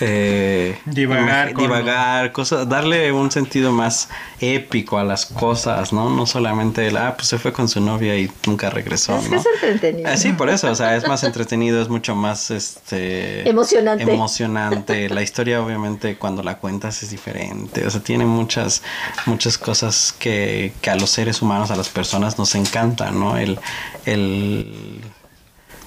[0.00, 4.08] eh, Divagar con- divagar, cosas, darle un sentido más
[4.40, 6.08] épico a las cosas, ¿no?
[6.10, 9.34] No solamente el, ah, pues se fue con su novia y nunca regresó, Es que
[9.34, 9.40] ¿no?
[9.40, 10.08] es entretenido.
[10.10, 13.48] Ah, sí, por eso, o sea, es más entretenido, es mucho más, este...
[13.48, 14.04] Emocionante.
[14.04, 15.08] Emocionante.
[15.10, 17.86] La historia, obviamente, cuando la cuentas es diferente.
[17.86, 18.82] O sea, tiene muchas,
[19.26, 23.36] muchas cosas que, que a los seres humanos, a las personas, nos encantan, ¿no?
[23.36, 23.58] El...
[24.06, 25.00] el...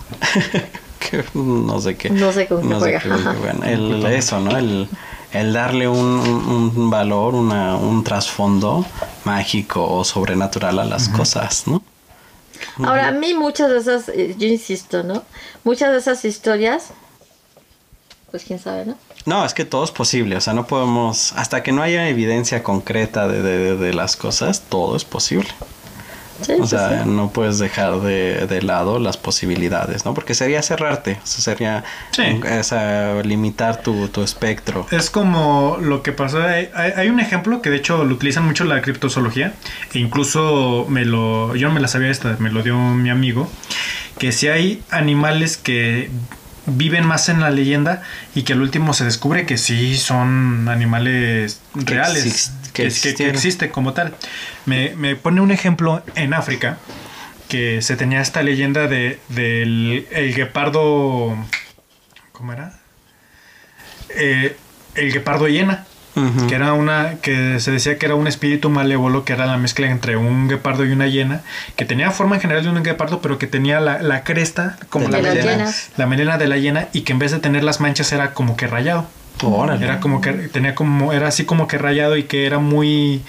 [0.99, 2.09] que- no sé qué.
[2.09, 2.99] No sé con qué No sé juega.
[2.99, 4.57] qué- qué bueno, el, eso, ¿no?
[4.57, 4.89] El,
[5.33, 8.85] el darle un, un- un valor, una, un trasfondo
[9.25, 11.81] mágico o sobrenatural a las cosas, ¿no?
[12.83, 15.23] Ahora, a mí muchas de esas, eh, yo insisto, ¿no?
[15.63, 16.89] Muchas de esas historias,
[18.31, 18.95] pues quién sabe, ¿no?
[19.27, 22.63] No, es que todo es posible, o sea, no podemos, hasta que no haya evidencia
[22.63, 25.47] concreta de, de- de las cosas, todo es posible.
[26.39, 27.09] Sí, O sea, sí.
[27.09, 30.13] no puedes dejar de, de lado las posibilidades, ¿no?
[30.13, 32.21] Porque sería cerrarte, o sea, sería Sí.
[32.59, 34.85] o sea, limitar tu, tu espectro.
[34.91, 36.41] Es como lo que pasó.
[36.43, 39.55] Hay, hay- hay un ejemplo que de hecho lo utilizan mucho la criptozoología.
[39.93, 41.55] E incluso me lo.
[41.55, 43.49] Yo no me la sabía esta, me lo dio mi amigo.
[44.19, 46.11] Que si hay animales que
[46.67, 48.03] viven más en la leyenda
[48.35, 52.25] y que al último se descubre que sí son animales Que reales.
[52.25, 54.13] exist- que existe como tal.
[54.65, 56.77] Me, me pone un ejemplo en África
[57.49, 61.35] que se tenía esta leyenda de, del el guepardo.
[62.33, 62.77] ¿Cómo era?
[64.09, 64.55] Eh,
[64.95, 65.86] el guepardo hiena.
[66.47, 67.15] Que era una.
[67.21, 70.85] que se decía que era un espíritu malévolo, que era la mezcla entre un guepardo
[70.85, 71.41] y una hiena,
[71.75, 75.07] que tenía forma en general de un guepardo, pero que tenía la, la cresta como
[75.07, 77.79] De la melena, la melena de la hiena, y que en vez de tener las
[77.79, 79.07] manchas era como que rayado.
[79.43, 79.85] Órale.
[79.85, 83.21] Era como que tenía como era así como que rayado y que era muy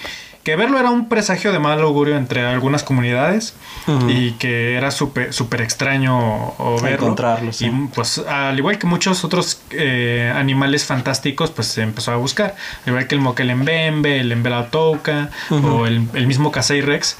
[0.43, 3.53] que verlo era un presagio de mal augurio entre algunas comunidades
[4.07, 6.15] y que era súper súper extraño
[6.57, 7.07] o verlo.
[7.07, 7.65] Encontrarlo, sí.
[7.65, 12.55] Y pues al igual que muchos otros eh, animales fantásticos, pues se empezó a buscar.
[12.85, 15.67] Al igual que el moquelembembe, el embelautoca Ujú.
[15.67, 17.17] o el, el mismo Casey Rex,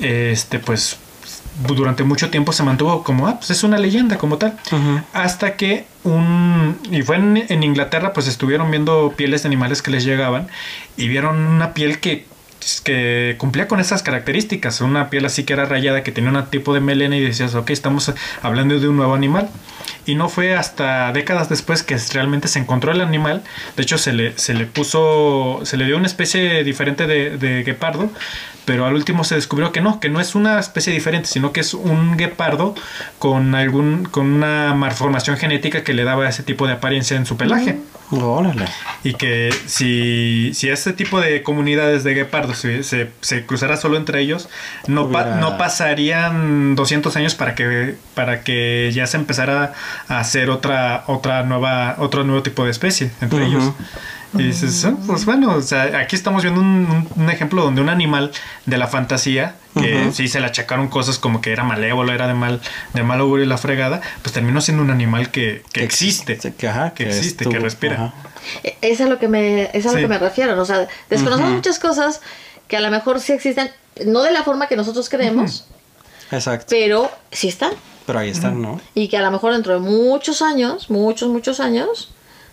[0.00, 0.98] este pues
[1.66, 4.56] durante mucho tiempo se mantuvo como, ah, pues es una leyenda como tal.
[5.12, 6.78] Hasta que un...
[6.90, 10.48] Y fue en, en Inglaterra, pues estuvieron viendo pieles de animales que les llegaban
[10.96, 12.26] y vieron una piel que,
[12.84, 14.80] que cumplía con esas características.
[14.80, 17.70] Una piel así que era rayada, que tenía un tipo de melena y decías, ok,
[17.70, 18.12] estamos
[18.42, 19.48] hablando de un nuevo animal.
[20.04, 23.42] Y no fue hasta décadas después que realmente se encontró el animal.
[23.76, 27.62] De hecho, se le, se le puso, se le dio una especie diferente de, de
[27.62, 28.10] guepardo,
[28.64, 31.60] pero al último se descubrió que no, que no es una especie diferente, sino que
[31.60, 32.74] es un guepardo
[33.18, 37.36] con algún, con una malformación genética que le daba ese tipo de apariencia en su
[37.36, 37.78] pelaje.
[38.10, 38.66] Órale.
[39.04, 43.96] Y que si, si este tipo de comunidades de guepardos se, se, se cruzara solo
[43.96, 44.48] entre ellos,
[44.86, 49.72] no, pa- no pasarían 200 años para que, para que ya se empezara
[50.08, 53.64] a hacer otra, otra nueva, otro nuevo tipo de especie entre ellos.
[54.34, 58.32] Y dices, "Ah, pues bueno, o sea, aquí estamos viendo un, ejemplo donde un animal
[58.64, 60.12] de la fantasía, que Ujú.
[60.12, 62.60] sí se le achacaron cosas como que era malévolo, era de mal,
[62.94, 66.38] de mal augurio y la fregada, pues terminó siendo un animal que, que existe.
[66.56, 67.94] Que, ajá, que existe, que respira.
[67.94, 68.14] ajá.
[68.64, 70.00] E- Es a lo que me, es a lo Sí.
[70.02, 70.60] que me refiero.
[70.60, 72.20] O sea, desconocemos muchas cosas
[72.68, 73.70] que a lo mejor sí existen,
[74.06, 75.66] no de la forma que nosotros creemos,
[76.30, 76.66] Exacto.
[76.70, 77.72] pero sí están.
[78.06, 78.80] Pero ahí están, ¿no?
[78.94, 82.10] Y que a lo mejor dentro de muchos años, muchos, muchos años,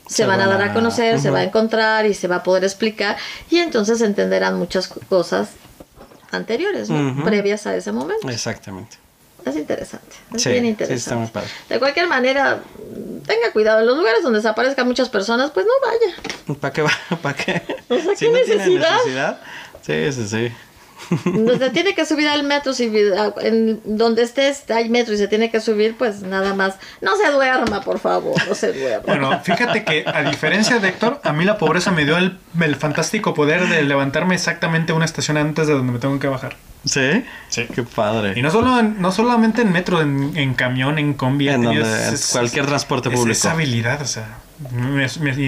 [0.09, 1.35] se, van, a dar a conocer, se ujú.
[1.35, 3.15] va a encontrar y se va a poder explicar.
[3.49, 5.49] Y entonces entenderán muchas co- cosas
[6.31, 7.11] anteriores, ¿no?
[7.11, 7.23] Ujú.
[7.23, 8.27] previas a ese momento.
[8.29, 8.97] Exactamente.
[9.45, 10.15] Es interesante.
[10.35, 10.99] Es Sí, bien sí, interesante.
[10.99, 11.47] está muy padre.
[11.69, 12.59] De cualquier manera,
[13.25, 13.79] tenga cuidado.
[13.79, 16.59] En los lugares donde desaparezcan muchas personas, pues no vaya.
[16.59, 16.91] ¿Para qué va?
[17.21, 17.61] ¿Para qué?
[17.87, 18.91] O sea, si ¿qué no tiene necesidad?
[18.97, 19.41] necesidad.
[19.81, 20.53] Sí, sí, sí.
[21.57, 22.91] Se tiene que subir al metro, si
[23.41, 26.75] en donde estés hay metro y se tiene que subir, pues nada más.
[27.01, 29.03] No se duerma, por favor, no se duerma.
[29.05, 32.75] Bueno, fíjate que a diferencia de Héctor, a mí la pobreza me dio el, el
[32.75, 36.55] fantástico poder de levantarme exactamente una estación antes de donde me tengo que bajar.
[36.85, 37.25] ¿Sí?
[37.49, 37.65] Sí.
[37.75, 38.33] Qué padre.
[38.37, 41.81] Y no solo en- no solamente en metro, en, en camión, en combi, En donde-
[42.13, 43.31] ese- cualquier transporte público.
[43.33, 44.37] Esa habilidad, o sea,
[44.71, 45.03] me-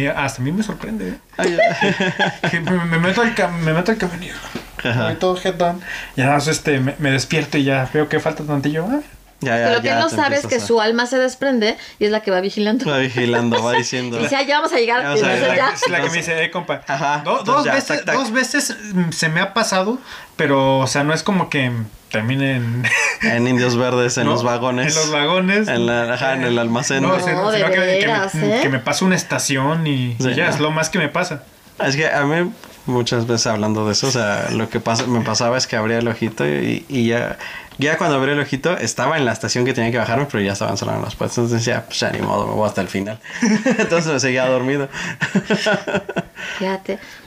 [0.09, 1.07] hasta a mí me sorprende.
[1.09, 1.17] ¿eh?
[1.37, 1.57] Ay,
[2.51, 4.35] Que me, me meto al cam- me meto al camión
[4.83, 5.15] Ajá.
[5.19, 5.81] todo head down.
[6.15, 8.85] Y nada más este, me, me despierto y ya veo que falta tantillo.
[8.89, 8.99] ah,
[9.43, 11.75] ya, ya, Pero lo que ya no sabe es que a- su alma se desprende
[11.97, 12.85] y es la que va vigilando.
[12.85, 14.17] Va vigilando, va diciendo.
[14.19, 15.01] Dice, "Ah, ya vamos a llegar.
[15.03, 15.71] Vamos y a la, ya.
[15.73, 16.81] es la que me dice, eh, compa.
[16.87, 18.15] Ajá, do- dos, ya, veces, tac, tac.
[18.15, 19.97] dos veces mm, se me ha pasado,
[20.35, 21.71] pero, o sea, no es como que
[22.11, 22.83] termine en,
[23.23, 24.31] En Indios Verdes, en ¿no?
[24.33, 24.95] los vagones.
[24.95, 25.67] En los vagones.
[25.67, 27.01] En la- ajá, en el almacén.
[27.01, 28.61] No, No, sino- de sino que, que veras, me, ¿eh?
[28.61, 30.49] que me pasa una estación y, y ya no.
[30.51, 31.41] es lo más que me pasa.
[31.83, 32.51] Es que a mí
[32.85, 35.99] muchas veces hablando de eso, o sea, lo que pasa, me pasaba es que abría
[35.99, 37.37] el ojito y, y ya,
[37.77, 40.53] ya cuando abrí el ojito estaba en la estación que tenía que bajarme, pero ya
[40.53, 41.37] estaban cerrando las puertas.
[41.37, 43.19] Entonces decía, pues ya ni modo, me voy hasta el final.
[43.77, 44.87] Entonces me seguía dormido.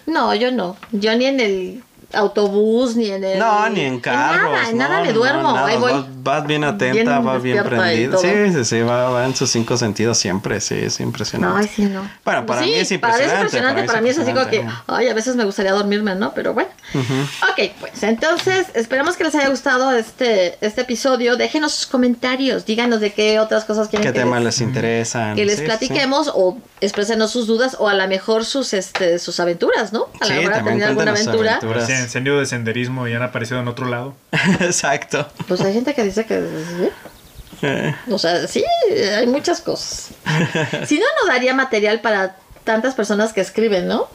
[0.07, 0.77] No, yo no.
[0.93, 1.83] Yo ni en el
[2.15, 3.39] autobús, ni en el...
[3.39, 4.51] No, ni en carros.
[4.53, 5.43] nada, en nada no, me duermo.
[5.43, 5.67] no, nada.
[5.69, 5.93] Ahí voy.
[5.93, 8.19] Vas, vas bien atenta, bien vas bien prendida.
[8.19, 11.61] Sí, sí, sí, va, va en sus cinco sentidos siempre, sí, es No, impresionante.
[11.61, 12.09] ay, sí, no.
[12.25, 14.47] Bueno, para Sí, mí es Para, mí es impresionante, para para mí es así como
[14.49, 16.33] que, ay, a veces me gustaría dormirme, ¿no?
[16.35, 16.71] Pero bueno.
[16.95, 21.37] Ok, pues entonces, esperamos que les haya gustado este, este episodio.
[21.37, 25.35] Déjenos sus comentarios, díganos de qué otras cosas quieren ¿Qué que temas les, les interesan?
[25.37, 25.67] que les Sí, sí.
[25.67, 30.09] platiquemos o exprésenos sus dudas o a lo mejor sus, este, sus aventuras, ¿no?
[30.21, 31.57] A hora de también tener alguna aventura.
[31.57, 31.89] aventuras.
[32.05, 34.15] Encendido de senderismo y han aparecido en otro lado.
[34.61, 35.27] Exacto.
[35.49, 36.41] Pues hay gente que dice que...
[36.41, 36.89] ¿sí?
[37.63, 38.65] Eh, O sea, sí,
[39.17, 40.09] hay muchas cosas.
[40.87, 44.09] Si no, no daría material para tantas personas que escriben, ¿no?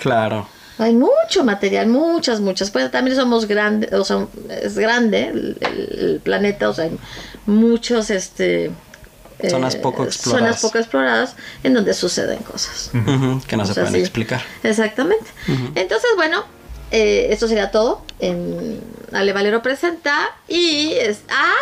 [0.00, 0.48] claro.
[0.78, 2.70] Hay mucho material, muchas, muchas.
[2.72, 4.26] Pues también somos grandes, o sea,
[4.60, 6.98] es grande el, planeta, o sea, hay
[7.46, 8.72] muchos, este...
[9.38, 10.46] eh, Zonas poco exploradas.
[10.46, 12.90] Zonas poco exploradas en donde suceden cosas.
[13.46, 14.00] Que no O se sea, pueden sí.
[14.00, 14.42] explicar.
[14.64, 15.26] Exactamente.
[15.76, 16.44] Entonces, bueno,
[16.90, 18.80] eh, esto sería todo en
[19.12, 20.30] Ale Valero Presenta.
[20.48, 21.20] Y es...
[21.28, 21.52] Ah,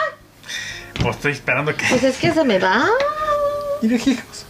[1.00, 1.84] Pues estoy esperando que.
[1.88, 2.86] pues es que se me va.
[3.82, 4.46] Y de hijos.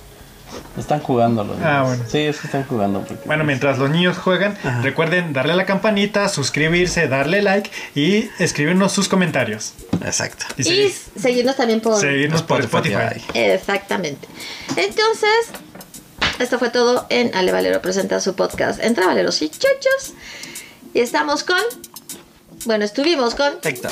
[0.77, 1.86] Están jugando los Ah, niños.
[1.86, 2.05] bueno.
[2.11, 3.01] Sí, es que están jugando.
[3.05, 8.28] porque- Bueno, mientras los niños juegan, recuerden darle a la campanita, suscribirse, darle like y
[8.39, 9.73] escribirnos sus comentarios.
[10.05, 10.44] Exacto.
[10.59, 11.99] Y, Y seguir- seguirnos también por...
[12.01, 12.97] seguirnos por Spotify.
[13.16, 13.39] Spotify.
[13.39, 14.28] Exactamente.
[14.77, 15.31] Entonces,
[16.39, 20.12] esto fue todo en Ale Valero presenta su podcast Entre Valeros y Chochos.
[20.94, 21.59] Y estamos con.
[22.64, 23.55] Bueno, estuvimos con.
[23.62, 23.90] Héctor.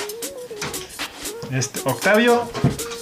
[1.53, 2.49] Este, Octavio,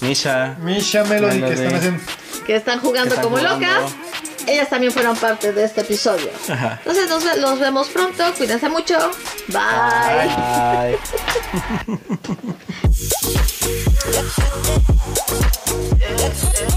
[0.01, 0.57] Misha.
[0.61, 2.03] Misha, Melody, que están haciendo.
[2.47, 3.67] que están jugando Que están como jugando.
[3.67, 3.93] locas.
[4.47, 6.31] Ellas también fueron parte de este episodio.
[6.49, 6.81] Ajá.
[6.85, 8.25] Entonces, nos, los vemos pronto.
[8.39, 8.97] Cuídense mucho.
[9.49, 9.59] Bye.
[10.89, 10.99] Bye.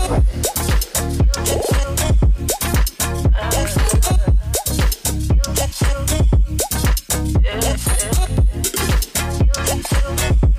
[7.39, 7.77] Yeah,
[9.63, 10.50] yeah.